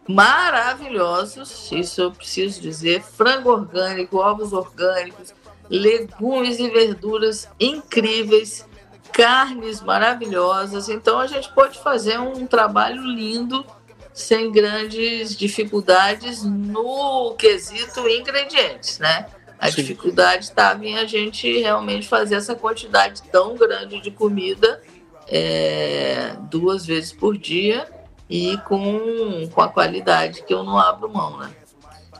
maravilhosos. 0.07 1.71
Isso 1.71 2.01
eu 2.01 2.11
preciso 2.11 2.61
dizer: 2.61 3.01
frango 3.01 3.49
orgânico, 3.49 4.17
ovos 4.17 4.53
orgânicos, 4.53 5.33
legumes 5.69 6.59
e 6.59 6.69
verduras 6.69 7.47
incríveis 7.59 8.67
carnes 9.11 9.81
maravilhosas. 9.81 10.89
Então 10.89 11.19
a 11.19 11.27
gente 11.27 11.51
pode 11.53 11.79
fazer 11.79 12.19
um 12.19 12.45
trabalho 12.45 13.01
lindo 13.01 13.65
sem 14.13 14.51
grandes 14.51 15.35
dificuldades 15.35 16.43
no 16.43 17.35
quesito 17.35 18.07
ingredientes, 18.07 18.99
né? 18.99 19.27
A 19.59 19.69
Sim. 19.69 19.81
dificuldade 19.81 20.45
estava 20.45 20.85
em 20.85 20.97
a 20.97 21.05
gente 21.05 21.59
realmente 21.59 22.07
fazer 22.07 22.35
essa 22.35 22.55
quantidade 22.55 23.21
tão 23.23 23.55
grande 23.55 23.99
de 23.99 24.09
comida 24.09 24.81
é, 25.27 26.35
duas 26.49 26.85
vezes 26.85 27.11
por 27.11 27.37
dia 27.37 27.87
e 28.29 28.57
com, 28.59 29.49
com 29.51 29.61
a 29.61 29.67
qualidade 29.67 30.43
que 30.43 30.53
eu 30.53 30.63
não 30.63 30.77
abro 30.77 31.09
mão, 31.09 31.37
né? 31.37 31.51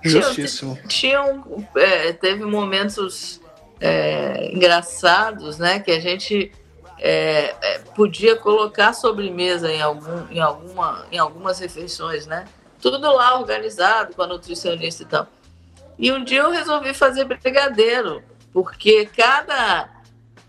Justíssimo. 0.01 0.77
Tinha, 0.87 1.41
é, 1.75 2.13
teve 2.13 2.43
momentos 2.45 3.41
é, 3.79 4.51
engraçados, 4.53 5.57
né? 5.57 5.79
Que 5.79 5.91
a 5.91 5.99
gente 5.99 6.51
é, 6.99 7.55
é, 7.61 7.79
podia 7.95 8.35
colocar 8.35 8.93
sobremesa 8.93 9.71
em, 9.71 9.81
algum, 9.81 10.27
em, 10.29 10.39
alguma, 10.39 11.05
em 11.11 11.17
algumas 11.17 11.59
refeições, 11.59 12.25
né? 12.27 12.45
Tudo 12.81 12.97
lá 12.99 13.37
organizado 13.37 14.15
com 14.15 14.21
a 14.21 14.27
nutricionista 14.27 15.03
e 15.03 15.05
tal. 15.05 15.27
E 15.99 16.11
um 16.11 16.23
dia 16.23 16.39
eu 16.39 16.49
resolvi 16.49 16.93
fazer 16.93 17.25
brigadeiro, 17.25 18.23
porque 18.51 19.05
cada, 19.05 19.89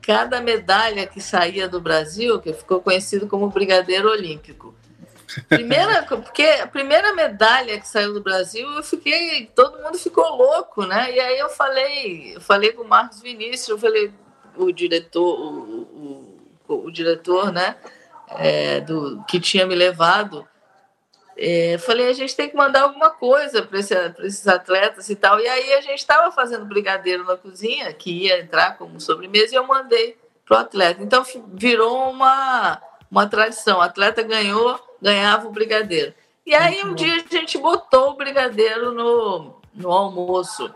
cada 0.00 0.40
medalha 0.40 1.06
que 1.06 1.20
saía 1.20 1.68
do 1.68 1.80
Brasil, 1.80 2.40
que 2.40 2.54
ficou 2.54 2.80
conhecido 2.80 3.26
como 3.26 3.50
brigadeiro 3.50 4.08
olímpico, 4.08 4.74
Primeira, 5.48 6.02
porque 6.08 6.42
a 6.42 6.66
primeira 6.66 7.14
medalha 7.14 7.78
que 7.78 7.86
saiu 7.86 8.12
do 8.12 8.20
Brasil, 8.20 8.68
eu 8.68 8.82
fiquei, 8.82 9.46
todo 9.54 9.80
mundo 9.80 9.96
ficou 9.96 10.24
louco, 10.36 10.84
né? 10.84 11.14
E 11.14 11.20
aí 11.20 11.38
eu 11.38 11.48
falei, 11.48 12.34
eu 12.34 12.40
falei 12.40 12.72
com 12.72 12.82
o 12.82 12.88
Marcos 12.88 13.20
Vinícius, 13.20 13.68
eu 13.68 13.78
falei, 13.78 14.12
o 14.56 14.72
diretor, 14.72 15.40
o, 15.40 15.82
o 15.82 16.30
o 16.74 16.90
diretor, 16.90 17.52
né, 17.52 17.76
é, 18.28 18.80
do, 18.80 19.22
que 19.24 19.40
tinha 19.40 19.66
me 19.66 19.74
levado, 19.74 20.46
é, 21.42 21.78
falei, 21.78 22.06
a 22.06 22.12
gente 22.12 22.36
tem 22.36 22.50
que 22.50 22.54
mandar 22.54 22.82
alguma 22.82 23.08
coisa 23.08 23.62
para 23.62 23.78
esse, 23.78 23.94
esses 24.18 24.46
atletas 24.46 25.08
e 25.08 25.16
tal. 25.16 25.40
E 25.40 25.48
aí 25.48 25.72
a 25.72 25.80
gente 25.80 25.98
estava 25.98 26.30
fazendo 26.30 26.66
brigadeiro 26.66 27.24
na 27.24 27.34
cozinha, 27.34 27.90
que 27.94 28.10
ia 28.26 28.40
entrar 28.40 28.76
como 28.76 29.00
sobremesa, 29.00 29.54
e 29.54 29.56
eu 29.56 29.66
mandei 29.66 30.18
para 30.44 30.58
o 30.58 30.60
atleta. 30.60 31.02
Então 31.02 31.24
virou 31.54 32.10
uma, 32.10 32.78
uma 33.10 33.26
tradição. 33.26 33.78
O 33.78 33.80
atleta 33.80 34.22
ganhou, 34.22 34.78
ganhava 35.00 35.48
o 35.48 35.50
brigadeiro. 35.50 36.12
E 36.44 36.54
aí 36.54 36.84
um 36.84 36.94
dia 36.94 37.14
a 37.14 37.34
gente 37.34 37.56
botou 37.56 38.10
o 38.10 38.16
brigadeiro 38.16 38.92
no, 38.92 39.54
no 39.72 39.90
almoço. 39.90 40.70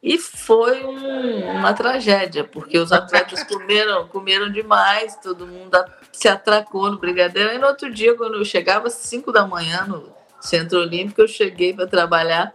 E 0.00 0.18
foi 0.18 0.84
um, 0.84 1.50
uma 1.50 1.72
tragédia, 1.74 2.44
porque 2.44 2.78
os 2.78 2.92
atletas 2.92 3.42
comeram, 3.42 4.06
comeram 4.06 4.52
demais, 4.52 5.16
todo 5.16 5.48
mundo 5.48 5.76
se 6.16 6.28
atracou 6.28 6.90
no 6.90 6.98
brigadeiro. 6.98 7.52
E 7.52 7.58
no 7.58 7.66
outro 7.66 7.92
dia, 7.92 8.16
quando 8.16 8.36
eu 8.36 8.44
chegava 8.44 8.86
às 8.86 8.94
5 8.94 9.30
da 9.30 9.46
manhã 9.46 9.84
no 9.86 10.10
Centro 10.40 10.80
Olímpico, 10.80 11.20
eu 11.20 11.28
cheguei 11.28 11.74
para 11.74 11.86
trabalhar, 11.86 12.54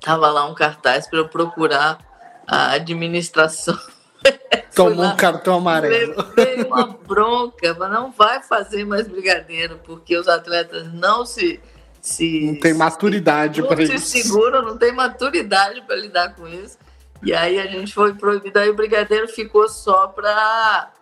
tava 0.00 0.28
lá 0.30 0.44
um 0.46 0.54
cartaz 0.54 1.06
para 1.06 1.20
eu 1.20 1.28
procurar 1.28 1.98
a 2.46 2.72
administração. 2.72 3.78
Tomou 4.74 5.04
um 5.04 5.16
cartão 5.16 5.58
amarelo. 5.58 6.16
Levei 6.36 6.64
uma 6.64 6.86
bronca, 6.88 7.72
mas 7.78 7.90
não 7.90 8.10
vai 8.10 8.42
fazer 8.42 8.84
mais 8.84 9.06
brigadeiro, 9.06 9.80
porque 9.84 10.16
os 10.16 10.26
atletas 10.26 10.92
não 10.92 11.24
se 11.24 11.60
se. 12.00 12.46
Não 12.46 12.60
tem 12.60 12.74
maturidade 12.74 13.62
para 13.62 13.82
isso. 13.82 13.92
Não 13.92 13.98
se 14.00 14.22
segura, 14.22 14.60
não 14.60 14.76
tem 14.76 14.92
maturidade 14.92 15.82
para 15.82 15.96
lidar 15.96 16.34
com 16.34 16.48
isso. 16.48 16.78
E 17.22 17.32
aí 17.32 17.58
a 17.58 17.66
gente 17.66 17.94
foi 17.94 18.14
proibido, 18.14 18.58
aí 18.58 18.68
o 18.68 18.74
brigadeiro 18.74 19.28
ficou 19.28 19.68
só 19.68 20.08
para 20.08 20.92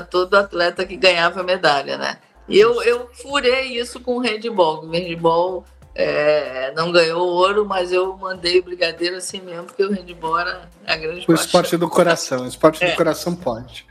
todo 0.00 0.34
atleta 0.34 0.86
que 0.86 0.96
ganhava 0.96 1.42
medalha, 1.42 1.98
né? 1.98 2.18
E 2.48 2.58
eu, 2.58 2.82
eu 2.82 3.10
furei 3.12 3.78
isso 3.78 4.00
com 4.00 4.16
o 4.16 4.20
handball. 4.20 4.84
O 4.84 4.90
handball 4.90 5.64
é, 5.94 6.72
não 6.74 6.90
ganhou 6.90 7.26
ouro, 7.26 7.66
mas 7.66 7.92
eu 7.92 8.16
mandei 8.16 8.60
o 8.60 8.62
brigadeiro 8.62 9.16
assim 9.16 9.40
mesmo, 9.40 9.64
porque 9.64 9.84
o 9.84 9.92
handball 9.92 10.38
era 10.38 10.68
a 10.86 10.96
grande 10.96 11.26
O 11.28 11.34
esporte 11.34 11.76
do 11.76 11.88
coração, 11.88 12.44
o 12.44 12.48
esporte 12.48 12.82
é. 12.82 12.90
do 12.90 12.96
coração 12.96 13.34
pode. 13.34 13.86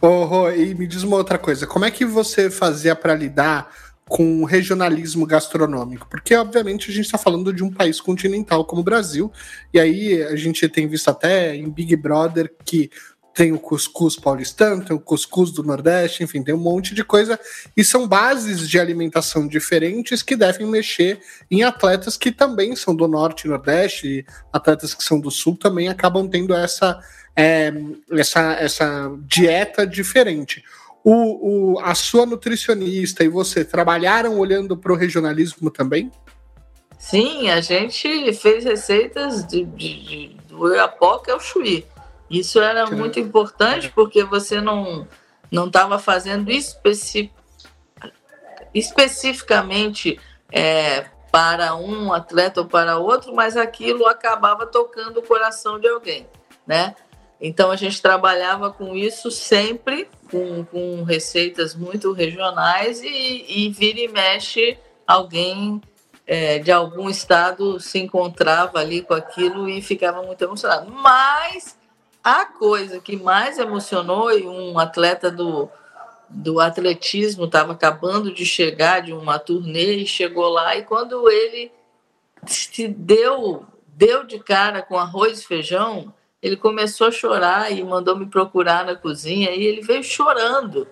Oh, 0.00 0.50
e 0.50 0.74
me 0.74 0.86
diz 0.86 1.02
uma 1.02 1.16
outra 1.16 1.38
coisa, 1.38 1.66
como 1.66 1.84
é 1.84 1.90
que 1.90 2.04
você 2.04 2.50
fazia 2.50 2.94
para 2.94 3.14
lidar 3.14 3.72
com 4.06 4.42
o 4.42 4.44
regionalismo 4.44 5.24
gastronômico, 5.24 6.06
porque 6.10 6.34
obviamente 6.34 6.90
a 6.90 6.92
gente 6.92 7.06
está 7.06 7.16
falando 7.16 7.52
de 7.52 7.64
um 7.64 7.72
país 7.72 8.00
continental 8.00 8.64
como 8.66 8.82
o 8.82 8.84
Brasil, 8.84 9.32
e 9.72 9.80
aí 9.80 10.22
a 10.22 10.36
gente 10.36 10.68
tem 10.68 10.86
visto 10.86 11.08
até 11.08 11.56
em 11.56 11.70
Big 11.70 11.96
Brother 11.96 12.52
que 12.64 12.90
tem 13.34 13.52
o 13.52 13.58
cuscuz 13.58 14.14
paulistano, 14.16 14.84
tem 14.84 14.96
o 14.96 15.00
cuscuz 15.00 15.50
do 15.50 15.64
Nordeste, 15.64 16.22
enfim, 16.22 16.42
tem 16.42 16.54
um 16.54 16.58
monte 16.58 16.94
de 16.94 17.02
coisa. 17.02 17.38
E 17.76 17.82
são 17.82 18.06
bases 18.06 18.68
de 18.68 18.78
alimentação 18.78 19.48
diferentes 19.48 20.22
que 20.22 20.36
devem 20.36 20.66
mexer 20.66 21.20
em 21.50 21.64
atletas 21.64 22.16
que 22.16 22.30
também 22.30 22.76
são 22.76 22.94
do 22.94 23.08
Norte 23.08 23.46
e 23.46 23.50
Nordeste, 23.50 24.06
e 24.06 24.26
atletas 24.52 24.94
que 24.94 25.02
são 25.02 25.18
do 25.18 25.32
Sul 25.32 25.56
também 25.56 25.88
acabam 25.88 26.28
tendo 26.28 26.54
essa, 26.54 27.00
é, 27.34 27.72
essa, 28.12 28.52
essa 28.52 29.12
dieta 29.26 29.84
diferente. 29.84 30.62
O, 31.02 31.74
o, 31.74 31.80
a 31.80 31.94
sua 31.94 32.24
nutricionista 32.24 33.24
e 33.24 33.28
você 33.28 33.64
trabalharam 33.64 34.38
olhando 34.38 34.76
para 34.76 34.92
o 34.92 34.96
regionalismo 34.96 35.70
também? 35.70 36.10
Sim, 36.96 37.50
a 37.50 37.60
gente 37.60 38.32
fez 38.32 38.64
receitas 38.64 39.44
de, 39.44 39.64
de, 39.64 40.04
de 40.04 40.36
do 40.48 40.60
Oiapoque 40.60 41.30
ao 41.30 41.40
Chuí. 41.40 41.84
Isso 42.38 42.60
era 42.60 42.86
muito 42.86 43.20
importante 43.20 43.90
porque 43.94 44.24
você 44.24 44.60
não 44.60 45.06
não 45.50 45.66
estava 45.68 45.98
fazendo 45.98 46.50
especi 46.50 47.30
especificamente 48.74 50.18
é, 50.50 51.06
para 51.30 51.76
um 51.76 52.12
atleta 52.12 52.60
ou 52.60 52.66
para 52.66 52.98
outro, 52.98 53.32
mas 53.32 53.56
aquilo 53.56 54.06
acabava 54.06 54.66
tocando 54.66 55.20
o 55.20 55.22
coração 55.22 55.78
de 55.78 55.86
alguém, 55.86 56.26
né? 56.66 56.96
Então 57.40 57.70
a 57.70 57.76
gente 57.76 58.02
trabalhava 58.02 58.72
com 58.72 58.96
isso 58.96 59.30
sempre, 59.30 60.08
com, 60.30 60.64
com 60.64 61.04
receitas 61.04 61.74
muito 61.74 62.12
regionais 62.12 63.00
e, 63.02 63.44
e 63.48 63.68
vira 63.68 64.00
e 64.00 64.08
mexe 64.08 64.76
alguém 65.06 65.80
é, 66.26 66.58
de 66.58 66.72
algum 66.72 67.08
estado 67.08 67.78
se 67.78 67.98
encontrava 67.98 68.78
ali 68.78 69.02
com 69.02 69.14
aquilo 69.14 69.68
e 69.68 69.82
ficava 69.82 70.22
muito 70.22 70.42
emocionado. 70.42 70.90
Mas 70.90 71.76
a 72.24 72.46
coisa 72.46 72.98
que 72.98 73.16
mais 73.16 73.58
emocionou, 73.58 74.32
e 74.32 74.46
um 74.46 74.78
atleta 74.78 75.30
do, 75.30 75.68
do 76.30 76.58
atletismo 76.58 77.44
estava 77.44 77.74
acabando 77.74 78.32
de 78.32 78.46
chegar 78.46 79.02
de 79.02 79.12
uma 79.12 79.38
turnê 79.38 79.96
e 79.96 80.06
chegou 80.06 80.48
lá, 80.48 80.74
e 80.74 80.82
quando 80.84 81.30
ele 81.30 81.70
se 82.46 82.88
deu, 82.88 83.66
deu 83.86 84.24
de 84.24 84.38
cara 84.38 84.80
com 84.80 84.98
arroz 84.98 85.40
e 85.40 85.46
feijão, 85.46 86.14
ele 86.40 86.56
começou 86.56 87.08
a 87.08 87.12
chorar 87.12 87.70
e 87.70 87.84
mandou 87.84 88.16
me 88.16 88.26
procurar 88.26 88.86
na 88.86 88.96
cozinha, 88.96 89.50
e 89.50 89.62
ele 89.62 89.82
veio 89.82 90.02
chorando. 90.02 90.88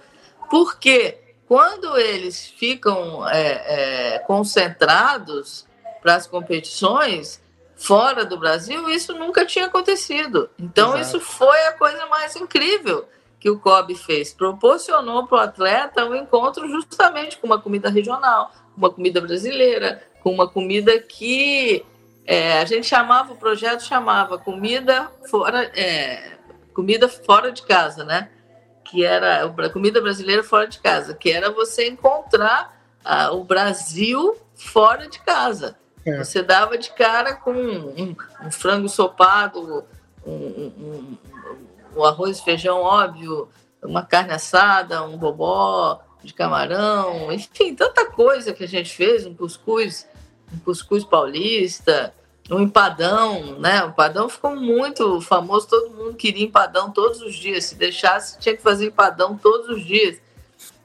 Por 0.51 0.79
quê? 0.79 1.19
Quando 1.49 1.97
eles 1.99 2.47
ficam 2.47 3.27
é, 3.29 4.15
é, 4.15 4.19
concentrados 4.21 5.67
para 6.03 6.15
as 6.15 6.27
competições, 6.27 7.41
fora 7.83 8.25
do 8.25 8.39
Brasil, 8.39 8.89
isso 8.89 9.13
nunca 9.15 9.45
tinha 9.45 9.67
acontecido. 9.67 10.49
Então, 10.59 10.97
Exato. 10.97 11.19
isso 11.19 11.21
foi 11.21 11.67
a 11.67 11.73
coisa 11.73 12.07
mais 12.07 12.37
incrível 12.37 13.09
que 13.41 13.51
o 13.51 13.59
COB 13.59 13.97
fez. 13.97 14.33
Proporcionou 14.33 15.27
para 15.27 15.37
o 15.37 15.41
atleta 15.41 16.05
um 16.05 16.15
encontro 16.15 16.69
justamente 16.69 17.37
com 17.39 17.47
uma 17.49 17.61
comida 17.61 17.91
regional, 17.91 18.53
uma 18.77 18.89
comida 18.89 19.21
brasileira, 19.21 20.01
com 20.23 20.33
uma 20.33 20.49
comida 20.49 20.97
que 21.01 21.85
é, 22.25 22.61
a 22.61 22.65
gente 22.65 22.87
chamava, 22.87 23.33
o 23.33 23.37
projeto 23.37 23.83
chamava 23.83 24.39
comida 24.39 25.11
fora, 25.29 25.65
é, 25.75 26.37
comida 26.73 27.09
fora 27.09 27.51
de 27.51 27.63
casa, 27.63 28.05
né? 28.05 28.31
Que 28.85 29.05
era 29.05 29.45
a 29.45 29.71
comida 29.71 30.01
brasileira 30.01 30.45
fora 30.45 30.69
de 30.69 30.79
casa, 30.79 31.15
que 31.15 31.31
era 31.33 31.51
você 31.51 31.89
encontrar 31.89 32.81
ah, 33.05 33.33
o 33.33 33.43
Brasil 33.43 34.37
fora 34.55 35.09
de 35.09 35.19
casa. 35.19 35.77
É. 36.05 36.19
Você 36.19 36.43
dava 36.43 36.77
de 36.77 36.91
cara 36.91 37.35
com 37.35 37.53
um, 37.53 38.17
um 38.45 38.51
frango 38.51 38.89
sopado, 38.89 39.85
um, 40.27 40.33
um, 40.33 41.19
um, 41.97 42.05
arroz 42.05 42.39
e 42.39 42.45
feijão 42.45 42.81
óbvio, 42.81 43.49
uma 43.83 44.03
carne 44.05 44.33
assada, 44.33 45.03
um 45.05 45.17
bobó 45.17 46.01
de 46.23 46.33
camarão, 46.33 47.33
enfim, 47.33 47.75
tanta 47.75 48.07
coisa 48.07 48.53
que 48.53 48.65
a 48.65 48.69
gente 48.69 48.95
fez, 48.95 49.27
um 49.27 49.35
cuscuz, 49.35 50.09
um 50.53 50.59
cuscuz 50.59 51.05
paulista, 51.05 52.15
um 52.51 52.61
empadão, 52.61 53.59
né? 53.59 53.85
O 53.85 53.89
empadão 53.89 54.29
ficou 54.29 54.55
muito 54.55 55.21
famoso, 55.21 55.69
todo 55.69 55.91
mundo 55.91 56.15
queria 56.15 56.45
empadão 56.45 56.91
todos 56.91 57.21
os 57.21 57.35
dias. 57.35 57.65
Se 57.65 57.75
deixasse, 57.75 58.39
tinha 58.39 58.57
que 58.57 58.63
fazer 58.63 58.87
empadão 58.87 59.37
todos 59.37 59.69
os 59.69 59.85
dias. 59.85 60.21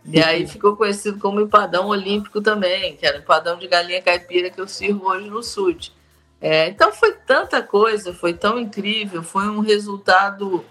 E 0.08 0.22
aí 0.22 0.48
ficou 0.48 0.76
conhecido 0.78 1.20
como 1.20 1.41
empadão 1.41 1.88
olímpico 1.88 2.41
também, 2.41 2.96
que 2.96 3.06
era 3.06 3.17
o 3.17 3.22
empadão 3.22 3.58
de 3.58 3.67
galinha 3.67 4.02
caipira 4.02 4.50
que 4.50 4.60
eu 4.60 4.67
sirvo 4.67 5.08
hoje 5.08 5.30
no 5.30 5.43
SUD. 5.43 5.91
É, 6.39 6.70
então 6.70 6.93
foi 6.93 7.13
tanta 7.13 7.62
coisa, 7.62 8.13
foi 8.13 8.34
tão 8.34 8.58
incrível, 8.58 9.22
foi 9.22 9.48
um 9.48 9.60
resultado 9.60 10.63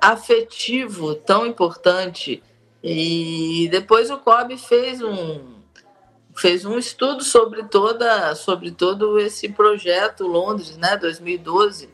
afetivo 0.00 1.14
tão 1.14 1.46
importante. 1.46 2.42
E 2.82 3.68
depois 3.70 4.10
o 4.10 4.18
COB 4.18 4.58
fez 4.58 5.00
um 5.02 5.56
fez 6.36 6.66
um 6.66 6.76
estudo 6.78 7.24
sobre 7.24 7.64
toda 7.64 8.34
sobre 8.34 8.70
todo 8.70 9.18
esse 9.18 9.48
projeto 9.48 10.26
Londres, 10.26 10.76
né, 10.76 10.96
2012. 10.98 11.88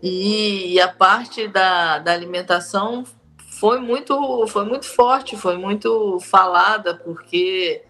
E, 0.00 0.80
a 0.80 0.86
parte 0.86 1.48
da, 1.48 1.98
da 1.98 2.12
alimentação 2.12 3.04
foi 3.58 3.80
muito, 3.80 4.46
foi 4.46 4.64
muito 4.64 4.86
forte, 4.86 5.36
foi 5.36 5.56
muito 5.56 6.20
falada, 6.20 6.94
porque 6.94 7.82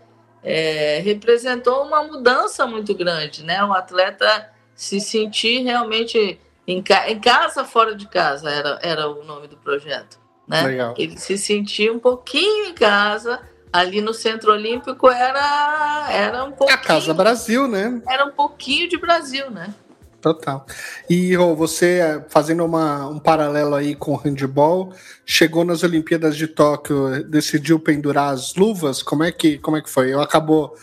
é, 0.43 1.01
representou 1.05 1.85
uma 1.85 2.03
mudança 2.03 2.67
muito 2.67 2.95
grande, 2.95 3.45
né? 3.45 3.63
O 3.63 3.75
atleta 3.75 4.51
se 4.75 4.99
sentir 4.99 5.63
realmente 5.63 6.41
em, 6.67 6.83
ca 6.83 7.11
em 7.11 7.21
casa, 7.21 7.65
fora 7.65 7.95
de 7.95 8.09
casa, 8.09 8.49
era, 8.49 8.79
era 8.83 9.09
o 9.11 9.25
nome 9.25 9.47
do 9.47 9.59
projeto. 9.59 10.19
Né? 10.47 10.63
Legal. 10.63 10.95
Ele 10.97 11.19
se 11.19 11.37
sentia 11.37 11.93
um 11.93 11.99
pouquinho 11.99 12.71
em 12.71 12.75
casa, 12.75 13.39
ali 13.71 14.01
no 14.01 14.15
Centro 14.15 14.53
Olímpico 14.53 15.11
era, 15.11 16.09
era 16.11 16.45
um 16.45 16.53
pouquinho. 16.53 16.79
A 16.79 16.83
Casa 16.83 17.13
Brasil, 17.13 17.69
né? 17.69 18.01
Era 18.09 18.25
um 18.25 18.33
pouquinho 18.33 18.89
de 18.89 18.97
Brasil, 18.97 19.51
né? 19.51 19.75
Total. 20.21 20.67
E 21.09 21.37
oh, 21.37 21.55
você, 21.55 22.25
fazendo 22.29 22.65
uma, 22.65 23.07
um 23.07 23.21
paralelo 23.21 23.77
aí 23.77 23.95
com 23.95 24.13
o 24.13 24.17
handball, 24.17 24.93
chegou 25.25 25.65
nas 25.65 25.85
Olimpíadas 25.85 26.37
de 26.37 26.49
Tóquio, 26.49 27.23
decidiu 27.25 27.79
pendurar 27.79 28.33
as 28.33 28.55
luvas? 28.57 29.01
Como 29.01 29.23
é 29.23 29.31
que, 29.31 29.59
como 29.59 29.77
é 29.77 29.83
que 29.83 29.89
foi? 29.89 30.13
Eu 30.13 30.21
acabou 30.21 30.75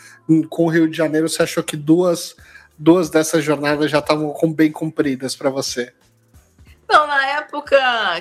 com 0.48 0.64
o 0.64 0.68
Rio 0.68 0.88
de 0.88 0.96
Janeiro, 0.96 1.28
você 1.28 1.42
achou 1.42 1.62
que 1.62 1.76
duas, 1.76 2.34
duas 2.78 3.10
dessas 3.10 3.44
jornadas 3.44 3.90
já 3.90 3.98
estavam 3.98 4.34
bem 4.54 4.72
cumpridas 4.72 5.36
para 5.36 5.50
você? 5.50 5.92
Não, 6.88 7.06
na 7.06 7.26
época 7.26 7.76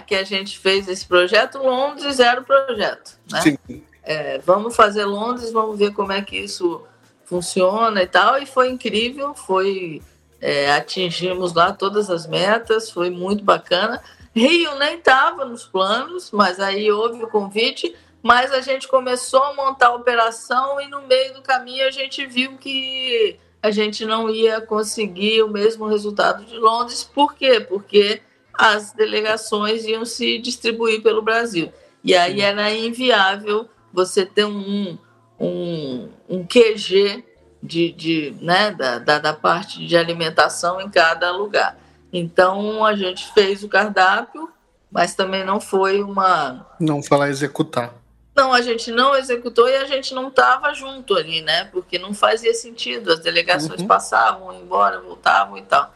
que 0.05 0.15
a 0.15 0.23
gente 0.23 0.59
fez 0.59 0.87
esse 0.87 1.05
projeto, 1.05 1.59
Londres 1.59 2.19
era 2.19 2.41
o 2.41 2.43
projeto. 2.43 3.17
Né? 3.31 3.41
Sim. 3.41 3.57
É, 4.03 4.39
vamos 4.39 4.75
fazer 4.75 5.05
Londres, 5.05 5.51
vamos 5.51 5.79
ver 5.79 5.93
como 5.93 6.11
é 6.11 6.21
que 6.21 6.37
isso 6.37 6.83
funciona 7.23 8.03
e 8.03 8.07
tal. 8.07 8.37
E 8.37 8.45
foi 8.45 8.69
incrível, 8.69 9.33
foi 9.33 10.01
é, 10.45 10.71
atingimos 10.71 11.55
lá 11.55 11.73
todas 11.73 12.07
as 12.11 12.27
metas, 12.27 12.91
foi 12.91 13.09
muito 13.09 13.43
bacana. 13.43 13.99
Rio 14.35 14.77
nem 14.77 14.99
estava 14.99 15.43
nos 15.43 15.65
planos, 15.65 16.29
mas 16.29 16.59
aí 16.59 16.91
houve 16.91 17.23
o 17.23 17.27
convite, 17.27 17.95
mas 18.21 18.51
a 18.51 18.61
gente 18.61 18.87
começou 18.87 19.41
a 19.41 19.55
montar 19.55 19.87
a 19.87 19.95
operação 19.95 20.79
e 20.79 20.87
no 20.87 21.01
meio 21.01 21.33
do 21.33 21.41
caminho 21.41 21.87
a 21.87 21.89
gente 21.89 22.27
viu 22.27 22.57
que 22.57 23.39
a 23.59 23.71
gente 23.71 24.05
não 24.05 24.29
ia 24.29 24.61
conseguir 24.61 25.41
o 25.41 25.49
mesmo 25.49 25.87
resultado 25.87 26.45
de 26.45 26.57
Londres. 26.59 27.03
Por 27.03 27.33
quê? 27.33 27.59
Porque 27.59 28.21
as 28.53 28.93
delegações 28.93 29.83
iam 29.85 30.05
se 30.05 30.37
distribuir 30.37 31.01
pelo 31.01 31.23
Brasil. 31.23 31.73
E 32.03 32.13
aí 32.13 32.41
era 32.41 32.71
inviável 32.71 33.67
você 33.91 34.23
ter 34.23 34.45
um, 34.45 34.95
um, 35.39 36.07
um 36.29 36.45
QG 36.45 37.23
de, 37.65 37.91
de 37.91 38.35
né, 38.41 38.71
da, 38.71 38.99
da, 38.99 39.19
da, 39.19 39.33
parte 39.33 39.85
de 39.85 39.97
alimentação 39.97 40.79
em 40.79 40.89
cada 40.89 41.31
lugar. 41.31 41.77
Então 42.13 42.85
a 42.85 42.95
gente 42.95 43.31
fez 43.33 43.63
o 43.63 43.67
cardápio, 43.67 44.49
mas 44.91 45.15
também 45.15 45.43
não 45.43 45.59
foi 45.59 46.01
uma. 46.01 46.65
Não 46.79 47.01
lá 47.11 47.29
executar. 47.29 47.93
Não, 48.35 48.51
a 48.51 48.61
gente 48.61 48.91
não 48.91 49.15
executou 49.15 49.69
e 49.69 49.75
a 49.77 49.85
gente 49.85 50.13
não 50.13 50.27
estava 50.27 50.73
junto 50.73 51.15
ali, 51.15 51.41
né? 51.41 51.65
Porque 51.65 51.97
não 51.97 52.13
fazia 52.13 52.53
sentido. 52.53 53.13
As 53.13 53.19
delegações 53.19 53.81
uhum. 53.81 53.87
passavam, 53.87 54.53
iam 54.53 54.61
embora, 54.61 54.99
voltavam 54.99 55.57
e 55.57 55.61
tal. 55.61 55.93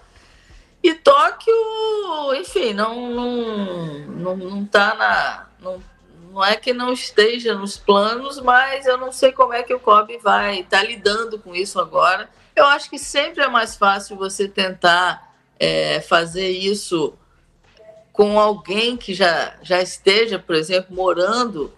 E 0.82 0.94
Tóquio, 0.94 1.54
enfim, 2.36 2.74
não, 2.74 3.10
não, 3.10 4.00
não, 4.08 4.38
não 4.38 4.66
tá 4.66 4.96
na. 4.96 5.48
Não, 5.60 5.84
não 6.40 6.46
é 6.46 6.56
que 6.56 6.72
não 6.72 6.94
esteja 6.94 7.54
nos 7.54 7.76
planos, 7.76 8.40
mas 8.40 8.86
eu 8.86 8.98
não 8.98 9.12
sei 9.12 9.34
como 9.34 9.52
é 9.52 9.62
que 9.62 9.74
o 9.74 9.80
COB 9.80 10.20
vai 10.20 10.62
estar 10.62 10.78
tá 10.78 10.84
lidando 10.84 11.38
com 11.38 11.54
isso 11.54 11.82
agora. 11.82 12.30
Eu 12.56 12.66
acho 12.66 12.90
que 12.90 12.98
sempre 12.98 13.44
é 13.44 13.48
mais 13.50 13.76
fácil 13.76 14.16
você 14.16 14.48
tentar 14.48 15.36
é, 15.60 16.00
fazer 16.00 16.48
isso 16.48 17.14
com 18.14 18.40
alguém 18.40 18.96
que 18.96 19.14
já, 19.14 19.54
já 19.62 19.82
esteja, 19.82 20.40
por 20.40 20.56
exemplo, 20.56 20.96
morando 20.96 21.74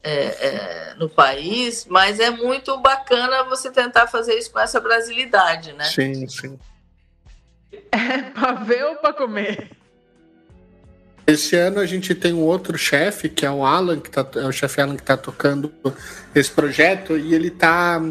é, 0.00 0.12
é, 0.12 0.94
no 0.94 1.08
país, 1.08 1.84
mas 1.86 2.20
é 2.20 2.30
muito 2.30 2.78
bacana 2.78 3.42
você 3.42 3.68
tentar 3.68 4.06
fazer 4.06 4.38
isso 4.38 4.52
com 4.52 4.60
essa 4.60 4.78
brasilidade, 4.80 5.72
né? 5.72 5.86
Sim, 5.86 6.28
sim. 6.28 6.56
É 7.90 8.22
para 8.30 8.52
ver 8.52 8.84
ou 8.84 8.94
para 8.96 9.12
comer? 9.12 9.70
Esse 11.26 11.56
ano 11.56 11.80
a 11.80 11.86
gente 11.86 12.14
tem 12.14 12.34
um 12.34 12.42
outro 12.42 12.76
chefe, 12.76 13.30
que 13.30 13.46
é 13.46 13.50
o 13.50 13.64
Alan, 13.64 13.98
que 13.98 14.10
tá, 14.10 14.26
é 14.36 14.46
o 14.46 14.52
chefe 14.52 14.80
Alan 14.80 14.94
que 14.94 15.02
está 15.02 15.16
tocando 15.16 15.72
esse 16.34 16.50
projeto, 16.50 17.16
e 17.16 17.34
ele 17.34 17.48
está 17.48 18.02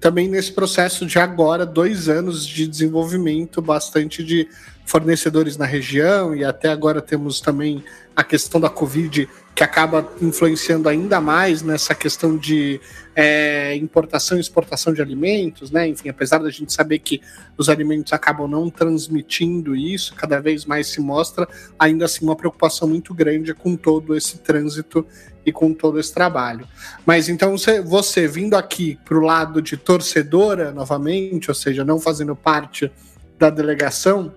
também 0.00 0.28
nesse 0.28 0.50
processo 0.52 1.04
de 1.04 1.18
agora, 1.18 1.66
dois 1.66 2.08
anos 2.08 2.46
de 2.46 2.66
desenvolvimento 2.66 3.60
bastante 3.60 4.24
de 4.24 4.48
fornecedores 4.86 5.56
na 5.56 5.66
região, 5.66 6.34
e 6.34 6.44
até 6.44 6.70
agora 6.70 7.02
temos 7.02 7.40
também 7.40 7.84
a 8.16 8.24
questão 8.24 8.60
da 8.60 8.70
Covid 8.70 9.28
que 9.54 9.62
acaba 9.62 10.10
influenciando 10.20 10.88
ainda 10.88 11.20
mais 11.20 11.62
nessa 11.62 11.94
questão 11.94 12.36
de 12.36 12.80
é, 13.14 13.76
importação 13.76 14.38
e 14.38 14.40
exportação 14.40 14.94
de 14.94 15.02
alimentos, 15.02 15.70
né? 15.70 15.86
Enfim, 15.86 16.08
apesar 16.08 16.38
da 16.38 16.50
gente 16.50 16.72
saber 16.72 16.98
que 17.00 17.20
os 17.58 17.68
alimentos 17.68 18.12
acabam 18.14 18.48
não 18.48 18.70
transmitindo 18.70 19.76
isso, 19.76 20.14
cada 20.14 20.40
vez 20.40 20.64
mais 20.64 20.86
se 20.86 21.00
mostra 21.00 21.46
ainda 21.78 22.06
assim 22.06 22.24
uma 22.24 22.34
preocupação 22.34 22.88
muito 22.88 23.12
grande 23.12 23.52
com 23.52 23.76
todo 23.76 24.16
esse 24.16 24.38
trânsito 24.38 25.06
e 25.44 25.52
com 25.52 25.74
todo 25.74 26.00
esse 26.00 26.14
trabalho. 26.14 26.66
Mas 27.04 27.28
então 27.28 27.56
você, 27.58 27.82
você 27.82 28.26
vindo 28.26 28.54
aqui 28.54 28.98
para 29.04 29.18
o 29.18 29.20
lado 29.20 29.60
de 29.60 29.76
torcedora 29.76 30.72
novamente, 30.72 31.50
ou 31.50 31.54
seja, 31.54 31.84
não 31.84 32.00
fazendo 32.00 32.34
parte 32.34 32.90
da 33.38 33.50
delegação, 33.50 34.32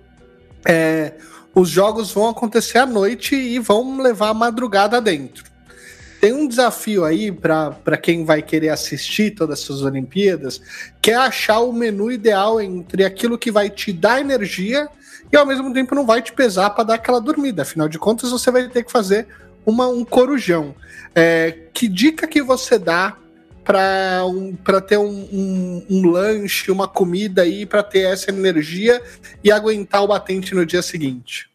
é, 0.66 1.14
os 1.56 1.70
jogos 1.70 2.12
vão 2.12 2.28
acontecer 2.28 2.78
à 2.78 2.86
noite 2.86 3.34
e 3.34 3.58
vão 3.60 4.02
levar 4.02 4.30
a 4.30 4.34
madrugada 4.34 5.00
dentro. 5.00 5.46
Tem 6.20 6.34
um 6.34 6.48
desafio 6.48 7.06
aí 7.06 7.32
para 7.32 7.98
quem 8.02 8.26
vai 8.26 8.42
querer 8.42 8.70
assistir 8.70 9.32
todas 9.32 9.62
essas 9.62 9.82
Olimpíadas, 9.82 10.60
que 11.02 11.12
é 11.12 11.16
achar 11.16 11.60
o 11.60 11.72
menu 11.72 12.12
ideal 12.12 12.60
entre 12.60 13.06
aquilo 13.06 13.38
que 13.38 13.52
vai 13.52 13.70
te 13.70 13.94
dar 13.94 14.20
energia 14.20 14.90
e 15.32 15.38
ao 15.38 15.46
mesmo 15.46 15.74
tempo 15.74 15.96
não 15.96 16.06
vai 16.06 16.22
te 16.22 16.34
pesar 16.34 16.72
para 16.72 16.84
dar 16.84 16.94
aquela 16.96 17.22
dormida. 17.22 17.62
Afinal 17.62 17.88
de 17.88 17.98
contas, 17.98 18.32
você 18.32 18.52
vai 18.52 18.68
ter 18.68 18.84
que 18.84 18.92
fazer 18.92 19.28
uma, 19.66 19.88
um 19.88 20.04
corujão. 20.04 20.76
É, 21.14 21.58
que 21.74 21.88
dica 21.88 22.28
que 22.28 22.42
você 22.42 22.78
dá 22.78 23.16
para 23.66 24.24
um, 24.28 24.56
ter 24.88 24.98
um, 24.98 25.10
um, 25.10 25.86
um, 25.90 26.12
lanche, 26.12 26.72
uma 26.72 26.88
comida 26.88 27.42
aí, 27.42 27.66
para 27.66 27.82
ter 27.82 28.02
essa 28.02 28.30
energia 28.30 29.02
e 29.44 29.52
aguentar 29.52 30.04
o 30.04 30.08
batente 30.08 30.54
no 30.54 30.64
dia 30.64 30.84
seguinte? 30.84 31.50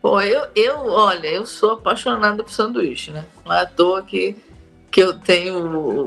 Bom, 0.00 0.20
eu, 0.20 0.46
eu 0.54 0.86
olha, 0.86 1.26
eu 1.26 1.44
sou 1.44 1.72
apaixonada 1.72 2.44
por 2.44 2.52
sanduíche, 2.52 3.10
né? 3.10 3.24
Não 3.44 3.52
é 3.52 3.62
à 3.62 3.66
toa 3.66 4.02
que, 4.02 4.36
que 4.90 5.02
eu 5.02 5.18
tenho 5.18 5.58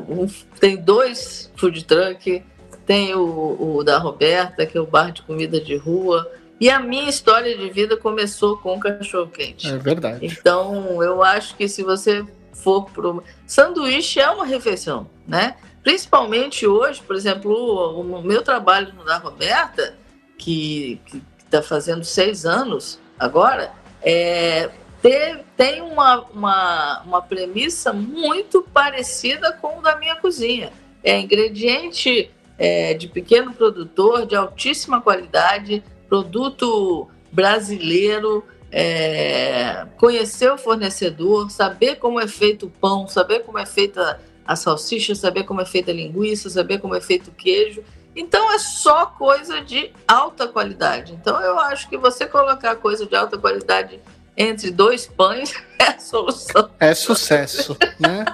um, 0.10 0.28
tem 0.60 0.78
dois 0.78 1.52
food 1.58 1.84
truck, 1.84 2.42
tenho 2.86 3.20
o, 3.20 3.78
o 3.78 3.84
da 3.84 3.98
Roberta, 3.98 4.66
que 4.66 4.78
é 4.78 4.82
o 4.82 4.88
bar 4.88 5.12
de 5.12 5.22
comida 5.24 5.60
de 5.60 5.76
rua, 5.76 6.32
e 6.62 6.70
a 6.70 6.80
minha 6.80 7.10
história 7.10 7.58
de 7.58 7.70
vida 7.70 7.98
começou 7.98 8.58
com 8.58 8.78
o 8.78 8.80
cachorro 8.80 9.28
quente. 9.28 9.68
É 9.68 9.78
verdade. 9.78 10.26
Então, 10.26 11.04
eu 11.04 11.22
acho 11.22 11.56
que 11.56 11.68
se 11.68 11.84
você 11.84 12.24
for 12.58 12.90
pro 12.90 13.24
sanduíche 13.46 14.20
é 14.20 14.30
uma 14.30 14.46
refeição, 14.46 15.10
né? 15.28 15.56
Principalmente 15.84 16.68
hoje, 16.68 17.02
por 17.02 17.16
exemplo, 17.16 17.52
o, 17.52 18.02
o 18.02 18.22
meu 18.22 18.42
trabalho 18.42 18.94
no 18.94 19.06
da 19.06 19.18
Roberta, 19.18 19.96
que 20.38 21.00
está 21.40 21.62
fazendo 21.62 22.04
seis 22.04 22.46
anos 22.46 23.00
agora, 23.18 23.72
é, 24.02 24.70
ter, 25.02 25.44
tem 25.56 25.82
uma, 25.82 26.22
uma, 26.34 27.02
uma 27.04 27.22
premissa 27.22 27.94
muito 27.94 28.62
parecida 28.62 29.54
com 29.54 29.80
o 29.80 29.82
da 29.82 29.96
minha 29.96 30.16
cozinha. 30.18 30.72
É 31.04 31.18
ingrediente 31.20 32.30
é, 32.58 32.94
de 32.94 33.08
pequeno 33.08 33.54
produtor, 33.54 34.26
de 34.26 34.36
altíssima 34.36 35.00
qualidade, 35.00 35.84
produto 36.10 37.08
brasileiro, 37.32 38.44
é, 38.72 39.86
conhecer 39.98 40.52
o 40.52 40.58
fornecedor, 40.58 41.50
saber 41.50 41.96
como 41.96 42.20
é 42.20 42.28
feito 42.28 42.66
o 42.66 42.70
pão, 42.70 43.08
saber 43.08 43.42
como 43.42 43.58
é 43.58 43.66
feita 43.66 44.20
a 44.46 44.56
salsicha, 44.56 45.14
saber 45.16 45.44
como 45.44 45.62
é 45.62 45.66
feita 45.66 45.92
a 45.92 45.94
linguiça, 45.94 46.50
saber 46.50 46.80
como 46.80 46.96
é 46.96 47.02
feito 47.02 47.30
o 47.30 47.34
queijo. 47.34 47.84
Então 48.16 48.52
é 48.52 48.60
só 48.60 49.06
coisa 49.06 49.62
de 49.62 49.92
alta 50.08 50.48
qualidade. 50.48 51.14
Então 51.14 51.40
eu 51.42 51.60
acho 51.60 51.88
que 51.88 51.98
você 51.98 52.26
colocar 52.26 52.76
coisa 52.78 53.06
de 53.06 53.16
alta 53.16 53.38
qualidade 53.38 54.00
entre 54.36 54.72
dois 54.72 55.06
pães 55.06 55.54
é 55.78 55.84
a 55.84 56.00
solução. 56.00 56.70
É 56.80 56.94
sucesso, 56.94 57.78
né? 58.00 58.26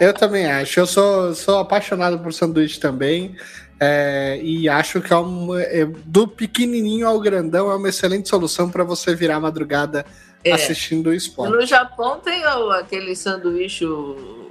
Eu 0.00 0.12
também 0.12 0.46
acho. 0.50 0.80
Eu 0.80 0.86
sou, 0.86 1.34
sou 1.34 1.58
apaixonado 1.58 2.18
por 2.18 2.32
sanduíche 2.32 2.78
também. 2.80 3.36
É, 3.78 4.40
e 4.42 4.68
acho 4.68 5.02
que 5.02 5.12
é, 5.12 5.16
um, 5.16 5.54
é, 5.54 5.84
do 5.84 6.26
pequenininho 6.26 7.06
ao 7.06 7.20
grandão 7.20 7.70
é 7.70 7.74
uma 7.74 7.88
excelente 7.88 8.28
solução 8.28 8.70
para 8.70 8.82
você 8.84 9.14
virar 9.14 9.38
madrugada 9.38 10.06
é. 10.42 10.52
assistindo 10.52 11.08
o 11.08 11.14
esporte. 11.14 11.52
No 11.52 11.66
Japão 11.66 12.18
tem 12.18 12.46
o, 12.46 12.70
aquele 12.70 13.14
sanduíche, 13.14 13.84
o, 13.84 14.50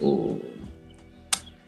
o, 0.00 0.40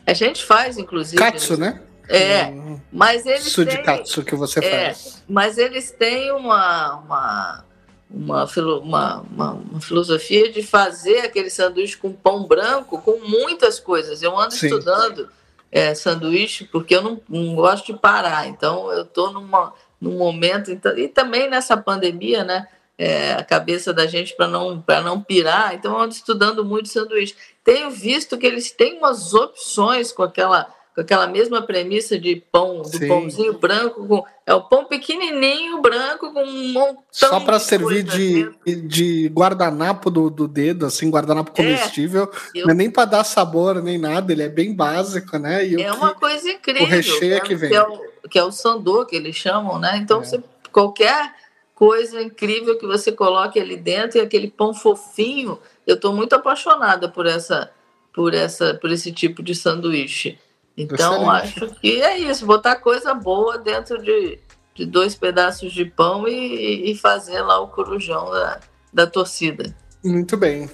a 0.06 0.14
gente 0.14 0.42
faz 0.42 0.78
inclusive. 0.78 1.18
Katsu, 1.18 1.58
né? 1.58 1.82
É, 2.08 2.46
um, 2.46 2.80
mas 2.90 3.26
eles 3.26 3.52
Sudikatsu 3.52 4.24
que 4.24 4.34
você 4.34 4.60
é, 4.60 4.94
faz. 4.94 5.22
Mas 5.28 5.58
eles 5.58 5.90
têm 5.90 6.32
uma, 6.32 6.94
uma, 6.94 7.64
uma, 8.10 8.44
uma, 8.44 9.20
uma, 9.20 9.52
uma, 9.52 9.80
filosofia 9.82 10.50
de 10.50 10.62
fazer 10.62 11.18
aquele 11.18 11.50
sanduíche 11.50 11.98
com 11.98 12.10
pão 12.10 12.46
branco 12.46 13.02
com 13.02 13.18
muitas 13.20 13.78
coisas. 13.78 14.22
Eu 14.22 14.38
ando 14.38 14.54
Sim. 14.54 14.68
estudando 14.68 15.28
é, 15.70 15.94
sanduíche, 15.94 16.64
porque 16.64 16.96
eu 16.96 17.02
não, 17.02 17.20
não, 17.28 17.54
gosto 17.54 17.92
de 17.92 17.98
parar. 17.98 18.48
Então, 18.48 18.90
eu 18.92 19.02
estou 19.02 19.32
num 19.32 20.18
momento. 20.18 20.70
Então, 20.70 20.96
e 20.96 21.08
também 21.08 21.48
nessa 21.48 21.76
pandemia, 21.76 22.44
né? 22.44 22.66
É, 23.00 23.34
a 23.34 23.44
cabeça 23.44 23.94
da 23.94 24.08
gente 24.08 24.34
para 24.34 24.48
não, 24.48 24.82
não 25.04 25.22
pirar. 25.22 25.72
Então, 25.74 25.92
eu 25.92 26.00
ando 26.00 26.14
estudando 26.14 26.64
muito 26.64 26.88
sanduíche. 26.88 27.36
Tenho 27.62 27.90
visto 27.90 28.36
que 28.36 28.46
eles 28.46 28.72
têm 28.72 28.98
umas 28.98 29.34
opções 29.34 30.10
com 30.10 30.24
aquela 30.24 30.66
com 30.98 31.02
aquela 31.02 31.28
mesma 31.28 31.62
premissa 31.62 32.18
de 32.18 32.42
pão, 32.50 32.82
do 32.82 32.88
Sim. 32.88 33.06
pãozinho 33.06 33.56
branco, 33.56 34.04
com, 34.04 34.24
é 34.44 34.52
o 34.52 34.62
pão 34.62 34.84
pequenininho 34.84 35.80
branco 35.80 36.32
com 36.32 36.42
um 36.42 36.72
montão 36.72 37.04
Só 37.12 37.38
para 37.38 37.60
servir 37.60 38.02
de, 38.02 38.50
de 38.82 39.28
guardanapo 39.28 40.10
do, 40.10 40.28
do 40.28 40.48
dedo, 40.48 40.84
assim, 40.86 41.08
guardanapo 41.08 41.52
é, 41.52 41.54
comestível. 41.54 42.28
É, 42.52 42.58
eu... 42.58 42.66
Não 42.66 42.72
é 42.72 42.74
nem 42.74 42.90
para 42.90 43.04
dar 43.04 43.22
sabor 43.22 43.80
nem 43.80 43.96
nada, 43.96 44.32
ele 44.32 44.42
é 44.42 44.48
bem 44.48 44.74
básico, 44.74 45.38
né? 45.38 45.64
E 45.64 45.80
é 45.80 45.92
uma 45.92 46.14
coisa 46.14 46.50
incrível. 46.50 46.82
O 46.82 46.86
recheio 46.86 47.34
é 47.34 47.40
que 47.40 47.54
vem. 47.54 47.70
Que 47.70 47.76
é 47.76 47.82
o, 47.82 48.00
que 48.28 48.38
é 48.40 48.42
o 48.42 48.50
sandô, 48.50 49.06
que 49.06 49.14
eles 49.14 49.36
chamam, 49.36 49.78
né? 49.78 49.98
Então, 49.98 50.20
é. 50.20 50.24
você, 50.24 50.42
qualquer 50.72 51.32
coisa 51.76 52.20
incrível 52.20 52.76
que 52.76 52.88
você 52.88 53.12
coloque 53.12 53.60
ali 53.60 53.76
dentro 53.76 54.18
e 54.18 54.20
aquele 54.20 54.48
pão 54.48 54.74
fofinho, 54.74 55.60
eu 55.86 55.94
estou 55.94 56.12
muito 56.12 56.32
apaixonada 56.32 57.08
por 57.08 57.24
essa 57.24 57.70
por 58.12 58.34
essa 58.34 58.74
por 58.74 58.90
esse 58.90 59.12
tipo 59.12 59.44
de 59.44 59.54
sanduíche. 59.54 60.36
Então, 60.78 61.28
acho 61.28 61.74
que 61.80 62.00
é 62.00 62.16
isso, 62.18 62.46
botar 62.46 62.76
coisa 62.76 63.12
boa 63.12 63.58
dentro 63.58 64.00
de, 64.00 64.38
de 64.72 64.86
dois 64.86 65.16
pedaços 65.16 65.72
de 65.72 65.84
pão 65.84 66.28
e, 66.28 66.92
e 66.92 66.94
fazer 66.96 67.42
lá 67.42 67.60
o 67.60 67.66
corujão 67.66 68.30
da, 68.30 68.60
da 68.92 69.04
torcida. 69.04 69.74
Muito 70.04 70.36
bem. 70.36 70.70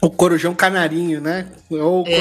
O 0.00 0.10
corujão 0.10 0.54
canarinho, 0.54 1.20
né? 1.20 1.50
Ou, 1.68 2.06
é. 2.06 2.20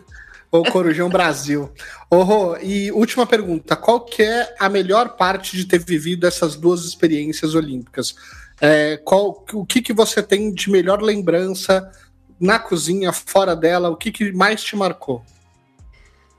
ou 0.50 0.64
corujão 0.64 1.10
Brasil. 1.10 1.70
Oh, 2.08 2.56
e 2.62 2.90
última 2.92 3.26
pergunta, 3.26 3.76
qual 3.76 4.00
que 4.00 4.22
é 4.22 4.54
a 4.58 4.70
melhor 4.70 5.10
parte 5.18 5.54
de 5.54 5.66
ter 5.66 5.84
vivido 5.84 6.26
essas 6.26 6.56
duas 6.56 6.86
experiências 6.86 7.54
olímpicas? 7.54 8.16
É, 8.58 8.96
qual, 8.96 9.44
o 9.52 9.66
que, 9.66 9.82
que 9.82 9.92
você 9.92 10.22
tem 10.22 10.50
de 10.50 10.70
melhor 10.70 11.02
lembrança 11.02 11.92
na 12.40 12.58
cozinha, 12.58 13.12
fora 13.12 13.54
dela? 13.54 13.90
O 13.90 13.96
que, 13.96 14.10
que 14.10 14.32
mais 14.32 14.64
te 14.64 14.74
marcou? 14.74 15.22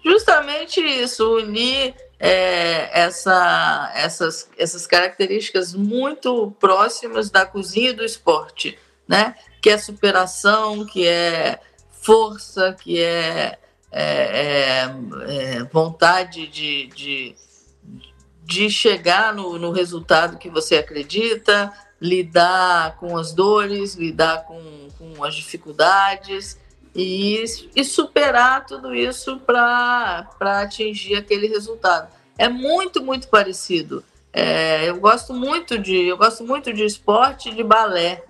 Justamente 0.04 0.82
isso, 0.82 1.38
unir 1.38 1.96
é, 2.20 2.90
essa, 3.02 3.92
essas, 3.96 4.50
essas 4.58 4.86
características 4.86 5.74
muito 5.74 6.52
próximas 6.60 7.30
da 7.30 7.46
cozinha 7.46 7.92
e 7.92 7.94
do 7.94 8.04
esporte, 8.04 8.78
né? 9.08 9.36
Que 9.62 9.70
é 9.70 9.78
superação, 9.78 10.86
que 10.86 11.08
é 11.08 11.60
força, 11.90 12.76
que 12.82 13.02
é, 13.02 13.58
é, 13.92 14.04
é, 14.04 15.56
é 15.58 15.64
vontade 15.66 16.48
de, 16.48 16.88
de, 16.88 17.36
de 18.44 18.70
chegar 18.70 19.34
no, 19.34 19.58
no 19.58 19.72
resultado 19.72 20.38
que 20.38 20.50
você 20.50 20.76
acredita, 20.76 21.72
lidar 22.00 22.98
com 22.98 23.18
as 23.18 23.34
dores, 23.34 23.96
lidar 23.96 24.46
com, 24.46 24.90
com 24.98 25.24
as 25.24 25.34
dificuldades 25.34 26.62
e, 26.96 27.44
e 27.76 27.84
superar 27.84 28.66
tudo 28.66 28.94
isso 28.94 29.40
para 29.40 30.28
atingir 30.42 31.16
aquele 31.16 31.48
resultado. 31.48 32.08
É 32.38 32.48
muito, 32.48 33.04
muito 33.04 33.28
parecido. 33.28 34.04
É, 34.32 34.90
eu 34.90 35.00
gosto 35.00 35.34
muito 35.34 35.78
de 35.78 36.08
eu 36.08 36.18
gosto 36.18 36.44
muito 36.44 36.74
de 36.74 36.84
esporte 36.84 37.50
e 37.50 37.56
de 37.56 37.64
balé. 37.64 38.24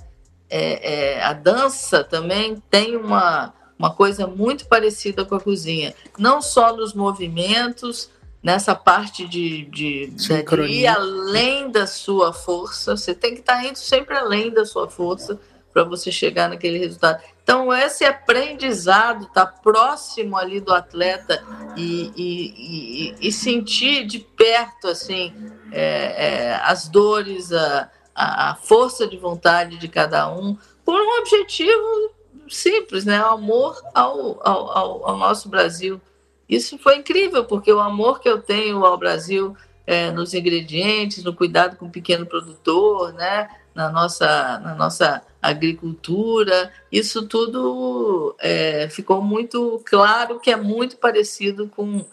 É, 0.49 1.16
é, 1.16 1.24
a 1.24 1.34
dança 1.34 2.03
também 2.03 2.61
tem 2.70 2.95
uma, 2.95 3.53
uma 3.80 3.93
coisa 3.93 4.28
muito 4.28 4.68
parecida 4.68 5.26
com 5.26 5.36
a 5.36 5.39
cozinha, 5.39 5.95
não 6.18 6.41
só 6.41 6.76
nos 6.76 6.93
movimentos, 6.93 8.11
nessa 8.43 8.76
parte 8.76 9.26
de, 9.26 9.66
de, 9.66 10.14
né, 10.30 10.43
de, 10.43 10.61
ir 10.61 10.88
além 10.88 11.72
da 11.72 11.88
sua 11.88 12.34
força. 12.34 12.95
Você 12.95 13.16
tem 13.16 13.34
que 13.34 13.39
estar 13.39 13.61
tá 13.61 13.66
indo 13.66 13.78
sempre 13.78 14.16
além 14.16 14.51
da 14.51 14.66
sua 14.66 14.89
força 14.89 15.39
para 15.74 15.84
você 15.84 16.11
chegar 16.11 16.47
naquele 16.47 16.78
resultado. 16.78 17.21
Então, 17.43 17.74
esse 17.74 18.05
aprendizado, 18.05 19.26
estar 19.26 19.47
tá 19.47 19.51
próximo 19.51 20.38
ali 20.38 20.61
do 20.61 20.71
atleta 20.71 21.43
e, 21.76 22.11
e, 22.15 23.15
e, 23.17 23.28
e 23.28 23.32
sentir 23.32 24.05
de 24.05 24.19
perto 24.19 24.88
assim 24.88 25.34
é, 25.71 26.51
é, 26.51 26.55
as 26.63 26.88
dores, 26.88 27.51
a, 27.51 27.89
a 28.15 28.55
força 28.55 29.07
de 29.07 29.17
vontade 29.17 29.78
de 29.78 29.88
cada 29.88 30.32
um, 30.32 30.55
por 30.86 31.01
um 31.01 31.19
objetivo 31.19 32.13
simples, 32.47 33.03
né? 33.03 33.21
O 33.24 33.30
amor 33.30 33.82
ao, 33.93 34.47
ao, 34.47 35.09
ao, 35.09 35.17
nosso 35.17 35.49
Brasil. 35.49 35.99
Isso 36.47 36.78
foi 36.78 36.97
incrível, 36.97 37.45
porque 37.45 37.74
o 37.74 37.80
amor 37.80 38.19
que 38.19 38.30
eu 38.30 38.41
tenho 38.41 38.86
ao 38.86 38.97
Brasil 38.97 39.57
é, 39.88 40.11
nos 40.11 40.34
ingredientes, 40.34 41.24
no 41.24 41.34
cuidado 41.34 41.78
com 41.78 41.88
o 41.88 41.91
pequeno 41.91 42.26
produtor, 42.26 43.11
né? 43.13 43.49
na, 43.74 43.89
nossa, 43.89 44.59
na 44.59 44.76
nossa 44.76 45.21
agricultura, 45.49 46.71
isso 46.91 47.27
tudo 47.27 48.35
é, 48.39 48.87
ficou 48.89 49.21
muito 49.21 49.81
claro 49.85 50.39
que 50.39 50.49
é 50.49 50.55
muito 50.55 50.97
parecido 50.97 51.67
com, 51.67 52.05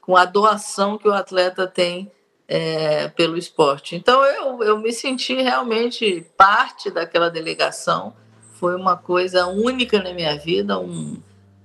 com 0.00 0.16
a 0.16 0.24
doação 0.24 0.96
que 0.96 1.06
o 1.06 1.12
atleta 1.12 1.66
tem 1.66 2.10
é, 2.48 3.08
pelo 3.08 3.36
esporte. 3.36 3.94
Então 3.94 4.24
eu, 4.24 4.62
eu 4.62 4.78
me 4.78 4.92
senti 4.92 5.34
realmente 5.34 6.26
parte 6.36 6.90
daquela 6.90 7.28
delegação 7.28 8.14
foi 8.58 8.74
uma 8.74 8.96
coisa 8.96 9.46
única 9.46 10.02
na 10.02 10.12
minha 10.12 10.36
vida, 10.36 10.78
um, 10.78 11.16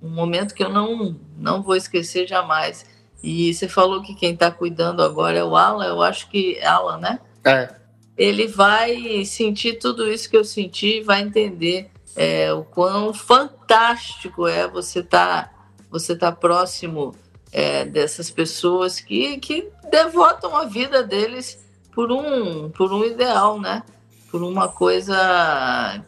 um 0.02 0.10
momento 0.10 0.54
que 0.54 0.64
eu 0.64 0.70
não, 0.70 1.16
não 1.38 1.64
vou 1.64 1.76
esquecer 1.76 2.28
jamais. 2.28 2.86
E 3.24 3.54
você 3.54 3.68
falou 3.68 4.04
que 4.04 4.14
quem 4.14 4.34
está 4.34 4.52
cuidando 4.52 5.02
agora 5.02 5.40
é 5.40 5.44
o 5.44 5.56
Alan, 5.56 5.86
eu 5.86 6.02
acho 6.02 6.30
que 6.30 6.62
Alan, 6.62 6.98
né? 6.98 7.20
É. 7.44 7.83
Ele 8.18 8.48
vai 8.48 9.26
sentir 9.26 9.80
tudo 9.80 10.12
isso 10.12 10.30
que 10.30 10.38
eu 10.38 10.46
senti, 10.46 11.02
vai 11.02 11.22
entender 11.22 11.90
é, 12.16 12.54
o 12.54 12.64
quão 12.64 13.14
fantástico 13.14 14.48
é 14.48 14.68
você 14.68 15.00
estar 15.00 15.48
tá, 15.48 15.54
você 15.90 16.16
tá 16.16 16.32
próximo 16.32 17.16
é, 17.52 17.86
dessas 17.86 18.30
pessoas 18.30 19.00
que, 19.00 19.38
que 19.38 19.70
devotam 19.90 20.56
a 20.56 20.66
vida 20.66 21.04
deles 21.04 21.64
por 21.92 22.12
um, 22.12 22.70
por 22.70 22.92
um 22.92 23.04
ideal, 23.04 23.60
né? 23.60 23.84
Por 24.32 24.42
uma 24.44 24.68
coisa 24.68 26.04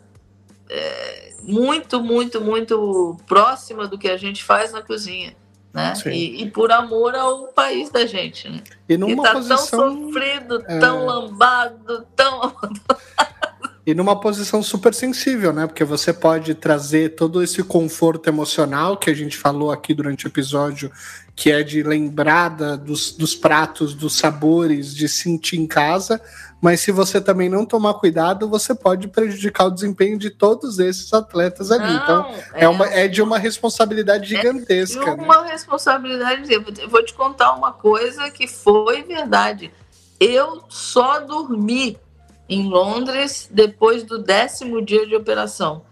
é, 0.69 1.33
muito, 1.43 2.01
muito, 2.01 2.41
muito 2.41 3.17
próxima 3.27 3.87
do 3.87 3.97
que 3.97 4.09
a 4.09 4.17
gente 4.17 4.43
faz 4.43 4.71
na 4.71 4.81
cozinha. 4.81 5.35
Né? 5.75 5.93
E, 6.05 6.43
e, 6.43 6.49
por 6.49 6.71
amor 6.71 7.13
ao 7.13 7.47
país 7.47 7.89
da 7.89 8.05
gente. 8.05 8.47
Né? 8.47 8.61
E 8.87 8.95
numa 8.95 9.23
tá 9.23 9.33
posição, 9.33 9.57
tão 9.57 10.05
sofrido, 10.05 10.63
é... 10.65 10.79
tão 10.79 11.05
lambado, 11.05 12.07
tão 12.15 12.55
E 13.85 13.93
numa 13.93 14.19
posição 14.19 14.63
super 14.63 14.95
sensível, 14.95 15.53
né? 15.53 15.67
Porque 15.67 15.83
você 15.83 16.11
pode 16.11 16.55
trazer 16.55 17.09
todo 17.09 17.43
esse 17.43 17.61
conforto 17.61 18.27
emocional 18.27 18.97
que 18.97 19.11
a 19.11 19.13
gente 19.13 19.37
falou 19.37 19.71
aqui 19.71 19.93
durante 19.93 20.25
o 20.25 20.27
episódio, 20.27 20.91
que 21.35 21.51
é 21.51 21.61
de 21.61 21.83
lembrada 21.83 22.75
dos, 22.75 23.11
dos 23.11 23.35
pratos, 23.35 23.93
dos 23.93 24.17
sabores, 24.17 24.95
de 24.95 25.07
sentir 25.07 25.59
em 25.59 25.67
casa, 25.67 26.19
mas 26.61 26.79
se 26.79 26.91
você 26.91 27.21
também 27.21 27.49
não 27.49 27.65
tomar 27.65 27.93
cuidado, 27.95 28.49
você 28.49 28.73
pode 28.73 29.07
prejudicar 29.07 29.65
o 29.65 29.71
desempenho 29.71 30.17
de 30.17 30.29
todos 30.29 30.79
esses 30.79 31.13
atletas 31.13 31.71
ali. 31.71 31.93
Não, 31.93 32.03
então, 32.03 32.35
é, 32.53 32.63
é, 32.63 32.67
uma, 32.67 32.85
é 32.87 33.07
de 33.07 33.21
uma 33.21 33.37
responsabilidade 33.37 34.23
é 34.23 34.37
gigantesca. 34.37 35.03
É 35.03 35.13
uma 35.13 35.43
né? 35.43 35.51
responsabilidade. 35.51 36.51
Eu 36.51 36.89
vou 36.89 37.03
te 37.03 37.13
contar 37.13 37.53
uma 37.53 37.71
coisa 37.71 38.29
que 38.31 38.47
foi 38.47 39.03
verdade. 39.03 39.71
Eu 40.19 40.63
só 40.69 41.19
dormi 41.19 41.99
em 42.47 42.67
Londres 42.67 43.47
depois 43.51 44.03
do 44.03 44.17
décimo 44.17 44.81
dia 44.81 45.05
de 45.05 45.15
operação 45.15 45.83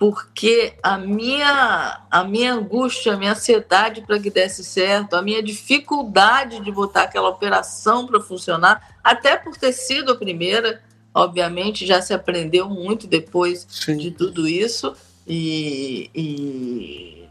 porque 0.00 0.72
a 0.82 0.96
minha, 0.96 2.00
a 2.10 2.24
minha 2.24 2.54
angústia, 2.54 3.12
a 3.12 3.16
minha 3.18 3.32
ansiedade 3.32 4.00
para 4.00 4.18
que 4.18 4.30
desse 4.30 4.64
certo, 4.64 5.14
a 5.14 5.20
minha 5.20 5.42
dificuldade 5.42 6.58
de 6.60 6.72
botar 6.72 7.02
aquela 7.02 7.28
operação 7.28 8.06
para 8.06 8.18
funcionar, 8.18 8.96
até 9.04 9.36
por 9.36 9.58
ter 9.58 9.74
sido 9.74 10.12
a 10.12 10.16
primeira, 10.16 10.80
obviamente 11.12 11.84
já 11.84 12.00
se 12.00 12.14
aprendeu 12.14 12.66
muito 12.66 13.06
depois 13.06 13.66
Sim. 13.68 13.98
de 13.98 14.10
tudo 14.10 14.48
isso 14.48 14.96
e, 15.26 16.08
e, 16.14 17.28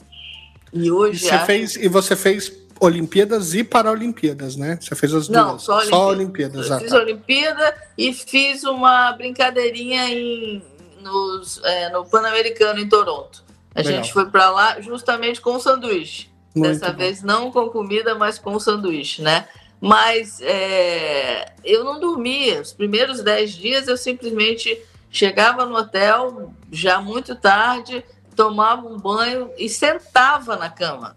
e 0.72 0.92
hoje 0.92 1.26
e 1.26 1.28
você 1.28 1.34
acho... 1.34 1.46
fez 1.48 1.76
e 1.76 1.88
você 1.88 2.16
fez 2.16 2.54
Olimpíadas 2.80 3.56
e 3.56 3.64
Paralimpíadas, 3.64 4.56
né? 4.56 4.78
Você 4.80 4.94
fez 4.94 5.12
as 5.16 5.28
Não, 5.28 5.58
duas? 5.58 5.64
Só 5.64 5.80
Olimpíadas. 5.80 5.88
Só 5.90 6.08
Olimpíadas. 6.10 6.68
Eu 6.70 6.76
ah, 6.76 6.80
fiz 6.80 6.92
tá. 6.92 6.98
Olimpíada 7.00 7.76
e 7.98 8.14
fiz 8.14 8.64
uma 8.64 9.12
brincadeirinha 9.14 10.08
em 10.08 10.62
nos, 11.02 11.62
é, 11.64 11.90
no 11.90 12.06
Pan-Americano 12.06 12.80
em 12.80 12.90
Toronto. 12.90 13.44
A 13.74 13.80
Legal. 13.80 13.94
gente 13.94 14.14
foi 14.14 14.30
para 14.30 14.50
lá 14.50 14.82
justamente 14.82 15.40
com 15.42 15.60
sanduíche. 15.60 16.30
Muito 16.56 16.80
Dessa 16.80 16.92
bom. 16.92 16.98
vez 16.98 17.24
não 17.24 17.52
com 17.52 17.70
comida, 17.70 18.16
mas 18.16 18.40
com 18.40 18.60
sanduíche, 18.60 19.22
né? 19.22 19.48
Mas 19.80 20.42
é, 20.42 21.54
eu 21.64 21.84
não 21.84 22.00
dormia. 22.00 22.62
Os 22.62 22.74
primeiros 22.74 23.22
dez 23.22 23.52
dias 23.52 23.88
eu 23.88 23.98
simplesmente 23.98 24.82
chegava 25.10 25.66
no 25.66 25.76
hotel 25.76 26.54
já 26.72 27.00
muito 27.00 27.36
tarde, 27.36 28.04
tomava 28.36 28.88
um 28.88 28.98
banho 28.98 29.52
e 29.58 29.70
sentava 29.70 30.56
na 30.56 30.70
cama. 30.70 31.16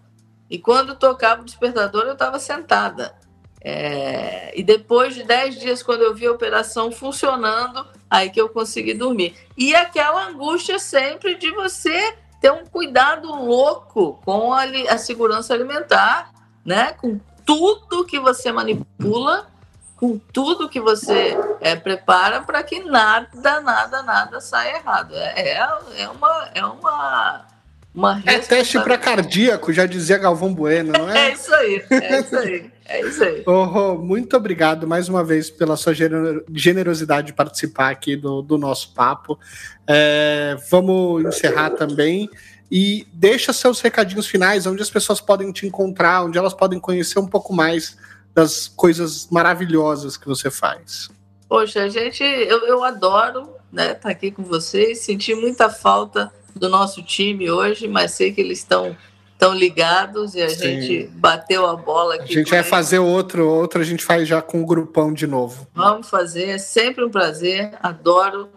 E 0.49 0.57
quando 0.57 0.95
tocava 0.95 1.41
o 1.41 1.45
despertador, 1.45 2.03
eu 2.03 2.13
estava 2.13 2.39
sentada. 2.39 3.15
É, 3.63 4.51
e 4.59 4.61
depois 4.61 5.15
de 5.15 5.23
10 5.23 5.59
dias, 5.59 5.81
quando 5.81 6.01
eu 6.01 6.13
vi 6.13 6.25
a 6.25 6.31
operação 6.31 6.91
funcionando, 6.91 7.87
aí 8.09 8.29
que 8.29 8.41
eu 8.41 8.49
consegui 8.49 8.93
dormir. 8.93 9.35
E 9.57 9.73
aquela 9.73 10.27
angústia 10.27 10.77
sempre 10.77 11.35
de 11.35 11.49
você 11.51 12.15
ter 12.41 12.51
um 12.51 12.65
cuidado 12.65 13.33
louco 13.33 14.19
com 14.25 14.53
a, 14.53 14.63
a 14.89 14.97
segurança 14.97 15.53
alimentar, 15.53 16.33
né? 16.65 16.91
Com 16.93 17.19
tudo 17.45 18.05
que 18.05 18.19
você 18.19 18.51
manipula, 18.51 19.47
com 19.95 20.17
tudo 20.17 20.67
que 20.67 20.81
você 20.81 21.37
é, 21.61 21.75
prepara 21.77 22.41
para 22.41 22.61
que 22.61 22.83
nada, 22.83 23.61
nada, 23.61 24.03
nada 24.03 24.41
saia 24.41 24.75
errado. 24.75 25.15
É, 25.15 25.51
é, 25.51 25.69
é 25.99 26.09
uma. 26.09 26.49
É 26.53 26.65
uma 26.65 27.52
uma 27.93 28.21
é 28.25 28.39
teste 28.39 28.79
para 28.79 28.97
cardíaco, 28.97 29.71
já 29.71 29.85
dizia 29.85 30.17
Galvão 30.17 30.53
Bueno, 30.53 30.91
não 30.91 31.09
é? 31.09 31.29
É 31.29 31.33
isso 31.33 31.53
aí, 31.53 31.85
é 31.89 32.19
isso 32.19 32.35
aí. 32.35 32.73
É 32.85 33.01
isso 33.01 33.23
aí. 33.23 33.43
Oh, 33.45 33.95
muito 33.95 34.35
obrigado 34.35 34.85
mais 34.85 35.07
uma 35.07 35.23
vez 35.23 35.49
pela 35.49 35.77
sua 35.77 35.93
generosidade 35.93 37.27
de 37.27 37.33
participar 37.33 37.89
aqui 37.89 38.15
do, 38.15 38.41
do 38.41 38.57
nosso 38.57 38.93
papo. 38.93 39.39
É, 39.87 40.57
vamos 40.69 41.23
encerrar 41.23 41.71
também. 41.71 42.29
E 42.69 43.07
deixa 43.13 43.53
seus 43.53 43.79
recadinhos 43.79 44.27
finais, 44.27 44.65
onde 44.65 44.81
as 44.81 44.89
pessoas 44.89 45.21
podem 45.21 45.51
te 45.51 45.65
encontrar, 45.65 46.23
onde 46.23 46.37
elas 46.37 46.53
podem 46.53 46.79
conhecer 46.79 47.19
um 47.19 47.27
pouco 47.27 47.53
mais 47.53 47.95
das 48.33 48.67
coisas 48.67 49.27
maravilhosas 49.29 50.17
que 50.17 50.27
você 50.27 50.49
faz. 50.49 51.09
Poxa, 51.47 51.87
gente, 51.87 52.23
eu, 52.23 52.65
eu 52.65 52.83
adoro 52.83 53.41
estar 53.41 53.59
né, 53.71 53.93
tá 53.93 54.09
aqui 54.09 54.31
com 54.31 54.43
vocês, 54.43 54.99
senti 54.99 55.35
muita 55.35 55.69
falta 55.69 56.33
do 56.55 56.69
nosso 56.69 57.03
time 57.03 57.49
hoje, 57.49 57.87
mas 57.87 58.11
sei 58.11 58.31
que 58.31 58.41
eles 58.41 58.59
estão 58.59 58.95
estão 59.43 59.53
ligados 59.53 60.35
e 60.35 60.41
a 60.41 60.49
Sim. 60.49 60.81
gente 60.81 61.07
bateu 61.15 61.65
a 61.65 61.75
bola 61.75 62.15
aqui. 62.15 62.31
A 62.31 62.37
gente 62.37 62.49
vai 62.49 62.59
eles. 62.59 62.69
fazer 62.69 62.99
outro, 62.99 63.47
outro 63.49 63.81
a 63.81 63.83
gente 63.83 64.03
faz 64.03 64.27
já 64.27 64.41
com 64.41 64.61
o 64.61 64.65
grupão 64.65 65.11
de 65.11 65.27
novo. 65.27 65.67
Vamos 65.73 66.09
fazer, 66.09 66.49
é 66.49 66.57
sempre 66.57 67.03
um 67.03 67.09
prazer, 67.09 67.73
adoro. 67.81 68.49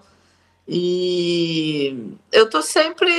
E 0.68 2.14
eu 2.32 2.44
estou 2.44 2.62
sempre 2.62 3.10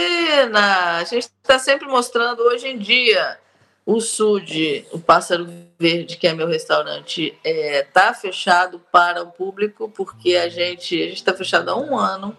na. 0.49 0.97
A 0.97 1.03
gente 1.03 1.29
está 1.41 1.57
sempre 1.59 1.87
mostrando 1.87 2.41
hoje 2.41 2.67
em 2.67 2.77
dia 2.77 3.37
o 3.85 4.01
Sud, 4.01 4.85
o 4.91 4.99
Pássaro 4.99 5.47
Verde, 5.79 6.17
que 6.17 6.27
é 6.27 6.33
meu 6.33 6.45
restaurante, 6.47 7.33
está 7.41 7.49
é, 7.49 7.83
tá 7.83 8.13
fechado 8.13 8.81
para 8.91 9.23
o 9.23 9.31
público, 9.31 9.89
porque 9.95 10.35
a 10.35 10.49
gente 10.49 10.93
está 10.95 11.33
fechado 11.33 11.69
há 11.69 11.77
um 11.77 11.97
ano. 11.97 12.35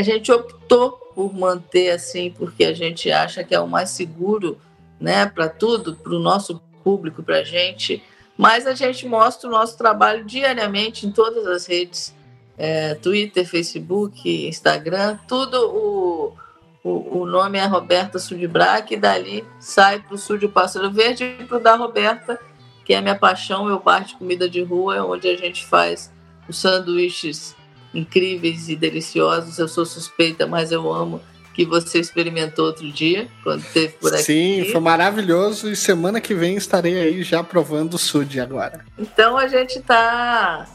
A 0.00 0.02
gente 0.02 0.32
optou 0.32 0.92
por 1.14 1.34
manter 1.34 1.90
assim, 1.90 2.30
porque 2.30 2.64
a 2.64 2.72
gente 2.72 3.12
acha 3.12 3.44
que 3.44 3.54
é 3.54 3.60
o 3.60 3.68
mais 3.68 3.90
seguro 3.90 4.56
né, 4.98 5.26
para 5.26 5.46
tudo, 5.46 5.94
para 5.94 6.14
o 6.14 6.18
nosso 6.18 6.58
público, 6.82 7.22
para 7.22 7.40
a 7.40 7.44
gente. 7.44 8.02
Mas 8.34 8.66
a 8.66 8.72
gente 8.72 9.06
mostra 9.06 9.46
o 9.46 9.52
nosso 9.52 9.76
trabalho 9.76 10.24
diariamente 10.24 11.06
em 11.06 11.12
todas 11.12 11.46
as 11.46 11.66
redes, 11.66 12.16
é, 12.56 12.94
Twitter, 12.94 13.46
Facebook, 13.46 14.48
Instagram, 14.48 15.18
tudo 15.28 15.68
o, 15.68 16.34
o, 16.82 17.18
o 17.18 17.26
nome 17.26 17.58
é 17.58 17.66
Roberta 17.66 18.18
Sudbrac, 18.18 18.94
e 18.94 18.96
dali 18.96 19.44
sai 19.58 20.00
para 20.00 20.14
o 20.14 20.18
Sul 20.18 20.38
Pássaro 20.48 20.90
Verde 20.90 21.24
e 21.24 21.44
para 21.44 21.58
o 21.58 21.62
da 21.62 21.76
Roberta, 21.76 22.40
que 22.86 22.94
é 22.94 22.96
a 22.96 23.02
minha 23.02 23.18
paixão, 23.18 23.66
meu 23.66 23.80
bar 23.80 24.02
de 24.06 24.14
comida 24.14 24.48
de 24.48 24.62
rua, 24.62 24.96
é 24.96 25.02
onde 25.02 25.28
a 25.28 25.36
gente 25.36 25.66
faz 25.66 26.10
os 26.48 26.56
sanduíches 26.56 27.54
incríveis 27.94 28.68
e 28.68 28.76
deliciosos. 28.76 29.58
Eu 29.58 29.68
sou 29.68 29.84
suspeita, 29.84 30.46
mas 30.46 30.72
eu 30.72 30.92
amo. 30.92 31.20
que 31.52 31.64
você 31.64 31.98
experimentou 31.98 32.66
outro 32.66 32.90
dia, 32.90 33.28
quando 33.42 33.62
teve 33.72 33.94
por 33.94 34.14
aqui. 34.14 34.22
Sim, 34.22 34.68
foi 34.70 34.80
maravilhoso 34.80 35.70
e 35.70 35.76
semana 35.76 36.20
que 36.20 36.32
vem 36.34 36.56
estarei 36.56 36.98
aí 37.00 37.22
já 37.22 37.42
provando 37.42 37.94
o 37.94 37.98
Sud 37.98 38.40
agora. 38.40 38.84
Então 38.98 39.36
a 39.36 39.48
gente 39.48 39.80
tá, 39.80 40.66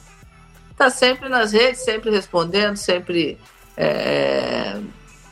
tá 0.77 0.89
sempre 0.89 1.29
nas 1.29 1.53
redes, 1.53 1.81
sempre 1.81 2.11
respondendo, 2.11 2.75
sempre 2.75 3.37
é, 3.77 4.77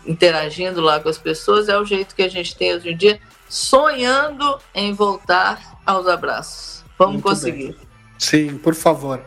interagindo 0.05 0.81
lá 0.81 0.99
com 0.99 1.09
as 1.09 1.17
pessoas. 1.17 1.67
É 1.69 1.77
o 1.77 1.85
jeito 1.85 2.15
que 2.15 2.23
a 2.23 2.29
gente 2.29 2.55
tem 2.55 2.73
hoje 2.73 2.89
em 2.89 2.97
dia, 2.97 3.19
sonhando 3.49 4.57
em 4.73 4.93
voltar 4.93 5.79
aos 5.85 6.07
abraços. 6.07 6.83
Vamos 6.97 7.15
Muito 7.15 7.25
conseguir. 7.25 7.73
Bem. 7.73 7.93
Sim, 8.17 8.57
por 8.57 8.73
favor. 8.73 9.21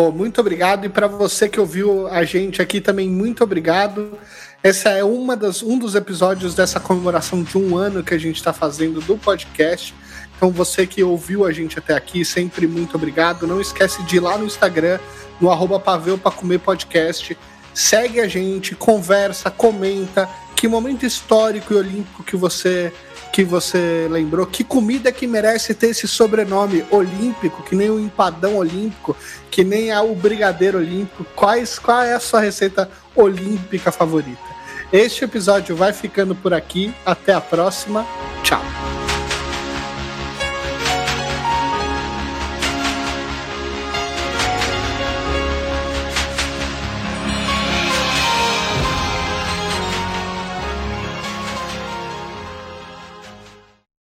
Oh, 0.00 0.12
muito 0.12 0.40
obrigado. 0.40 0.84
E 0.84 0.88
para 0.88 1.08
você 1.08 1.48
que 1.48 1.58
ouviu 1.58 2.06
a 2.06 2.22
gente 2.22 2.62
aqui 2.62 2.80
também, 2.80 3.08
muito 3.08 3.42
obrigado. 3.42 4.16
Essa 4.62 4.90
é 4.90 5.02
uma 5.02 5.36
das, 5.36 5.60
um 5.60 5.76
dos 5.76 5.96
episódios 5.96 6.54
dessa 6.54 6.78
comemoração 6.78 7.42
de 7.42 7.58
um 7.58 7.76
ano 7.76 8.04
que 8.04 8.14
a 8.14 8.18
gente 8.18 8.36
está 8.36 8.52
fazendo 8.52 9.00
do 9.00 9.18
podcast. 9.18 9.92
Então, 10.36 10.52
você 10.52 10.86
que 10.86 11.02
ouviu 11.02 11.44
a 11.44 11.50
gente 11.50 11.80
até 11.80 11.96
aqui, 11.96 12.24
sempre 12.24 12.68
muito 12.68 12.94
obrigado. 12.94 13.44
Não 13.44 13.60
esquece 13.60 14.00
de 14.04 14.18
ir 14.18 14.20
lá 14.20 14.38
no 14.38 14.46
Instagram, 14.46 15.00
no 15.40 15.50
arroba 15.50 15.80
Paveu 15.80 16.16
para 16.16 16.30
Comer 16.30 16.60
Podcast. 16.60 17.36
Segue 17.74 18.20
a 18.20 18.28
gente, 18.28 18.76
conversa, 18.76 19.50
comenta. 19.50 20.28
Que 20.54 20.68
momento 20.68 21.06
histórico 21.06 21.74
e 21.74 21.76
olímpico 21.76 22.22
que 22.22 22.36
você 22.36 22.92
que 23.32 23.44
você 23.44 24.08
lembrou. 24.10 24.46
Que 24.46 24.64
comida 24.64 25.12
que 25.12 25.26
merece 25.26 25.74
ter 25.74 25.88
esse 25.88 26.08
sobrenome 26.08 26.84
olímpico, 26.90 27.62
que 27.62 27.76
nem 27.76 27.90
o 27.90 28.00
empadão 28.00 28.56
olímpico, 28.56 29.16
que 29.50 29.64
nem 29.64 29.96
o 29.96 30.14
brigadeiro 30.14 30.78
olímpico. 30.78 31.24
Quais, 31.34 31.78
qual 31.78 32.02
é 32.02 32.14
a 32.14 32.20
sua 32.20 32.40
receita 32.40 32.90
olímpica 33.14 33.92
favorita? 33.92 34.58
Este 34.92 35.24
episódio 35.24 35.76
vai 35.76 35.92
ficando 35.92 36.34
por 36.34 36.54
aqui. 36.54 36.92
Até 37.04 37.32
a 37.32 37.40
próxima. 37.40 38.06
Tchau. 38.42 38.62